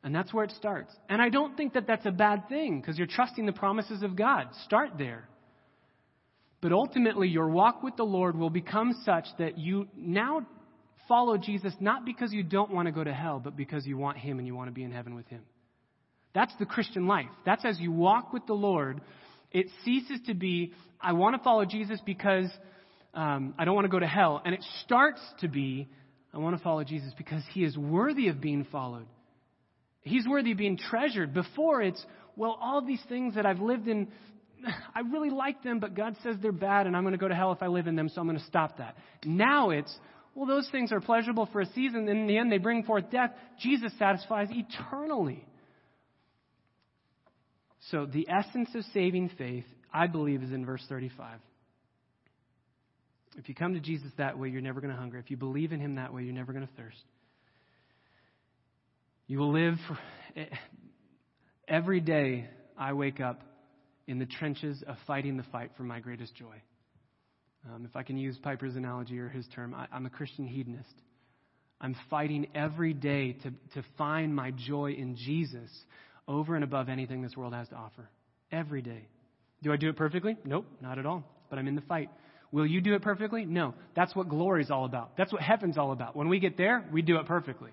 And 0.04 0.14
that's 0.14 0.34
where 0.34 0.44
it 0.44 0.52
starts. 0.52 0.94
And 1.10 1.22
I 1.22 1.30
don't 1.30 1.56
think 1.56 1.74
that 1.74 1.88
that's 1.88 2.06
a 2.06 2.12
bad 2.12 2.50
thing 2.50 2.82
because 2.82 2.98
you're 2.98 3.08
trusting 3.08 3.46
the 3.46 3.54
promises 3.54 4.04
of 4.04 4.16
God. 4.16 4.48
Start 4.66 4.92
there. 4.98 5.28
But 6.60 6.72
ultimately, 6.72 7.28
your 7.28 7.50
walk 7.50 7.82
with 7.82 7.96
the 7.96 8.04
Lord 8.04 8.38
will 8.38 8.50
become 8.50 8.96
such 9.06 9.26
that 9.40 9.58
you 9.58 9.88
now 9.96 10.46
follow 11.08 11.38
Jesus 11.38 11.74
not 11.80 12.06
because 12.06 12.32
you 12.32 12.44
don't 12.44 12.72
want 12.72 12.88
to 12.88 12.92
go 12.92 13.04
to 13.04 13.14
hell, 13.14 13.40
but 13.44 13.56
because 13.56 13.86
you 13.86 13.98
want 13.98 14.18
Him 14.18 14.38
and 14.38 14.48
you 14.48 14.56
want 14.56 14.68
to 14.68 14.72
be 14.72 14.84
in 14.84 14.92
heaven 14.92 15.16
with 15.16 15.28
Him. 15.28 15.42
That's 16.34 16.54
the 16.60 16.66
Christian 16.66 17.08
life. 17.08 17.30
That's 17.46 17.66
as 17.66 17.80
you 17.80 17.92
walk 17.92 18.34
with 18.34 18.46
the 18.46 18.54
Lord, 18.54 19.02
it 19.52 19.68
ceases 19.84 20.20
to 20.28 20.34
be, 20.34 20.74
I 21.00 21.14
want 21.14 21.36
to 21.36 21.44
follow 21.44 21.66
Jesus 21.66 22.00
because 22.06 22.50
um, 23.14 23.54
I 23.58 23.66
don't 23.66 23.76
want 23.76 23.86
to 23.86 23.92
go 23.92 24.00
to 24.00 24.08
hell. 24.08 24.42
And 24.44 24.56
it 24.56 24.64
starts 24.86 25.20
to 25.40 25.48
be, 25.48 25.90
I 26.34 26.38
want 26.38 26.58
to 26.58 26.64
follow 26.64 26.84
Jesus 26.84 27.14
because 27.18 27.44
He 27.54 27.64
is 27.64 27.78
worthy 27.78 28.28
of 28.30 28.42
being 28.42 28.66
followed. 28.72 29.08
He's 30.02 30.28
worthy 30.28 30.52
of 30.52 30.58
being 30.58 30.78
treasured. 30.78 31.34
Before 31.34 31.82
it's, 31.82 32.04
well, 32.36 32.58
all 32.60 32.82
these 32.82 33.04
things 33.08 33.36
that 33.36 33.46
I've 33.46 33.60
lived 33.60 33.88
in 33.88 34.08
I 34.96 35.02
really 35.02 35.30
like 35.30 35.64
them, 35.64 35.80
but 35.80 35.96
God 35.96 36.16
says 36.24 36.36
they're 36.42 36.52
bad 36.52 36.88
and 36.88 36.96
I'm 36.96 37.04
going 37.04 37.14
to 37.14 37.18
go 37.20 37.28
to 37.28 37.36
hell 37.36 37.52
if 37.52 37.62
I 37.62 37.68
live 37.68 37.88
in 37.88 37.96
them, 37.96 38.10
so 38.10 38.22
I'm 38.22 38.28
going 38.28 38.40
to 38.40 38.46
stop 38.46 38.78
that. 38.78 38.96
Now 39.26 39.72
it's, 39.72 39.94
well, 40.36 40.46
those 40.46 40.70
things 40.72 40.92
are 40.92 41.02
pleasurable 41.02 41.48
for 41.52 41.62
a 41.62 41.66
season, 41.68 42.08
and 42.08 42.10
in 42.10 42.28
the 42.28 42.38
end 42.38 42.52
they 42.52 42.58
bring 42.58 42.84
forth 42.84 43.10
death. 43.12 43.32
Jesus 43.60 43.92
satisfies 44.00 44.48
eternally. 44.52 45.46
So 47.90 48.06
the 48.06 48.28
essence 48.30 48.70
of 48.76 48.84
saving 48.94 49.32
faith, 49.38 49.66
I 49.94 50.08
believe, 50.08 50.44
is 50.44 50.52
in 50.52 50.66
verse 50.66 50.86
35. 50.88 51.40
If 53.38 53.48
you 53.48 53.56
come 53.56 53.74
to 53.74 53.80
Jesus 53.80 54.12
that 54.18 54.38
way, 54.38 54.50
you're 54.50 54.62
never 54.62 54.82
going 54.82 54.94
to 54.94 55.00
hunger. 55.00 55.18
If 55.18 55.32
you 55.32 55.38
believe 55.38 55.72
in 55.72 55.80
him 55.80 55.96
that 55.96 56.14
way, 56.14 56.24
you're 56.24 56.34
never 56.34 56.54
going 56.54 56.68
to 56.68 56.74
thirst. 56.76 57.04
You 59.28 59.40
will 59.40 59.54
live 59.54 59.76
for, 59.88 59.98
every 61.68 62.02
day 62.02 62.50
I 62.78 62.94
wake 62.94 63.22
up 63.22 63.42
in 64.08 64.20
the 64.20 64.26
trenches 64.26 64.84
of 64.86 64.98
fighting 65.08 65.38
the 65.38 65.44
fight 65.44 65.72
for 65.78 65.84
my 65.84 66.02
greatest 66.02 66.36
joy. 66.36 66.62
Um, 67.70 67.86
if 67.86 67.96
I 67.96 68.04
can 68.04 68.18
use 68.18 68.38
Piper's 68.44 68.76
analogy 68.76 69.20
or 69.20 69.30
his 69.30 69.48
term, 69.56 69.74
I, 69.74 69.88
I'm 69.94 70.06
a 70.06 70.10
Christian 70.10 70.46
hedonist. 70.48 70.94
I'm 71.80 71.96
fighting 72.10 72.48
every 72.54 72.94
day 72.94 73.34
to, 73.34 73.52
to 73.76 73.88
find 73.98 74.36
my 74.36 74.52
joy 74.52 74.92
in 74.92 75.16
Jesus 75.16 75.70
over 76.28 76.56
and 76.56 76.64
above 76.64 76.90
anything 76.90 77.22
this 77.22 77.38
world 77.38 77.54
has 77.54 77.70
to 77.70 77.76
offer. 77.76 78.10
Every 78.52 78.82
day. 78.82 79.08
Do 79.64 79.72
I 79.72 79.78
do 79.78 79.90
it 79.90 79.96
perfectly? 79.96 80.38
Nope, 80.44 80.66
not 80.82 81.00
at 81.00 81.06
all. 81.06 81.24
But 81.50 81.60
I'm 81.60 81.68
in 81.68 81.76
the 81.76 81.82
fight. 81.82 82.10
Will 82.52 82.66
you 82.66 82.82
do 82.82 82.94
it 82.96 83.02
perfectly? 83.02 83.46
No. 83.46 83.74
That's 83.96 84.16
what 84.16 84.28
glory 84.28 84.64
is 84.64 84.72
all 84.72 84.86
about. 84.86 85.16
That's 85.18 85.32
what 85.32 85.42
heaven's 85.42 85.78
all 85.78 85.92
about. 85.92 86.16
When 86.16 86.28
we 86.28 86.40
get 86.40 86.58
there, 86.58 86.86
we 86.92 87.02
do 87.02 87.18
it 87.18 87.26
perfectly. 87.26 87.72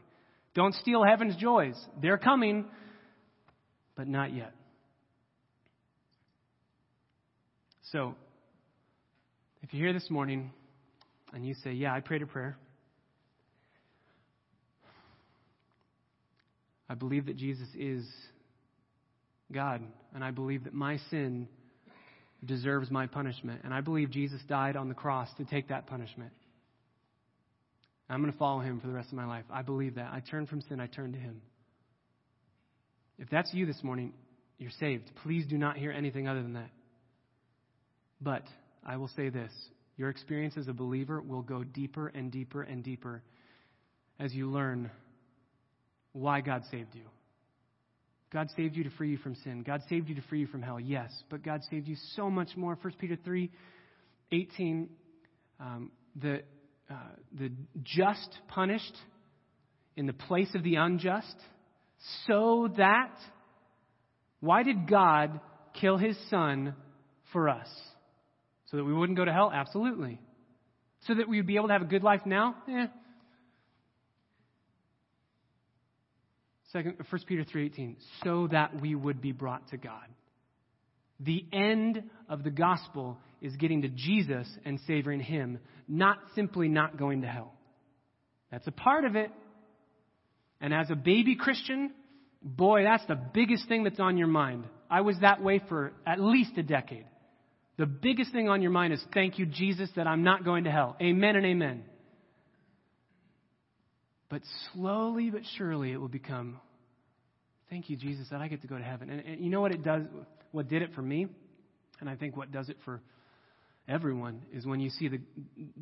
Don't 0.54 0.74
steal 0.74 1.02
heaven's 1.04 1.36
joys. 1.36 1.76
They're 2.00 2.18
coming, 2.18 2.66
but 3.96 4.06
not 4.06 4.32
yet. 4.32 4.52
So, 7.92 8.14
if 9.62 9.72
you're 9.72 9.86
here 9.86 9.92
this 9.98 10.10
morning 10.10 10.52
and 11.32 11.46
you 11.46 11.54
say, 11.64 11.72
Yeah, 11.72 11.92
I 11.92 12.00
prayed 12.00 12.22
a 12.22 12.26
prayer, 12.26 12.56
I 16.88 16.94
believe 16.94 17.26
that 17.26 17.36
Jesus 17.36 17.68
is 17.76 18.06
God, 19.52 19.82
and 20.14 20.22
I 20.22 20.30
believe 20.30 20.64
that 20.64 20.74
my 20.74 20.98
sin 21.10 21.48
deserves 22.44 22.90
my 22.90 23.06
punishment, 23.06 23.62
and 23.64 23.74
I 23.74 23.80
believe 23.80 24.10
Jesus 24.10 24.40
died 24.48 24.76
on 24.76 24.88
the 24.88 24.94
cross 24.94 25.28
to 25.38 25.44
take 25.44 25.68
that 25.68 25.86
punishment. 25.86 26.32
I'm 28.08 28.20
going 28.22 28.32
to 28.32 28.38
follow 28.38 28.60
him 28.60 28.80
for 28.80 28.86
the 28.86 28.92
rest 28.92 29.08
of 29.08 29.14
my 29.14 29.26
life. 29.26 29.44
I 29.50 29.62
believe 29.62 29.96
that. 29.96 30.10
I 30.12 30.20
turn 30.20 30.46
from 30.46 30.62
sin, 30.62 30.80
I 30.80 30.86
turn 30.86 31.12
to 31.12 31.18
him. 31.18 31.42
If 33.18 33.28
that's 33.28 33.52
you 33.52 33.66
this 33.66 33.82
morning, 33.82 34.12
you're 34.58 34.70
saved. 34.78 35.10
Please 35.22 35.44
do 35.46 35.58
not 35.58 35.76
hear 35.76 35.90
anything 35.90 36.28
other 36.28 36.42
than 36.42 36.54
that. 36.54 36.70
But 38.20 38.44
I 38.86 38.96
will 38.96 39.08
say 39.08 39.28
this 39.28 39.52
Your 39.96 40.08
experience 40.08 40.54
as 40.56 40.68
a 40.68 40.72
believer 40.72 41.20
will 41.20 41.42
go 41.42 41.64
deeper 41.64 42.08
and 42.08 42.32
deeper 42.32 42.62
and 42.62 42.82
deeper 42.82 43.22
as 44.18 44.32
you 44.32 44.50
learn 44.50 44.90
why 46.12 46.40
God 46.40 46.62
saved 46.70 46.94
you. 46.94 47.04
God 48.32 48.48
saved 48.56 48.76
you 48.76 48.84
to 48.84 48.90
free 48.90 49.10
you 49.10 49.18
from 49.18 49.34
sin. 49.36 49.62
God 49.62 49.82
saved 49.88 50.08
you 50.08 50.14
to 50.14 50.22
free 50.22 50.40
you 50.40 50.46
from 50.46 50.62
hell, 50.62 50.78
yes, 50.78 51.10
but 51.30 51.42
God 51.42 51.62
saved 51.70 51.88
you 51.88 51.96
so 52.14 52.28
much 52.28 52.56
more. 52.56 52.76
1 52.80 52.94
Peter 52.98 53.16
3 53.24 53.50
18, 54.30 54.88
um, 55.60 55.90
the, 56.20 56.42
uh, 56.90 56.94
the 57.38 57.50
just 57.82 58.38
punished 58.48 58.94
in 59.96 60.06
the 60.06 60.12
place 60.12 60.54
of 60.54 60.62
the 60.62 60.74
unjust, 60.74 61.34
so 62.26 62.68
that, 62.76 63.14
why 64.40 64.62
did 64.62 64.86
God 64.86 65.40
kill 65.80 65.96
his 65.96 66.16
son 66.28 66.74
for 67.32 67.48
us? 67.48 67.68
So 68.70 68.76
that 68.76 68.84
we 68.84 68.92
wouldn't 68.92 69.16
go 69.16 69.24
to 69.24 69.32
hell? 69.32 69.50
Absolutely. 69.52 70.20
So 71.06 71.14
that 71.14 71.28
we 71.28 71.38
would 71.38 71.46
be 71.46 71.56
able 71.56 71.68
to 71.68 71.72
have 71.72 71.82
a 71.82 71.86
good 71.86 72.02
life 72.02 72.20
now? 72.26 72.56
Eh. 72.68 72.86
Second, 76.72 76.96
1 77.08 77.20
Peter 77.26 77.44
3:18, 77.44 77.96
so 78.22 78.46
that 78.48 78.80
we 78.80 78.94
would 78.94 79.20
be 79.20 79.32
brought 79.32 79.66
to 79.68 79.76
God. 79.76 80.06
The 81.20 81.44
end 81.52 82.02
of 82.28 82.44
the 82.44 82.50
gospel 82.50 83.18
is 83.40 83.56
getting 83.56 83.82
to 83.82 83.88
Jesus 83.88 84.46
and 84.64 84.78
savoring 84.80 85.20
him, 85.20 85.58
not 85.88 86.18
simply 86.34 86.68
not 86.68 86.96
going 86.96 87.22
to 87.22 87.28
hell. 87.28 87.54
That's 88.50 88.66
a 88.66 88.72
part 88.72 89.04
of 89.04 89.16
it. 89.16 89.30
And 90.60 90.74
as 90.74 90.90
a 90.90 90.96
baby 90.96 91.36
Christian, 91.36 91.92
boy, 92.42 92.84
that's 92.84 93.06
the 93.06 93.16
biggest 93.16 93.66
thing 93.68 93.84
that's 93.84 94.00
on 94.00 94.16
your 94.16 94.28
mind. 94.28 94.64
I 94.90 95.00
was 95.00 95.18
that 95.20 95.42
way 95.42 95.60
for 95.68 95.92
at 96.06 96.20
least 96.20 96.56
a 96.56 96.62
decade. 96.62 97.06
The 97.76 97.86
biggest 97.86 98.32
thing 98.32 98.48
on 98.48 98.60
your 98.60 98.72
mind 98.72 98.92
is 98.92 99.04
thank 99.14 99.38
you, 99.38 99.46
Jesus, 99.46 99.88
that 99.96 100.06
I'm 100.06 100.24
not 100.24 100.44
going 100.44 100.64
to 100.64 100.70
hell. 100.70 100.96
Amen 101.00 101.36
and 101.36 101.46
amen. 101.46 101.84
But 104.28 104.42
slowly 104.72 105.30
but 105.30 105.42
surely 105.56 105.92
it 105.92 105.96
will 105.96 106.08
become, 106.08 106.60
thank 107.70 107.88
you, 107.88 107.96
Jesus, 107.96 108.28
that 108.30 108.40
I 108.40 108.48
get 108.48 108.62
to 108.62 108.68
go 108.68 108.76
to 108.76 108.84
heaven. 108.84 109.10
And, 109.10 109.24
and 109.24 109.44
you 109.44 109.50
know 109.50 109.60
what 109.60 109.72
it 109.72 109.82
does, 109.82 110.02
what 110.52 110.68
did 110.68 110.82
it 110.82 110.94
for 110.94 111.02
me? 111.02 111.28
And 112.00 112.08
I 112.08 112.16
think 112.16 112.36
what 112.36 112.52
does 112.52 112.68
it 112.68 112.76
for 112.84 113.00
everyone 113.88 114.42
is 114.52 114.66
when 114.66 114.80
you 114.80 114.90
see 114.90 115.08
the, 115.08 115.20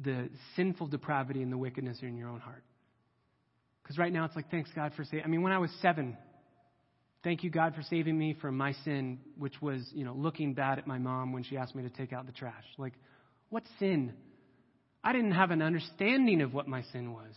the 0.03 0.29
sinful 0.55 0.87
depravity 0.87 1.43
and 1.43 1.53
the 1.53 1.59
wickedness 1.59 1.99
in 2.03 2.17
your 2.17 2.29
own 2.29 2.41
heart. 2.41 2.63
Because 3.83 3.99
right 3.99 4.13
now 4.13 4.25
it's 4.25 4.35
like, 4.35 4.51
thanks 4.51 4.71
God 4.75 4.93
for 4.97 5.05
saving. 5.05 5.25
I 5.25 5.29
mean, 5.29 5.43
when 5.43 5.53
I 5.53 5.59
was 5.59 5.71
seven, 5.83 6.17
thank 7.23 7.45
you 7.45 7.51
God 7.51 7.75
for 7.75 7.83
saving 7.83 8.17
me 8.17 8.37
from 8.41 8.57
my 8.57 8.73
sin, 8.85 9.19
which 9.37 9.61
was, 9.61 9.81
you 9.93 10.05
know, 10.05 10.15
looking 10.15 10.55
bad 10.55 10.79
at 10.79 10.87
my 10.87 10.99
mom 10.99 11.33
when 11.33 11.43
she 11.43 11.57
asked 11.57 11.75
me 11.75 11.83
to 11.83 11.91
take 11.91 12.13
out 12.13 12.27
the 12.27 12.33
trash. 12.33 12.65
Like, 12.79 12.95
what 13.49 13.65
sin? 13.79 14.13
I 15.05 15.13
didn't 15.13 15.33
have 15.33 15.51
an 15.51 15.63
understanding 15.63 16.41
of 16.43 16.53
what 16.53 16.67
my 16.67 16.83
sin 16.93 17.13
was. 17.13 17.35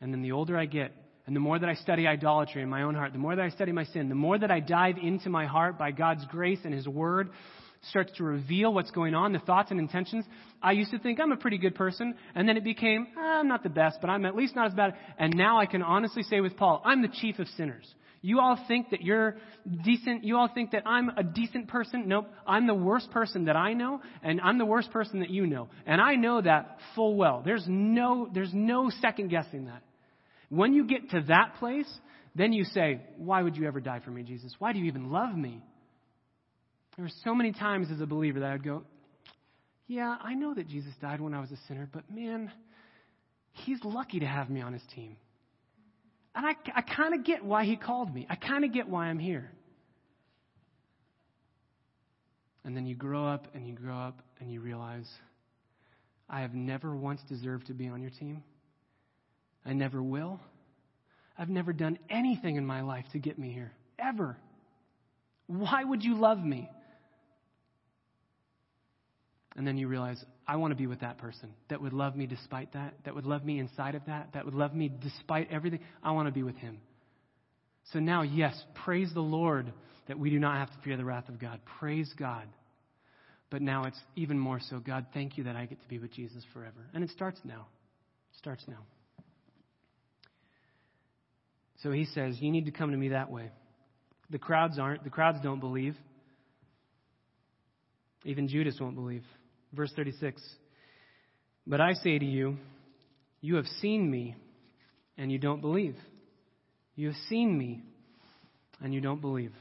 And 0.00 0.12
then 0.12 0.22
the 0.22 0.32
older 0.32 0.56
I 0.56 0.66
get, 0.66 0.92
and 1.26 1.34
the 1.34 1.40
more 1.40 1.58
that 1.58 1.68
I 1.68 1.74
study 1.74 2.06
idolatry 2.06 2.62
in 2.62 2.68
my 2.68 2.82
own 2.82 2.94
heart, 2.94 3.12
the 3.12 3.18
more 3.18 3.34
that 3.34 3.44
I 3.44 3.48
study 3.50 3.72
my 3.72 3.84
sin, 3.84 4.08
the 4.08 4.14
more 4.14 4.38
that 4.38 4.50
I 4.50 4.60
dive 4.60 4.96
into 5.02 5.30
my 5.30 5.46
heart 5.46 5.78
by 5.78 5.90
God's 5.90 6.24
grace 6.26 6.60
and 6.64 6.72
His 6.72 6.86
Word 6.86 7.30
starts 7.90 8.12
to 8.16 8.24
reveal 8.24 8.72
what's 8.72 8.90
going 8.90 9.14
on, 9.14 9.32
the 9.32 9.38
thoughts 9.38 9.70
and 9.70 9.80
intentions. 9.80 10.24
I 10.62 10.72
used 10.72 10.90
to 10.90 10.98
think 10.98 11.20
I'm 11.20 11.32
a 11.32 11.36
pretty 11.36 11.58
good 11.58 11.74
person, 11.74 12.14
and 12.34 12.48
then 12.48 12.56
it 12.56 12.64
became, 12.64 13.06
ah, 13.16 13.40
I'm 13.40 13.48
not 13.48 13.62
the 13.62 13.68
best, 13.68 13.98
but 14.00 14.10
I'm 14.10 14.24
at 14.24 14.34
least 14.34 14.56
not 14.56 14.66
as 14.66 14.74
bad. 14.74 14.94
And 15.18 15.34
now 15.36 15.58
I 15.58 15.66
can 15.66 15.82
honestly 15.82 16.22
say 16.22 16.40
with 16.40 16.56
Paul, 16.56 16.82
I'm 16.84 17.02
the 17.02 17.08
chief 17.08 17.38
of 17.38 17.48
sinners. 17.48 17.86
You 18.22 18.40
all 18.40 18.58
think 18.66 18.90
that 18.90 19.02
you're 19.02 19.36
decent. 19.84 20.24
You 20.24 20.36
all 20.36 20.48
think 20.52 20.72
that 20.72 20.82
I'm 20.86 21.10
a 21.10 21.22
decent 21.22 21.68
person. 21.68 22.08
Nope. 22.08 22.26
I'm 22.46 22.66
the 22.66 22.74
worst 22.74 23.10
person 23.10 23.44
that 23.44 23.56
I 23.56 23.72
know, 23.72 24.00
and 24.22 24.40
I'm 24.40 24.58
the 24.58 24.64
worst 24.64 24.90
person 24.90 25.20
that 25.20 25.30
you 25.30 25.46
know. 25.46 25.68
And 25.86 26.00
I 26.00 26.14
know 26.16 26.40
that 26.40 26.78
full 26.94 27.16
well. 27.16 27.42
There's 27.44 27.64
no, 27.68 28.28
there's 28.32 28.52
no 28.52 28.90
second 29.00 29.28
guessing 29.28 29.66
that. 29.66 29.82
When 30.48 30.72
you 30.72 30.86
get 30.86 31.10
to 31.10 31.22
that 31.28 31.56
place, 31.58 31.92
then 32.34 32.52
you 32.52 32.64
say, 32.64 33.00
Why 33.16 33.42
would 33.42 33.56
you 33.56 33.66
ever 33.66 33.80
die 33.80 34.00
for 34.04 34.10
me, 34.10 34.22
Jesus? 34.22 34.54
Why 34.58 34.72
do 34.72 34.78
you 34.78 34.86
even 34.86 35.10
love 35.10 35.34
me? 35.34 35.62
There 36.96 37.04
were 37.04 37.12
so 37.24 37.34
many 37.34 37.52
times 37.52 37.88
as 37.90 38.00
a 38.00 38.06
believer 38.06 38.40
that 38.40 38.50
I'd 38.50 38.64
go, 38.64 38.82
Yeah, 39.86 40.16
I 40.22 40.34
know 40.34 40.54
that 40.54 40.68
Jesus 40.68 40.92
died 41.00 41.20
when 41.20 41.34
I 41.34 41.40
was 41.40 41.50
a 41.50 41.58
sinner, 41.68 41.88
but 41.92 42.10
man, 42.10 42.50
he's 43.52 43.78
lucky 43.84 44.20
to 44.20 44.26
have 44.26 44.50
me 44.50 44.60
on 44.60 44.72
his 44.72 44.82
team. 44.94 45.16
And 46.36 46.44
I, 46.44 46.54
I 46.74 46.82
kind 46.82 47.14
of 47.14 47.24
get 47.24 47.42
why 47.42 47.64
he 47.64 47.76
called 47.76 48.14
me. 48.14 48.26
I 48.28 48.36
kind 48.36 48.64
of 48.64 48.72
get 48.72 48.86
why 48.86 49.06
I'm 49.06 49.18
here. 49.18 49.50
And 52.62 52.76
then 52.76 52.84
you 52.84 52.94
grow 52.94 53.26
up 53.26 53.48
and 53.54 53.66
you 53.66 53.72
grow 53.72 53.96
up 53.96 54.20
and 54.38 54.52
you 54.52 54.60
realize, 54.60 55.08
I 56.28 56.42
have 56.42 56.52
never 56.52 56.94
once 56.94 57.22
deserved 57.26 57.68
to 57.68 57.74
be 57.74 57.88
on 57.88 58.02
your 58.02 58.10
team. 58.10 58.42
I 59.64 59.72
never 59.72 60.02
will. 60.02 60.38
I've 61.38 61.48
never 61.48 61.72
done 61.72 61.98
anything 62.10 62.56
in 62.56 62.66
my 62.66 62.82
life 62.82 63.06
to 63.12 63.18
get 63.18 63.38
me 63.38 63.50
here, 63.50 63.72
ever. 63.98 64.36
Why 65.46 65.84
would 65.84 66.04
you 66.04 66.16
love 66.16 66.38
me? 66.38 66.68
And 69.56 69.66
then 69.66 69.78
you 69.78 69.88
realize, 69.88 70.22
I 70.48 70.56
want 70.56 70.70
to 70.70 70.76
be 70.76 70.86
with 70.86 71.00
that 71.00 71.18
person 71.18 71.50
that 71.68 71.80
would 71.80 71.92
love 71.92 72.14
me 72.14 72.26
despite 72.26 72.72
that, 72.74 72.94
that 73.04 73.14
would 73.14 73.26
love 73.26 73.44
me 73.44 73.58
inside 73.58 73.94
of 73.94 74.02
that, 74.06 74.28
that 74.34 74.44
would 74.44 74.54
love 74.54 74.74
me 74.74 74.90
despite 75.02 75.50
everything. 75.50 75.80
I 76.02 76.12
want 76.12 76.28
to 76.28 76.32
be 76.32 76.42
with 76.42 76.56
him. 76.56 76.78
So 77.92 77.98
now, 77.98 78.22
yes, 78.22 78.60
praise 78.84 79.12
the 79.12 79.20
Lord 79.20 79.72
that 80.08 80.18
we 80.18 80.30
do 80.30 80.38
not 80.38 80.56
have 80.56 80.68
to 80.68 80.76
fear 80.84 80.96
the 80.96 81.04
wrath 81.04 81.28
of 81.28 81.40
God. 81.40 81.60
Praise 81.78 82.12
God. 82.16 82.44
But 83.50 83.62
now 83.62 83.84
it's 83.84 83.98
even 84.16 84.38
more 84.38 84.60
so, 84.60 84.78
God, 84.78 85.06
thank 85.14 85.38
you 85.38 85.44
that 85.44 85.56
I 85.56 85.66
get 85.66 85.80
to 85.82 85.88
be 85.88 85.98
with 85.98 86.12
Jesus 86.12 86.44
forever. 86.52 86.86
And 86.94 87.04
it 87.04 87.10
starts 87.10 87.40
now. 87.44 87.66
It 88.32 88.38
starts 88.38 88.64
now. 88.66 88.84
So 91.82 91.92
he 91.92 92.06
says, 92.06 92.36
You 92.40 92.50
need 92.50 92.66
to 92.66 92.72
come 92.72 92.90
to 92.90 92.96
me 92.96 93.10
that 93.10 93.30
way. 93.30 93.50
The 94.30 94.38
crowds 94.38 94.78
aren't. 94.78 95.04
The 95.04 95.10
crowds 95.10 95.38
don't 95.42 95.60
believe. 95.60 95.96
Even 98.24 98.48
Judas 98.48 98.76
won't 98.80 98.96
believe. 98.96 99.22
Verse 99.72 99.92
36 99.94 100.42
But 101.66 101.80
I 101.80 101.94
say 101.94 102.18
to 102.18 102.24
you, 102.24 102.56
you 103.40 103.56
have 103.56 103.66
seen 103.80 104.10
me, 104.10 104.36
and 105.18 105.30
you 105.30 105.38
don't 105.38 105.60
believe. 105.60 105.96
You 106.94 107.08
have 107.08 107.16
seen 107.28 107.56
me, 107.56 107.82
and 108.80 108.94
you 108.94 109.00
don't 109.00 109.20
believe. 109.20 109.52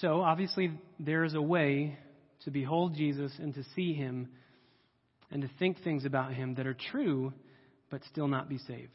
So, 0.00 0.20
obviously, 0.20 0.72
there 0.98 1.24
is 1.24 1.34
a 1.34 1.40
way 1.40 1.98
to 2.44 2.50
behold 2.50 2.94
Jesus 2.94 3.32
and 3.38 3.54
to 3.54 3.62
see 3.74 3.94
him 3.94 4.28
and 5.30 5.42
to 5.42 5.50
think 5.58 5.82
things 5.82 6.04
about 6.04 6.34
him 6.34 6.54
that 6.56 6.66
are 6.66 6.76
true 6.90 7.32
but 7.90 8.02
still 8.10 8.28
not 8.28 8.48
be 8.48 8.58
saved. 8.58 8.90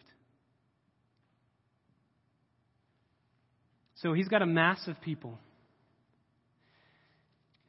So 3.96 4.14
he's 4.14 4.28
got 4.28 4.42
a 4.42 4.46
mass 4.48 4.80
of 4.88 5.00
people. 5.02 5.38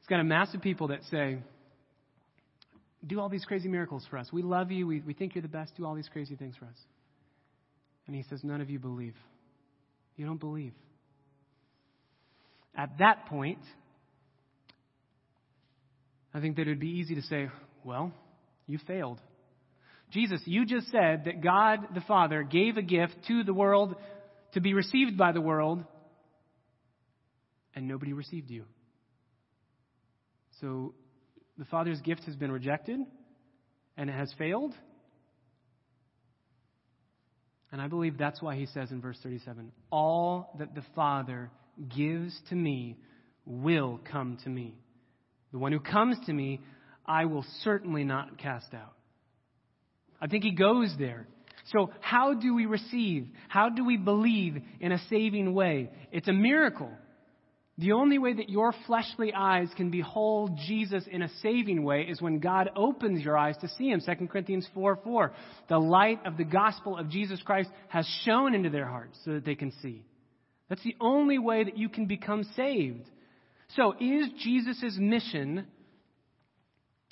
He's 0.03 0.09
got 0.09 0.19
a 0.19 0.25
mass 0.25 0.53
of 0.53 0.61
people 0.61 0.89
that 0.89 0.99
say, 1.09 1.37
Do 3.07 3.21
all 3.21 3.29
these 3.29 3.45
crazy 3.45 3.69
miracles 3.69 4.05
for 4.09 4.17
us. 4.17 4.27
We 4.33 4.41
love 4.41 4.69
you. 4.69 4.85
We, 4.85 4.99
we 4.99 5.13
think 5.13 5.33
you're 5.33 5.41
the 5.41 5.47
best. 5.47 5.77
Do 5.77 5.85
all 5.85 5.95
these 5.95 6.09
crazy 6.11 6.35
things 6.35 6.55
for 6.59 6.65
us. 6.65 6.75
And 8.05 8.13
he 8.13 8.23
says, 8.23 8.41
None 8.43 8.59
of 8.59 8.69
you 8.69 8.79
believe. 8.79 9.15
You 10.17 10.25
don't 10.25 10.41
believe. 10.41 10.73
At 12.75 12.97
that 12.99 13.27
point, 13.27 13.61
I 16.33 16.41
think 16.41 16.57
that 16.57 16.63
it 16.63 16.71
would 16.71 16.81
be 16.81 16.99
easy 16.99 17.15
to 17.15 17.21
say, 17.21 17.47
Well, 17.85 18.11
you 18.67 18.79
failed. 18.85 19.21
Jesus, 20.11 20.41
you 20.43 20.65
just 20.65 20.91
said 20.91 21.23
that 21.27 21.41
God 21.41 21.79
the 21.95 22.01
Father 22.01 22.43
gave 22.43 22.75
a 22.75 22.81
gift 22.81 23.15
to 23.29 23.45
the 23.45 23.53
world 23.53 23.95
to 24.53 24.59
be 24.59 24.73
received 24.73 25.17
by 25.17 25.31
the 25.31 25.39
world, 25.39 25.81
and 27.73 27.87
nobody 27.87 28.11
received 28.11 28.49
you. 28.49 28.65
So 30.63 30.93
the 31.57 31.65
Father's 31.65 31.99
gift 31.99 32.23
has 32.23 32.37
been 32.37 32.49
rejected, 32.49 32.97
and 33.97 34.09
it 34.09 34.13
has 34.13 34.33
failed. 34.37 34.73
And 37.73 37.81
I 37.81 37.89
believe 37.89 38.17
that's 38.17 38.41
why 38.41 38.55
he 38.55 38.65
says 38.67 38.89
in 38.89 39.01
verse 39.01 39.17
37 39.21 39.73
All 39.91 40.55
that 40.59 40.73
the 40.73 40.83
Father 40.95 41.51
gives 41.93 42.33
to 42.47 42.55
me 42.55 42.97
will 43.45 43.99
come 44.09 44.37
to 44.45 44.49
me. 44.49 44.77
The 45.51 45.57
one 45.57 45.73
who 45.73 45.81
comes 45.81 46.17
to 46.27 46.33
me, 46.33 46.61
I 47.05 47.25
will 47.25 47.45
certainly 47.63 48.05
not 48.05 48.37
cast 48.37 48.73
out. 48.73 48.93
I 50.21 50.27
think 50.27 50.45
he 50.45 50.51
goes 50.51 50.95
there. 50.97 51.27
So, 51.73 51.91
how 51.99 52.35
do 52.35 52.55
we 52.55 52.67
receive? 52.67 53.27
How 53.49 53.67
do 53.67 53.83
we 53.83 53.97
believe 53.97 54.61
in 54.79 54.93
a 54.93 54.99
saving 55.09 55.53
way? 55.53 55.89
It's 56.13 56.29
a 56.29 56.33
miracle. 56.33 56.91
The 57.79 57.93
only 57.93 58.19
way 58.19 58.33
that 58.33 58.49
your 58.49 58.73
fleshly 58.85 59.33
eyes 59.33 59.67
can 59.75 59.89
behold 59.89 60.59
Jesus 60.67 61.05
in 61.09 61.23
a 61.23 61.29
saving 61.41 61.83
way 61.83 62.03
is 62.03 62.21
when 62.21 62.37
God 62.39 62.69
opens 62.75 63.23
your 63.23 63.35
eyes 63.35 63.57
to 63.61 63.67
see 63.67 63.89
him. 63.89 63.99
2 63.99 64.27
Corinthians 64.27 64.67
4 64.75 64.99
4. 65.03 65.33
The 65.69 65.79
light 65.79 66.19
of 66.25 66.37
the 66.37 66.43
gospel 66.43 66.97
of 66.97 67.09
Jesus 67.09 67.41
Christ 67.41 67.69
has 67.87 68.07
shone 68.23 68.53
into 68.53 68.69
their 68.69 68.85
hearts 68.85 69.17
so 69.25 69.33
that 69.33 69.45
they 69.45 69.55
can 69.55 69.71
see. 69.81 70.03
That's 70.69 70.83
the 70.83 70.95
only 71.01 71.39
way 71.39 71.63
that 71.63 71.77
you 71.77 71.89
can 71.89 72.05
become 72.05 72.43
saved. 72.55 73.09
So, 73.75 73.95
is 73.99 74.27
Jesus' 74.37 74.97
mission 74.99 75.65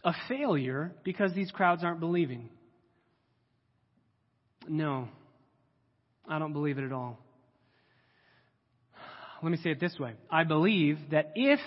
a 0.03 0.14
failure 0.28 0.93
because 1.03 1.34
these 1.34 1.51
crowds 1.51 1.84
aren't 1.84 1.99
believing. 1.99 2.49
No, 4.68 5.07
I 6.28 6.39
don't 6.39 6.53
believe 6.53 6.78
it 6.78 6.84
at 6.84 6.91
all. 6.91 7.20
Let 9.42 9.52
me 9.52 9.58
say 9.58 9.72
it 9.72 9.80
this 9.80 9.98
way 10.00 10.14
I 10.30 10.44
believe 10.44 10.98
that 11.12 11.32
if 11.36 11.60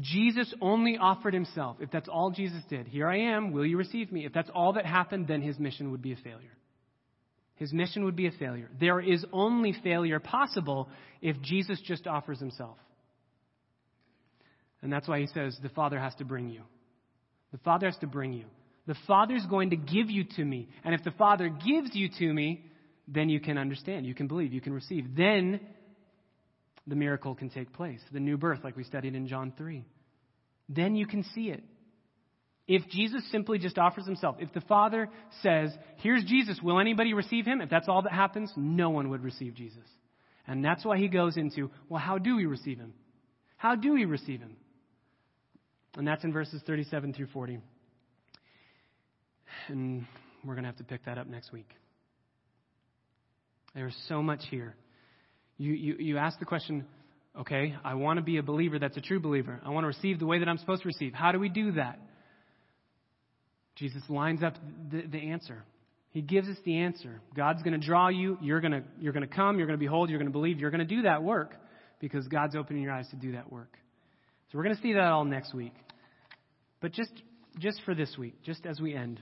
Jesus 0.00 0.52
only 0.60 0.96
offered 0.96 1.34
himself, 1.34 1.76
if 1.80 1.90
that's 1.90 2.08
all 2.08 2.30
Jesus 2.30 2.62
did, 2.70 2.86
here 2.86 3.08
I 3.08 3.34
am, 3.34 3.52
will 3.52 3.66
you 3.66 3.76
receive 3.76 4.10
me? 4.10 4.24
If 4.24 4.32
that's 4.32 4.50
all 4.54 4.74
that 4.74 4.86
happened, 4.86 5.26
then 5.28 5.42
his 5.42 5.58
mission 5.58 5.90
would 5.90 6.00
be 6.00 6.12
a 6.12 6.16
failure. 6.16 6.56
His 7.56 7.72
mission 7.72 8.04
would 8.04 8.16
be 8.16 8.26
a 8.26 8.32
failure. 8.32 8.70
There 8.80 9.00
is 9.00 9.24
only 9.32 9.74
failure 9.84 10.18
possible 10.18 10.88
if 11.20 11.40
Jesus 11.42 11.80
just 11.84 12.06
offers 12.06 12.40
himself. 12.40 12.76
And 14.80 14.92
that's 14.92 15.06
why 15.06 15.20
he 15.20 15.26
says, 15.26 15.56
The 15.62 15.68
Father 15.68 15.98
has 15.98 16.14
to 16.16 16.24
bring 16.24 16.48
you. 16.48 16.62
The 17.52 17.58
Father 17.58 17.86
has 17.86 17.96
to 17.98 18.06
bring 18.06 18.32
you. 18.32 18.46
The 18.86 18.96
Father's 19.06 19.46
going 19.48 19.70
to 19.70 19.76
give 19.76 20.10
you 20.10 20.24
to 20.36 20.44
me. 20.44 20.68
And 20.82 20.94
if 20.94 21.04
the 21.04 21.12
Father 21.12 21.48
gives 21.48 21.94
you 21.94 22.08
to 22.18 22.32
me, 22.32 22.64
then 23.06 23.28
you 23.28 23.40
can 23.40 23.58
understand, 23.58 24.06
you 24.06 24.14
can 24.14 24.26
believe, 24.26 24.52
you 24.52 24.60
can 24.60 24.72
receive. 24.72 25.14
Then 25.16 25.60
the 26.86 26.96
miracle 26.96 27.34
can 27.34 27.50
take 27.50 27.72
place. 27.72 28.00
The 28.12 28.20
new 28.20 28.36
birth, 28.36 28.60
like 28.64 28.76
we 28.76 28.84
studied 28.84 29.14
in 29.14 29.28
John 29.28 29.52
3. 29.56 29.84
Then 30.68 30.94
you 30.94 31.06
can 31.06 31.24
see 31.34 31.50
it. 31.50 31.62
If 32.68 32.88
Jesus 32.88 33.22
simply 33.30 33.58
just 33.58 33.76
offers 33.76 34.06
himself, 34.06 34.36
if 34.38 34.52
the 34.52 34.60
Father 34.62 35.08
says, 35.42 35.70
Here's 35.96 36.24
Jesus, 36.24 36.60
will 36.62 36.80
anybody 36.80 37.12
receive 37.12 37.44
him? 37.44 37.60
If 37.60 37.70
that's 37.70 37.88
all 37.88 38.02
that 38.02 38.12
happens, 38.12 38.52
no 38.56 38.90
one 38.90 39.10
would 39.10 39.22
receive 39.22 39.54
Jesus. 39.54 39.84
And 40.46 40.64
that's 40.64 40.84
why 40.84 40.98
he 40.98 41.08
goes 41.08 41.36
into, 41.36 41.70
Well, 41.88 42.00
how 42.00 42.18
do 42.18 42.36
we 42.36 42.46
receive 42.46 42.78
him? 42.78 42.94
How 43.56 43.74
do 43.74 43.92
we 43.92 44.04
receive 44.04 44.40
him? 44.40 44.56
And 45.96 46.06
that's 46.06 46.24
in 46.24 46.32
verses 46.32 46.62
37 46.66 47.14
through 47.14 47.26
40. 47.26 47.58
And 49.68 50.06
we're 50.44 50.54
going 50.54 50.64
to 50.64 50.68
have 50.68 50.78
to 50.78 50.84
pick 50.84 51.04
that 51.04 51.18
up 51.18 51.26
next 51.26 51.52
week. 51.52 51.68
There's 53.74 53.96
so 54.08 54.22
much 54.22 54.40
here. 54.50 54.74
You, 55.62 55.74
you, 55.74 55.96
you 56.00 56.18
ask 56.18 56.40
the 56.40 56.44
question, 56.44 56.84
okay, 57.38 57.76
I 57.84 57.94
want 57.94 58.16
to 58.16 58.22
be 58.24 58.38
a 58.38 58.42
believer 58.42 58.80
that's 58.80 58.96
a 58.96 59.00
true 59.00 59.20
believer. 59.20 59.60
I 59.64 59.70
want 59.70 59.84
to 59.84 59.88
receive 59.88 60.18
the 60.18 60.26
way 60.26 60.40
that 60.40 60.48
I'm 60.48 60.58
supposed 60.58 60.82
to 60.82 60.88
receive. 60.88 61.14
How 61.14 61.30
do 61.30 61.38
we 61.38 61.48
do 61.48 61.72
that? 61.72 62.00
Jesus 63.76 64.02
lines 64.08 64.42
up 64.42 64.54
the, 64.90 65.02
the 65.02 65.30
answer. 65.30 65.62
He 66.10 66.20
gives 66.20 66.48
us 66.48 66.56
the 66.64 66.78
answer. 66.78 67.20
God's 67.36 67.62
going 67.62 67.80
to 67.80 67.86
draw 67.86 68.08
you. 68.08 68.38
You're 68.42 68.60
going 68.60 68.72
to, 68.72 68.82
you're 68.98 69.12
going 69.12 69.26
to 69.26 69.32
come. 69.32 69.58
You're 69.58 69.68
going 69.68 69.78
to 69.78 69.84
behold. 69.84 70.10
You're 70.10 70.18
going 70.18 70.32
to 70.32 70.32
believe. 70.32 70.58
You're 70.58 70.72
going 70.72 70.86
to 70.86 70.94
do 70.96 71.02
that 71.02 71.22
work 71.22 71.54
because 72.00 72.26
God's 72.26 72.56
opening 72.56 72.82
your 72.82 72.92
eyes 72.92 73.06
to 73.10 73.16
do 73.16 73.32
that 73.32 73.52
work. 73.52 73.78
So 74.50 74.58
we're 74.58 74.64
going 74.64 74.74
to 74.74 74.82
see 74.82 74.94
that 74.94 75.04
all 75.04 75.24
next 75.24 75.54
week. 75.54 75.74
But 76.80 76.90
just, 76.90 77.12
just 77.60 77.80
for 77.84 77.94
this 77.94 78.16
week, 78.18 78.42
just 78.42 78.66
as 78.66 78.80
we 78.80 78.96
end, 78.96 79.20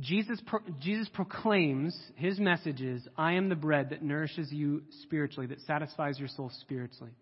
Jesus, 0.00 0.40
pro- 0.46 0.60
Jesus 0.80 1.08
proclaims 1.12 1.96
his 2.16 2.38
message 2.38 2.80
is, 2.80 3.06
I 3.16 3.34
am 3.34 3.48
the 3.48 3.54
bread 3.54 3.90
that 3.90 4.02
nourishes 4.02 4.50
you 4.50 4.82
spiritually, 5.02 5.46
that 5.48 5.60
satisfies 5.62 6.18
your 6.18 6.28
soul 6.28 6.50
spiritually. 6.60 7.12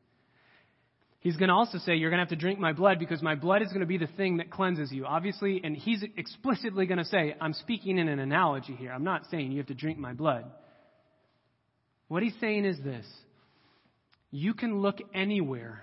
He's 1.20 1.37
going 1.37 1.49
to 1.49 1.55
also 1.55 1.79
say, 1.79 1.97
You're 1.97 2.11
going 2.11 2.18
to 2.18 2.22
have 2.22 2.31
to 2.31 2.37
drink 2.37 2.61
my 2.61 2.72
blood 2.72 2.99
because 3.01 3.22
my 3.22 3.35
blood 3.35 3.62
is 3.62 3.68
going 3.68 3.81
to 3.81 3.87
be 3.87 3.99
the 3.99 4.07
thing 4.07 4.37
that 4.37 4.51
cleanses 4.51 4.93
you. 4.93 5.05
Obviously, 5.05 5.61
and 5.64 5.76
he's 5.76 6.05
explicitly 6.16 6.87
going 6.87 6.99
to 6.99 7.05
say, 7.05 7.35
I'm 7.41 7.55
speaking 7.55 7.99
in 7.99 8.09
an 8.09 8.20
analogy 8.20 8.74
here. 8.74 8.93
I'm 8.93 9.05
not 9.05 9.22
saying 9.31 9.51
you 9.51 9.59
have 9.59 9.66
to 9.66 9.74
drink 9.74 9.99
my 9.99 10.12
blood. 10.12 10.45
What 12.07 12.22
he's 12.22 12.35
saying 12.41 12.64
is 12.64 12.79
this 12.83 13.07
you 14.31 14.55
can 14.55 14.81
look 14.81 14.99
anywhere 15.14 15.83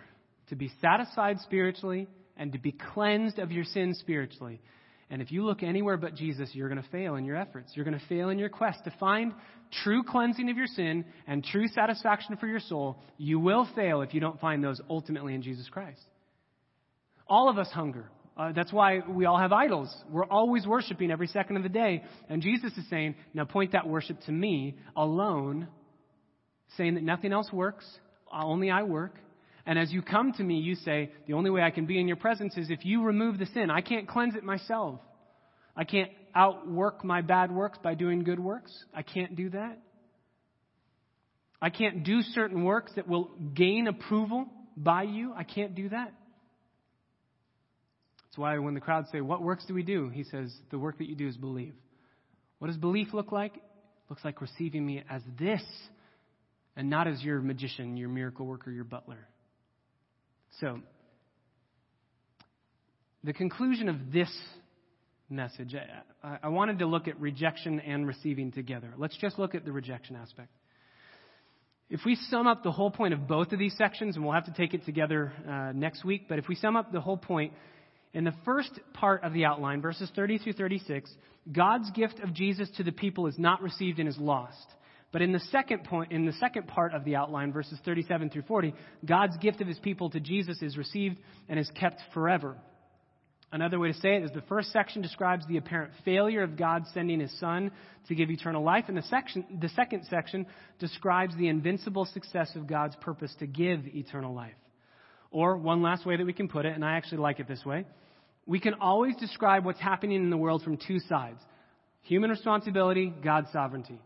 to 0.50 0.56
be 0.56 0.72
satisfied 0.82 1.40
spiritually 1.42 2.08
and 2.38 2.54
to 2.54 2.60
be 2.60 2.72
cleansed 2.72 3.40
of 3.40 3.52
your 3.52 3.66
sins 3.66 3.98
spiritually. 4.00 4.62
And 5.16 5.22
if 5.22 5.32
you 5.32 5.46
look 5.46 5.64
anywhere 5.64 5.96
but 5.96 6.14
Jesus, 6.14 6.50
you're 6.52 6.68
going 6.68 6.84
to 6.84 6.90
fail 6.90 7.16
in 7.16 7.24
your 7.24 7.38
efforts. 7.38 7.72
You're 7.74 7.86
going 7.86 7.98
to 7.98 8.06
fail 8.08 8.28
in 8.28 8.38
your 8.38 8.50
quest 8.50 8.84
to 8.84 8.94
find 9.00 9.32
true 9.82 10.04
cleansing 10.04 10.50
of 10.50 10.58
your 10.58 10.68
sin 10.68 11.06
and 11.26 11.42
true 11.42 11.70
satisfaction 11.70 12.36
for 12.36 12.48
your 12.48 12.60
soul. 12.60 12.98
You 13.18 13.40
will 13.40 13.66
fail 13.76 14.02
if 14.02 14.14
you 14.14 14.20
don't 14.20 14.42
find 14.42 14.62
those 14.62 14.82
ultimately 14.90 15.34
in 15.34 15.42
Jesus 15.42 15.70
Christ. 15.70 16.02
All 17.30 17.48
of 17.48 17.58
us 17.58 17.70
hunger. 17.72 18.10
Uh, 18.36 18.52
that's 18.52 18.74
why 18.74 19.04
we 19.08 19.24
all 19.24 19.38
have 19.38 19.54
idols. 19.54 19.96
We're 20.12 20.26
always 20.26 20.68
worshiping 20.68 21.12
every 21.12 21.28
second 21.28 21.56
of 21.56 21.64
the 21.64 21.70
day. 21.70 22.04
And 22.28 22.42
Jesus 22.42 22.74
is 22.74 22.84
saying, 22.90 23.16
now 23.34 23.46
point 23.46 23.72
that 23.72 23.88
worship 23.88 24.20
to 24.26 24.34
me 24.34 24.76
alone, 24.98 25.70
saying 26.76 26.96
that 26.96 27.04
nothing 27.04 27.32
else 27.32 27.50
works, 27.54 27.86
only 28.34 28.70
I 28.70 28.84
work. 28.84 29.16
And 29.66 29.80
as 29.80 29.92
you 29.92 30.02
come 30.02 30.32
to 30.34 30.44
me, 30.44 30.60
you 30.60 30.76
say, 30.76 31.12
The 31.28 31.34
only 31.34 31.50
way 31.50 31.62
I 31.62 31.72
can 31.72 31.86
be 31.86 32.00
in 32.00 32.08
your 32.08 32.18
presence 32.18 32.56
is 32.58 32.70
if 32.70 32.86
you 32.86 33.04
remove 33.04 33.40
the 33.40 33.48
sin. 33.48 33.70
I 33.70 33.82
can't 33.82 34.08
cleanse 34.08 34.36
it 34.36 34.44
myself. 34.44 35.00
I 35.76 35.84
can't 35.84 36.12
outwork 36.34 37.04
my 37.04 37.22
bad 37.22 37.52
works 37.52 37.80
by 37.82 37.96
doing 37.96 38.24
good 38.24 38.40
works. 38.40 38.72
I 38.94 39.02
can't 39.02 39.36
do 39.36 39.50
that. 39.50 39.80
I 41.62 41.70
can't 41.70 42.04
do 42.04 42.22
certain 42.22 42.64
works 42.64 42.92
that 42.96 43.08
will 43.08 43.32
gain 43.56 43.88
approval 43.88 44.46
by 44.78 45.04
you. 45.04 45.34
I 45.36 45.44
can't 45.44 45.74
do 45.74 45.90
that. 45.90 46.14
That's 48.24 48.38
why 48.38 48.58
when 48.60 48.74
the 48.74 48.82
crowd 48.82 49.06
say, 49.12 49.22
What 49.22 49.42
works 49.42 49.66
do 49.66 49.74
we 49.74 49.84
do? 49.84 50.10
He 50.10 50.26
says, 50.26 50.54
The 50.70 50.78
work 50.78 51.00
that 51.00 51.10
you 51.10 51.16
do 51.16 51.28
is 51.28 51.38
believe. 51.38 51.74
What 52.60 52.68
does 52.68 52.78
belief 52.78 53.14
look 53.14 53.32
like? 53.32 53.56
It 53.56 53.62
looks 54.10 54.24
like 54.24 54.42
receiving 54.42 54.86
me 54.86 55.04
as 55.10 55.22
this 55.40 55.64
and 56.76 56.90
not 56.90 57.08
as 57.08 57.24
your 57.24 57.42
magician, 57.42 57.98
your 57.98 58.10
miracle 58.10 58.46
worker, 58.46 58.70
your 58.70 58.84
butler. 58.84 59.28
So, 60.62 60.80
the 63.26 63.34
conclusion 63.34 63.90
of 63.90 64.14
this 64.14 64.32
message, 65.30 65.76
I, 66.24 66.38
I, 66.44 66.48
wanted 66.48 66.80
to 66.80 66.86
look 66.86 67.10
at 67.10 67.20
rejection 67.20 67.82
and 67.82 68.08
receiving 68.08 68.54
together. 68.54 68.94
Let's 68.98 69.18
just 69.18 69.38
look 69.38 69.54
at 69.54 69.66
the 69.66 69.74
rejection 69.74 70.16
aspect. 70.16 70.50
If 71.90 72.02
we 72.06 72.16
sum 72.30 72.48
up 72.48 72.64
the 72.64 72.72
whole 72.72 72.90
point 72.90 73.14
of 73.14 73.28
both 73.28 73.52
of 73.52 73.60
these 73.60 73.76
sections, 73.78 74.16
and 74.16 74.24
we'll 74.24 74.34
have 74.34 74.46
to 74.46 74.54
take 74.54 74.74
it 74.74 74.86
together 74.86 75.34
uh, 75.46 75.74
next 75.74 76.06
week, 76.06 76.30
but 76.30 76.40
if 76.40 76.48
we 76.48 76.56
sum 76.56 76.78
up 76.78 76.94
the 76.94 77.02
whole 77.02 77.18
point, 77.18 77.52
in 78.14 78.24
the 78.24 78.34
first 78.46 78.72
part 78.94 79.26
of 79.26 79.34
the 79.34 79.44
outline, 79.44 79.82
verses 79.82 80.10
30 80.16 80.38
through 80.38 80.54
36, 80.54 81.12
God's 81.52 81.92
gift 81.92 82.20
of 82.22 82.34
Jesus 82.34 82.70
to 82.78 82.84
the 82.84 82.94
people 82.94 83.28
is 83.28 83.38
not 83.38 83.62
received 83.62 84.00
and 84.00 84.08
is 84.08 84.18
lost. 84.18 84.66
But 85.16 85.22
in 85.22 85.32
the 85.32 85.40
second 85.40 85.86
point, 85.86 86.12
in 86.12 86.26
the 86.26 86.34
second 86.34 86.68
part 86.68 86.94
of 86.94 87.06
the 87.06 87.16
outline, 87.16 87.54
verses 87.54 87.80
37 87.86 88.32
through 88.32 88.42
40, 88.42 88.74
God's 89.06 89.38
gift 89.38 89.62
of 89.62 89.68
his 89.68 89.80
people 89.80 90.10
to 90.10 90.20
Jesus 90.20 90.62
is 90.62 90.78
received 90.78 91.20
and 91.48 91.58
is 91.58 91.72
kept 91.74 92.02
forever. 92.14 92.58
Another 93.50 93.80
way 93.80 93.94
to 93.94 93.98
say 93.98 94.18
it 94.18 94.24
is 94.26 94.32
the 94.34 94.42
first 94.42 94.74
section 94.74 95.02
describes 95.02 95.48
the 95.48 95.56
apparent 95.56 95.94
failure 96.04 96.44
of 96.44 96.58
God 96.58 96.84
sending 96.94 97.22
his 97.22 97.32
son 97.40 97.72
to 98.10 98.14
give 98.14 98.30
eternal 98.30 98.62
life, 98.62 98.90
and 98.90 98.98
the, 98.98 99.04
section, 99.04 99.46
the 99.62 99.70
second 99.70 100.04
section 100.10 100.46
describes 100.80 101.34
the 101.38 101.48
invincible 101.48 102.04
success 102.04 102.54
of 102.58 102.68
God's 102.68 102.98
purpose 102.98 103.34
to 103.40 103.48
give 103.48 103.88
eternal 103.96 104.34
life. 104.34 104.52
Or, 105.32 105.56
one 105.56 105.82
last 105.82 106.06
way 106.06 106.18
that 106.18 106.26
we 106.26 106.34
can 106.34 106.50
put 106.50 106.66
it, 106.66 106.76
and 106.76 106.84
I 106.84 106.98
actually 106.98 107.20
like 107.20 107.40
it 107.40 107.48
this 107.48 107.64
way, 107.64 107.86
we 108.46 108.60
can 108.60 108.74
always 108.82 109.16
describe 109.16 109.64
what's 109.64 109.80
happening 109.80 110.22
in 110.22 110.30
the 110.30 110.36
world 110.36 110.62
from 110.62 110.76
two 110.76 111.00
sides 111.08 111.40
human 112.02 112.30
responsibility, 112.30 113.14
God's 113.24 113.48
sovereignty 113.54 114.02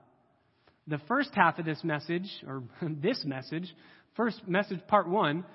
the 0.90 1.00
first 1.08 1.30
half 1.34 1.60
of 1.60 1.66
this 1.66 1.84
message, 1.84 2.28
or 2.48 2.64
this 2.82 3.24
message, 3.26 3.74
first 4.16 4.48
message, 4.48 4.80
part 4.88 5.08
one, 5.08 5.46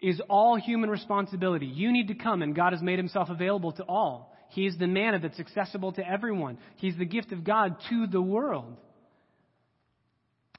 is 0.00 0.20
all 0.28 0.56
human 0.56 0.90
responsibility. 0.90 1.66
You 1.66 1.92
need 1.92 2.08
to 2.08 2.14
come, 2.14 2.42
and 2.42 2.54
God 2.54 2.72
has 2.72 2.82
made 2.82 2.98
himself 2.98 3.28
available 3.30 3.72
to 3.72 3.84
all. 3.84 4.34
He 4.50 4.66
is 4.66 4.78
the 4.78 4.86
manna 4.86 5.18
that's 5.18 5.38
accessible 5.38 5.92
to 5.92 6.08
everyone. 6.08 6.58
He's 6.76 6.96
the 6.96 7.04
gift 7.04 7.32
of 7.32 7.44
God 7.44 7.76
to 7.90 8.06
the 8.06 8.22
world. 8.22 8.76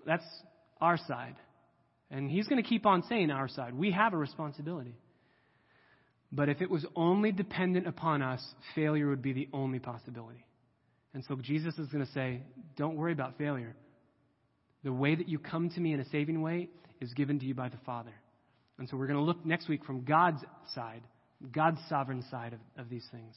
That's 0.06 0.26
our 0.80 0.98
side. 0.98 1.36
And 2.12 2.30
he's 2.30 2.48
going 2.48 2.62
to 2.62 2.68
keep 2.68 2.86
on 2.86 3.04
saying 3.10 3.32
our 3.32 3.48
side. 3.48 3.74
We 3.74 3.92
have 3.92 4.14
a 4.14 4.18
responsibility. 4.18 4.96
But 6.32 6.50
if 6.50 6.62
it 6.62 6.70
was 6.70 6.86
only 6.96 7.32
dependent 7.32 7.88
upon 7.88 8.22
us, 8.22 8.46
failure 8.76 9.10
would 9.10 9.22
be 9.22 9.34
the 9.34 9.48
only 9.54 9.80
possibility. 9.80 10.46
And 11.14 11.24
so 11.28 11.36
Jesus 11.36 11.76
is 11.80 11.88
going 11.88 12.06
to 12.06 12.12
say, 12.12 12.42
don't 12.78 12.96
worry 12.96 13.14
about 13.14 13.38
failure. 13.38 13.76
The 14.84 14.94
way 14.94 15.16
that 15.16 15.28
you 15.28 15.40
come 15.40 15.70
to 15.70 15.80
me 15.80 15.94
in 15.94 16.00
a 16.00 16.10
saving 16.10 16.42
way 16.42 16.70
is 17.02 17.14
given 17.14 17.40
to 17.40 17.46
you 17.46 17.54
by 17.54 17.70
the 17.70 17.78
Father. 17.86 18.14
And 18.78 18.88
so 18.88 18.98
we're 18.98 19.08
going 19.08 19.20
to 19.20 19.26
look 19.26 19.46
next 19.46 19.68
week 19.68 19.84
from 19.84 20.06
God's 20.06 20.44
side, 20.74 21.02
God's 21.52 21.80
sovereign 21.90 22.24
side 22.32 22.54
of, 22.54 22.60
of 22.78 22.90
these 22.90 23.06
things. 23.12 23.36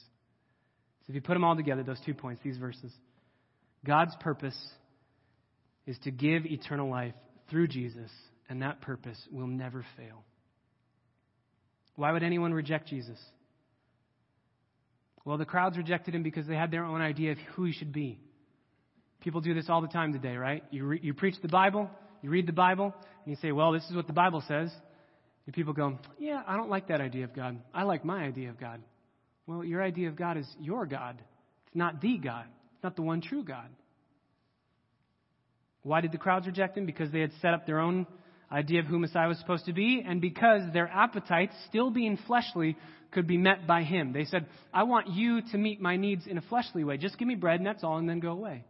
So 1.01 1.11
if 1.11 1.15
you 1.15 1.21
put 1.21 1.33
them 1.33 1.43
all 1.43 1.55
together, 1.55 1.83
those 1.83 1.99
two 2.05 2.13
points, 2.13 2.41
these 2.43 2.57
verses, 2.57 2.91
God's 3.85 4.15
purpose 4.21 4.57
is 5.85 5.97
to 6.03 6.11
give 6.11 6.45
eternal 6.45 6.89
life 6.89 7.13
through 7.49 7.67
Jesus, 7.67 8.09
and 8.47 8.61
that 8.61 8.81
purpose 8.81 9.17
will 9.31 9.47
never 9.47 9.85
fail. 9.97 10.23
Why 11.95 12.13
would 12.13 12.23
anyone 12.23 12.53
reject 12.53 12.87
Jesus? 12.87 13.19
Well, 15.25 15.37
the 15.37 15.45
crowds 15.45 15.77
rejected 15.77 16.15
him 16.15 16.23
because 16.23 16.47
they 16.47 16.55
had 16.55 16.71
their 16.71 16.85
own 16.85 17.01
idea 17.01 17.33
of 17.33 17.37
who 17.55 17.65
he 17.65 17.73
should 17.73 17.91
be. 17.91 18.19
People 19.23 19.39
do 19.39 19.53
this 19.53 19.69
all 19.69 19.81
the 19.81 19.87
time 19.87 20.11
today, 20.11 20.35
right? 20.35 20.63
You, 20.69 20.85
re- 20.85 20.99
you 21.01 21.13
preach 21.13 21.35
the 21.41 21.47
Bible, 21.47 21.89
you 22.21 22.29
read 22.29 22.45
the 22.45 22.53
Bible, 22.53 22.93
and 23.25 23.31
you 23.31 23.37
say, 23.41 23.53
well, 23.53 23.71
this 23.71 23.83
is 23.89 23.95
what 23.95 24.05
the 24.05 24.13
Bible 24.13 24.43
says. 24.47 24.69
And 25.45 25.55
people 25.55 25.73
go, 25.73 25.97
Yeah, 26.19 26.41
I 26.47 26.55
don't 26.57 26.69
like 26.69 26.87
that 26.87 27.01
idea 27.01 27.25
of 27.25 27.33
God. 27.33 27.59
I 27.73 27.83
like 27.83 28.05
my 28.05 28.23
idea 28.23 28.49
of 28.49 28.59
God. 28.59 28.81
Well, 29.47 29.63
your 29.63 29.81
idea 29.81 30.07
of 30.09 30.15
God 30.15 30.37
is 30.37 30.47
your 30.59 30.85
God. 30.85 31.21
It's 31.67 31.75
not 31.75 32.01
the 32.01 32.17
God. 32.17 32.45
It's 32.75 32.83
not 32.83 32.95
the 32.95 33.01
one 33.01 33.21
true 33.21 33.43
God. 33.43 33.67
Why 35.83 35.99
did 35.99 36.13
the 36.13 36.17
crowds 36.17 36.47
reject 36.47 36.77
him? 36.77 36.85
Because 36.85 37.11
they 37.11 37.19
had 37.19 37.31
set 37.41 37.53
up 37.53 37.65
their 37.65 37.79
own 37.79 38.07
idea 38.51 38.79
of 38.79 38.85
who 38.85 38.99
Messiah 38.99 39.27
was 39.27 39.37
supposed 39.39 39.65
to 39.65 39.73
be, 39.73 40.03
and 40.05 40.21
because 40.21 40.61
their 40.71 40.87
appetites, 40.87 41.53
still 41.67 41.89
being 41.89 42.17
fleshly, 42.27 42.77
could 43.11 43.27
be 43.27 43.37
met 43.37 43.67
by 43.67 43.83
him. 43.83 44.13
They 44.13 44.25
said, 44.25 44.47
I 44.73 44.83
want 44.83 45.09
you 45.09 45.41
to 45.51 45.57
meet 45.57 45.81
my 45.81 45.97
needs 45.97 46.25
in 46.27 46.37
a 46.37 46.41
fleshly 46.41 46.83
way. 46.83 46.97
Just 46.97 47.17
give 47.17 47.27
me 47.27 47.35
bread 47.35 47.59
and 47.59 47.67
that's 47.67 47.83
all, 47.83 47.97
and 47.97 48.07
then 48.07 48.19
go 48.19 48.31
away. 48.31 48.63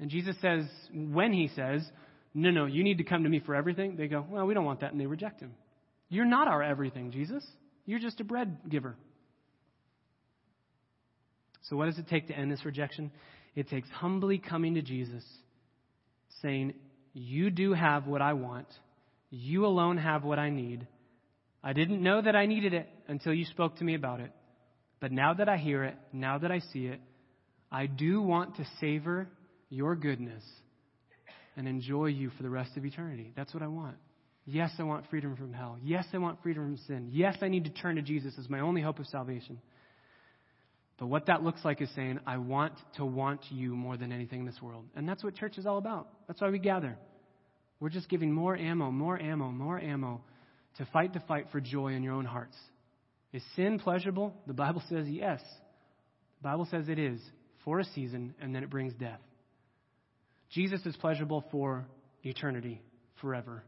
And 0.00 0.10
Jesus 0.10 0.36
says, 0.40 0.64
when 0.92 1.32
he 1.32 1.50
says, 1.54 1.86
No, 2.34 2.50
no, 2.50 2.66
you 2.66 2.84
need 2.84 2.98
to 2.98 3.04
come 3.04 3.24
to 3.24 3.28
me 3.28 3.40
for 3.40 3.54
everything, 3.54 3.96
they 3.96 4.08
go, 4.08 4.24
Well, 4.28 4.46
we 4.46 4.54
don't 4.54 4.64
want 4.64 4.80
that, 4.80 4.92
and 4.92 5.00
they 5.00 5.06
reject 5.06 5.40
him. 5.40 5.54
You're 6.08 6.24
not 6.24 6.48
our 6.48 6.62
everything, 6.62 7.10
Jesus. 7.10 7.44
You're 7.84 7.98
just 7.98 8.20
a 8.20 8.24
bread 8.24 8.58
giver. 8.68 8.96
So, 11.62 11.76
what 11.76 11.86
does 11.86 11.98
it 11.98 12.08
take 12.08 12.28
to 12.28 12.34
end 12.34 12.50
this 12.50 12.64
rejection? 12.64 13.10
It 13.54 13.68
takes 13.68 13.88
humbly 13.90 14.38
coming 14.38 14.74
to 14.74 14.82
Jesus, 14.82 15.24
saying, 16.42 16.74
You 17.12 17.50
do 17.50 17.74
have 17.74 18.06
what 18.06 18.22
I 18.22 18.34
want. 18.34 18.68
You 19.30 19.66
alone 19.66 19.98
have 19.98 20.24
what 20.24 20.38
I 20.38 20.50
need. 20.50 20.86
I 21.62 21.72
didn't 21.72 22.02
know 22.02 22.22
that 22.22 22.36
I 22.36 22.46
needed 22.46 22.72
it 22.72 22.88
until 23.08 23.34
you 23.34 23.44
spoke 23.44 23.76
to 23.76 23.84
me 23.84 23.94
about 23.94 24.20
it. 24.20 24.30
But 25.00 25.12
now 25.12 25.34
that 25.34 25.48
I 25.48 25.56
hear 25.56 25.84
it, 25.84 25.96
now 26.12 26.38
that 26.38 26.50
I 26.50 26.60
see 26.72 26.86
it, 26.86 27.00
I 27.70 27.86
do 27.86 28.22
want 28.22 28.56
to 28.56 28.66
savor 28.80 29.28
your 29.68 29.94
goodness 29.96 30.42
and 31.56 31.66
enjoy 31.66 32.06
you 32.06 32.30
for 32.30 32.42
the 32.42 32.50
rest 32.50 32.76
of 32.76 32.84
eternity. 32.84 33.32
That's 33.36 33.52
what 33.52 33.62
I 33.62 33.66
want. 33.66 33.96
Yes, 34.46 34.70
I 34.78 34.84
want 34.84 35.04
freedom 35.10 35.36
from 35.36 35.52
hell. 35.52 35.76
Yes, 35.82 36.06
I 36.14 36.18
want 36.18 36.42
freedom 36.42 36.64
from 36.64 36.76
sin. 36.86 37.10
Yes, 37.12 37.36
I 37.42 37.48
need 37.48 37.64
to 37.64 37.70
turn 37.70 37.96
to 37.96 38.02
Jesus 38.02 38.34
as 38.38 38.48
my 38.48 38.60
only 38.60 38.80
hope 38.80 38.98
of 38.98 39.06
salvation. 39.06 39.60
But 40.98 41.08
what 41.08 41.26
that 41.26 41.42
looks 41.42 41.64
like 41.64 41.82
is 41.82 41.90
saying, 41.94 42.18
I 42.26 42.38
want 42.38 42.72
to 42.96 43.04
want 43.04 43.40
you 43.50 43.74
more 43.74 43.96
than 43.96 44.10
anything 44.10 44.40
in 44.40 44.46
this 44.46 44.60
world. 44.62 44.86
And 44.96 45.08
that's 45.08 45.22
what 45.22 45.34
church 45.36 45.58
is 45.58 45.66
all 45.66 45.78
about. 45.78 46.08
That's 46.26 46.40
why 46.40 46.48
we 46.50 46.58
gather. 46.58 46.96
We're 47.78 47.90
just 47.90 48.08
giving 48.08 48.32
more 48.32 48.56
ammo, 48.56 48.90
more 48.90 49.20
ammo, 49.20 49.50
more 49.50 49.78
ammo 49.78 50.22
to 50.78 50.88
fight 50.92 51.12
the 51.12 51.20
fight 51.20 51.46
for 51.52 51.60
joy 51.60 51.88
in 51.88 52.02
your 52.02 52.14
own 52.14 52.24
hearts. 52.24 52.56
Is 53.32 53.42
sin 53.54 53.78
pleasurable? 53.78 54.34
The 54.46 54.54
Bible 54.54 54.82
says 54.88 55.06
yes. 55.08 55.40
The 56.40 56.48
Bible 56.48 56.66
says 56.70 56.88
it 56.88 56.98
is 56.98 57.20
for 57.64 57.80
a 57.80 57.84
season, 57.84 58.34
and 58.40 58.54
then 58.54 58.62
it 58.62 58.70
brings 58.70 58.94
death. 58.94 59.20
Jesus 60.50 60.84
is 60.86 60.96
pleasurable 60.96 61.44
for 61.50 61.86
eternity, 62.22 62.80
forever, 63.20 63.62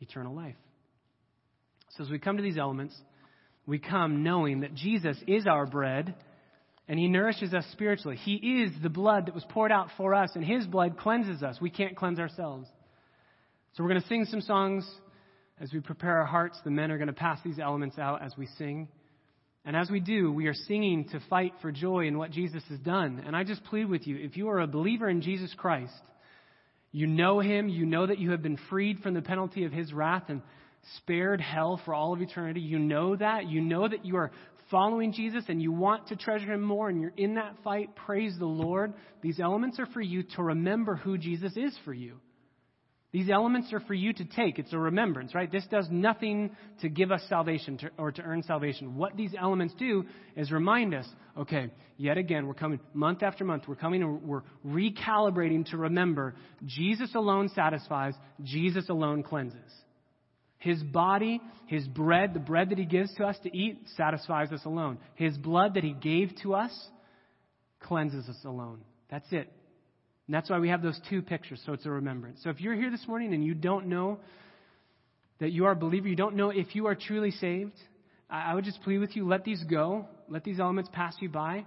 eternal 0.00 0.34
life. 0.34 0.56
So 1.96 2.04
as 2.04 2.10
we 2.10 2.18
come 2.18 2.36
to 2.38 2.42
these 2.42 2.58
elements, 2.58 2.94
we 3.66 3.78
come 3.78 4.22
knowing 4.22 4.60
that 4.60 4.74
Jesus 4.74 5.16
is 5.26 5.46
our 5.46 5.66
bread 5.66 6.14
and 6.88 6.98
he 6.98 7.06
nourishes 7.08 7.54
us 7.54 7.64
spiritually. 7.72 8.16
He 8.16 8.62
is 8.62 8.72
the 8.82 8.90
blood 8.90 9.26
that 9.26 9.34
was 9.34 9.44
poured 9.48 9.70
out 9.70 9.88
for 9.96 10.14
us, 10.14 10.30
and 10.34 10.44
his 10.44 10.66
blood 10.66 10.98
cleanses 10.98 11.42
us. 11.42 11.58
We 11.60 11.70
can't 11.70 11.96
cleanse 11.96 12.18
ourselves. 12.18 12.68
So 13.74 13.82
we're 13.82 13.90
going 13.90 14.02
to 14.02 14.08
sing 14.08 14.24
some 14.24 14.40
songs 14.40 14.84
as 15.60 15.72
we 15.72 15.80
prepare 15.80 16.18
our 16.18 16.26
hearts. 16.26 16.58
The 16.64 16.70
men 16.70 16.90
are 16.90 16.98
going 16.98 17.06
to 17.06 17.14
pass 17.14 17.38
these 17.44 17.58
elements 17.58 17.98
out 17.98 18.22
as 18.22 18.36
we 18.36 18.46
sing. 18.58 18.88
And 19.64 19.76
as 19.76 19.90
we 19.90 20.00
do, 20.00 20.32
we 20.32 20.48
are 20.48 20.54
singing 20.54 21.08
to 21.10 21.20
fight 21.30 21.52
for 21.62 21.70
joy 21.70 22.06
in 22.06 22.18
what 22.18 22.32
Jesus 22.32 22.64
has 22.68 22.80
done. 22.80 23.22
And 23.24 23.36
I 23.36 23.44
just 23.44 23.62
plead 23.64 23.88
with 23.88 24.06
you 24.06 24.16
if 24.16 24.36
you 24.36 24.48
are 24.48 24.58
a 24.58 24.66
believer 24.66 25.08
in 25.08 25.22
Jesus 25.22 25.54
Christ, 25.56 25.94
you 26.92 27.06
know 27.06 27.40
him, 27.40 27.68
you 27.68 27.86
know 27.86 28.06
that 28.06 28.18
you 28.18 28.30
have 28.30 28.42
been 28.42 28.58
freed 28.68 29.00
from 29.00 29.14
the 29.14 29.22
penalty 29.22 29.64
of 29.64 29.72
his 29.72 29.92
wrath 29.92 30.24
and 30.28 30.42
spared 30.98 31.40
hell 31.40 31.80
for 31.84 31.94
all 31.94 32.12
of 32.12 32.20
eternity. 32.20 32.60
You 32.60 32.78
know 32.78 33.16
that. 33.16 33.48
You 33.48 33.62
know 33.62 33.88
that 33.88 34.04
you 34.04 34.16
are 34.16 34.30
following 34.70 35.12
Jesus 35.12 35.44
and 35.48 35.60
you 35.60 35.72
want 35.72 36.08
to 36.08 36.16
treasure 36.16 36.52
him 36.52 36.62
more 36.62 36.88
and 36.88 37.00
you're 37.00 37.12
in 37.16 37.34
that 37.34 37.56
fight, 37.64 37.94
praise 37.96 38.34
the 38.38 38.46
Lord. 38.46 38.92
These 39.22 39.40
elements 39.40 39.78
are 39.78 39.86
for 39.86 40.00
you 40.00 40.22
to 40.36 40.42
remember 40.42 40.96
who 40.96 41.16
Jesus 41.16 41.56
is 41.56 41.76
for 41.84 41.94
you. 41.94 42.16
These 43.12 43.28
elements 43.28 43.74
are 43.74 43.80
for 43.80 43.92
you 43.92 44.14
to 44.14 44.24
take. 44.24 44.58
It's 44.58 44.72
a 44.72 44.78
remembrance, 44.78 45.34
right? 45.34 45.52
This 45.52 45.66
does 45.70 45.86
nothing 45.90 46.56
to 46.80 46.88
give 46.88 47.12
us 47.12 47.22
salvation 47.28 47.76
to, 47.78 47.90
or 47.98 48.10
to 48.10 48.22
earn 48.22 48.42
salvation. 48.42 48.96
What 48.96 49.18
these 49.18 49.34
elements 49.38 49.74
do 49.78 50.06
is 50.34 50.50
remind 50.50 50.94
us, 50.94 51.06
okay, 51.36 51.70
yet 51.98 52.16
again, 52.16 52.46
we're 52.46 52.54
coming 52.54 52.80
month 52.94 53.22
after 53.22 53.44
month, 53.44 53.64
we're 53.68 53.74
coming 53.74 54.02
and 54.02 54.22
we're 54.22 54.42
recalibrating 54.66 55.68
to 55.70 55.76
remember 55.76 56.34
Jesus 56.64 57.14
alone 57.14 57.50
satisfies, 57.50 58.14
Jesus 58.42 58.88
alone 58.88 59.22
cleanses. 59.22 59.60
His 60.56 60.82
body, 60.82 61.42
His 61.66 61.86
bread, 61.86 62.32
the 62.32 62.40
bread 62.40 62.70
that 62.70 62.78
He 62.78 62.86
gives 62.86 63.12
to 63.16 63.24
us 63.24 63.36
to 63.42 63.54
eat, 63.54 63.78
satisfies 63.96 64.52
us 64.52 64.64
alone. 64.64 64.96
His 65.16 65.36
blood 65.36 65.74
that 65.74 65.84
He 65.84 65.92
gave 65.92 66.32
to 66.42 66.54
us 66.54 66.72
cleanses 67.80 68.26
us 68.28 68.38
alone. 68.46 68.80
That's 69.10 69.30
it. 69.32 69.52
And 70.26 70.34
that's 70.34 70.48
why 70.48 70.58
we 70.58 70.68
have 70.68 70.82
those 70.82 71.00
two 71.10 71.20
pictures, 71.20 71.60
so 71.66 71.72
it's 71.72 71.86
a 71.86 71.90
remembrance. 71.90 72.40
So 72.42 72.50
if 72.50 72.60
you're 72.60 72.74
here 72.74 72.90
this 72.90 73.06
morning 73.08 73.34
and 73.34 73.44
you 73.44 73.54
don't 73.54 73.86
know 73.86 74.18
that 75.40 75.50
you 75.50 75.66
are 75.66 75.72
a 75.72 75.76
believer, 75.76 76.06
you 76.06 76.16
don't 76.16 76.36
know 76.36 76.50
if 76.50 76.74
you 76.74 76.86
are 76.86 76.94
truly 76.94 77.32
saved, 77.32 77.76
I 78.30 78.54
would 78.54 78.64
just 78.64 78.80
plead 78.82 78.98
with 78.98 79.14
you 79.14 79.26
let 79.28 79.44
these 79.44 79.62
go. 79.64 80.06
Let 80.28 80.42
these 80.42 80.58
elements 80.58 80.88
pass 80.92 81.14
you 81.20 81.28
by. 81.28 81.66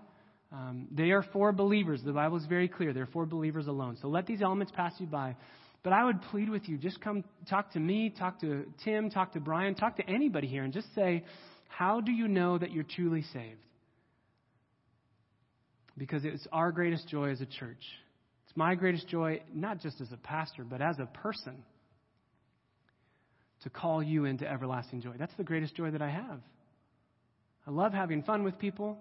Um, 0.52 0.88
they 0.92 1.12
are 1.12 1.24
for 1.34 1.52
believers. 1.52 2.02
The 2.04 2.14
Bible 2.14 2.38
is 2.38 2.46
very 2.48 2.68
clear. 2.68 2.92
They're 2.92 3.06
for 3.06 3.26
believers 3.26 3.68
alone. 3.68 3.98
So 4.02 4.08
let 4.08 4.26
these 4.26 4.42
elements 4.42 4.74
pass 4.76 4.94
you 5.00 5.06
by. 5.06 5.36
But 5.84 5.94
I 5.94 6.04
would 6.04 6.22
plead 6.24 6.50
with 6.50 6.68
you 6.68 6.80
just 6.80 7.00
come 7.02 7.24
talk 7.48 7.74
to 7.74 7.80
me, 7.80 8.10
talk 8.10 8.42
to 8.42 8.66
Tim, 8.84 9.12
talk 9.12 9.34
to 9.34 9.40
Brian, 9.40 9.76
talk 9.76 9.98
to 9.98 10.10
anybody 10.10 10.48
here, 10.48 10.64
and 10.64 10.74
just 10.74 10.88
say, 10.96 11.24
How 11.68 12.02
do 12.02 12.12
you 12.12 12.28
know 12.28 12.58
that 12.58 12.72
you're 12.72 12.84
truly 12.84 13.22
saved? 13.34 13.60
Because 15.96 16.26
it's 16.26 16.48
our 16.52 16.72
greatest 16.72 17.08
joy 17.08 17.30
as 17.30 17.42
a 17.42 17.46
church. 17.46 17.84
My 18.56 18.76
greatest 18.76 19.08
joy, 19.10 19.42
not 19.54 19.82
just 19.82 20.00
as 20.00 20.12
a 20.12 20.18
pastor, 20.18 20.64
but 20.64 20.82
as 20.82 21.00
a 21.00 21.06
person, 21.06 21.64
to 23.64 23.70
call 23.70 24.02
you 24.02 24.26
into 24.26 24.50
everlasting 24.50 25.02
joy. 25.02 25.16
That's 25.18 25.36
the 25.38 25.44
greatest 25.44 25.76
joy 25.76 25.92
that 25.92 26.02
I 26.02 26.10
have. 26.10 26.40
I 27.68 27.72
love 27.72 27.94
having 27.94 28.24
fun 28.24 28.44
with 28.44 28.60
people. 28.60 28.98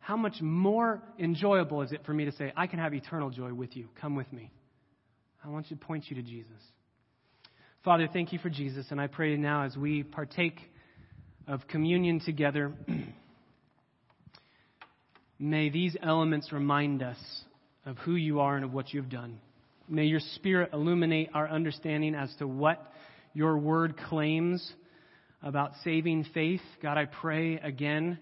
How 0.00 0.16
much 0.16 0.40
more 0.40 1.02
enjoyable 1.18 1.82
is 1.82 1.92
it 1.92 2.00
for 2.04 2.14
me 2.14 2.24
to 2.24 2.32
say, 2.32 2.52
I 2.56 2.66
can 2.66 2.78
have 2.78 2.94
eternal 2.94 3.30
joy 3.30 3.52
with 3.52 3.76
you? 3.76 3.88
Come 4.00 4.16
with 4.16 4.32
me. 4.32 4.50
I 5.44 5.48
want 5.48 5.68
to 5.68 5.76
point 5.76 6.04
you 6.08 6.16
to 6.16 6.22
Jesus. 6.22 6.62
Father, 7.84 8.08
thank 8.12 8.32
you 8.32 8.38
for 8.40 8.50
Jesus, 8.50 8.86
and 8.90 9.00
I 9.00 9.06
pray 9.06 9.36
now 9.36 9.64
as 9.64 9.76
we 9.76 10.02
partake 10.02 10.58
of 11.46 11.68
communion 11.68 12.18
together, 12.18 12.72
may 15.38 15.68
these 15.68 15.96
elements 16.02 16.52
remind 16.52 17.02
us 17.02 17.18
of 17.86 17.96
who 17.98 18.16
you 18.16 18.40
are 18.40 18.56
and 18.56 18.64
of 18.64 18.72
what 18.72 18.92
you've 18.92 19.08
done. 19.08 19.38
May 19.88 20.04
your 20.04 20.20
Spirit 20.34 20.70
illuminate 20.72 21.30
our 21.32 21.48
understanding 21.48 22.14
as 22.14 22.34
to 22.40 22.46
what 22.48 22.92
your 23.32 23.56
word 23.56 23.96
claims 24.08 24.68
about 25.42 25.72
saving 25.84 26.26
faith. 26.34 26.60
God, 26.82 26.98
I 26.98 27.04
pray 27.04 27.58
again 27.58 28.18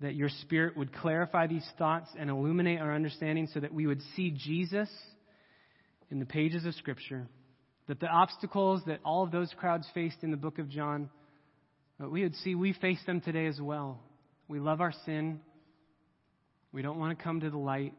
that 0.00 0.14
your 0.14 0.28
Spirit 0.42 0.76
would 0.76 0.92
clarify 0.92 1.46
these 1.46 1.66
thoughts 1.78 2.08
and 2.18 2.28
illuminate 2.28 2.80
our 2.80 2.92
understanding 2.92 3.48
so 3.54 3.60
that 3.60 3.72
we 3.72 3.86
would 3.86 4.02
see 4.16 4.32
Jesus 4.32 4.90
in 6.10 6.18
the 6.18 6.26
pages 6.26 6.64
of 6.64 6.74
Scripture, 6.74 7.28
that 7.86 8.00
the 8.00 8.08
obstacles 8.08 8.82
that 8.86 9.00
all 9.04 9.22
of 9.22 9.30
those 9.30 9.52
crowds 9.56 9.86
faced 9.94 10.18
in 10.22 10.32
the 10.32 10.36
book 10.36 10.58
of 10.58 10.68
John, 10.68 11.08
we 12.00 12.24
would 12.24 12.34
see 12.36 12.56
we 12.56 12.72
face 12.72 13.00
them 13.06 13.20
today 13.20 13.46
as 13.46 13.60
well. 13.60 14.00
We 14.48 14.58
love 14.58 14.80
our 14.80 14.92
sin. 15.04 15.40
We 16.72 16.82
don't 16.82 16.98
want 16.98 17.16
to 17.16 17.22
come 17.22 17.40
to 17.40 17.50
the 17.50 17.56
light. 17.56 17.94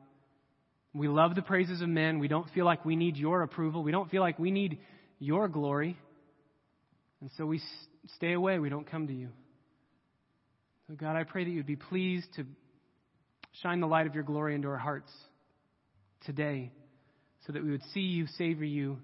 We 0.98 1.08
love 1.08 1.36
the 1.36 1.42
praises 1.44 1.82
of 1.82 1.90
men. 1.90 2.18
We 2.18 2.28
don't 2.28 2.50
feel 2.50 2.66
like 2.66 2.84
we 2.84 2.96
need 2.96 3.18
your 3.18 3.44
approval. 3.44 3.84
We 3.84 3.92
don't 3.92 4.10
feel 4.10 4.22
like 4.22 4.40
we 4.40 4.50
need 4.50 4.80
your 5.20 5.48
glory. 5.48 5.96
And 7.22 7.30
so 7.38 7.46
we 7.46 7.62
stay 8.16 8.34
away. 8.34 8.58
We 8.58 8.70
don't 8.70 8.90
come 8.90 9.08
to 9.08 9.14
you. 9.14 9.30
So, 10.88 10.96
God, 10.96 11.16
I 11.16 11.24
pray 11.24 11.44
that 11.44 11.50
you'd 11.50 11.68
be 11.68 11.76
pleased 11.76 12.28
to 12.38 12.46
shine 13.62 13.80
the 13.80 13.88
light 13.88 14.08
of 14.08 14.16
your 14.16 14.24
glory 14.24 14.56
into 14.56 14.70
our 14.70 14.78
hearts 14.78 15.12
today 16.26 16.72
so 17.46 17.54
that 17.54 17.64
we 17.64 17.72
would 17.72 17.84
see 17.94 18.02
you, 18.02 18.26
savor 18.38 18.66
you, 18.66 18.98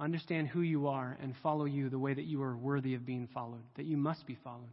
understand 0.00 0.48
who 0.48 0.60
you 0.60 0.88
are, 0.88 1.16
and 1.20 1.34
follow 1.42 1.64
you 1.64 1.90
the 1.90 1.98
way 1.98 2.14
that 2.14 2.24
you 2.24 2.42
are 2.42 2.56
worthy 2.56 2.94
of 2.94 3.04
being 3.04 3.28
followed, 3.32 3.62
that 3.76 3.84
you 3.84 3.96
must 3.96 4.26
be 4.26 4.38
followed 4.42 4.72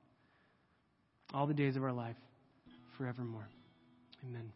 all 1.33 1.47
the 1.47 1.53
days 1.53 1.75
of 1.75 1.83
our 1.83 1.93
life, 1.93 2.17
forevermore. 2.97 3.47
Amen. 4.25 4.51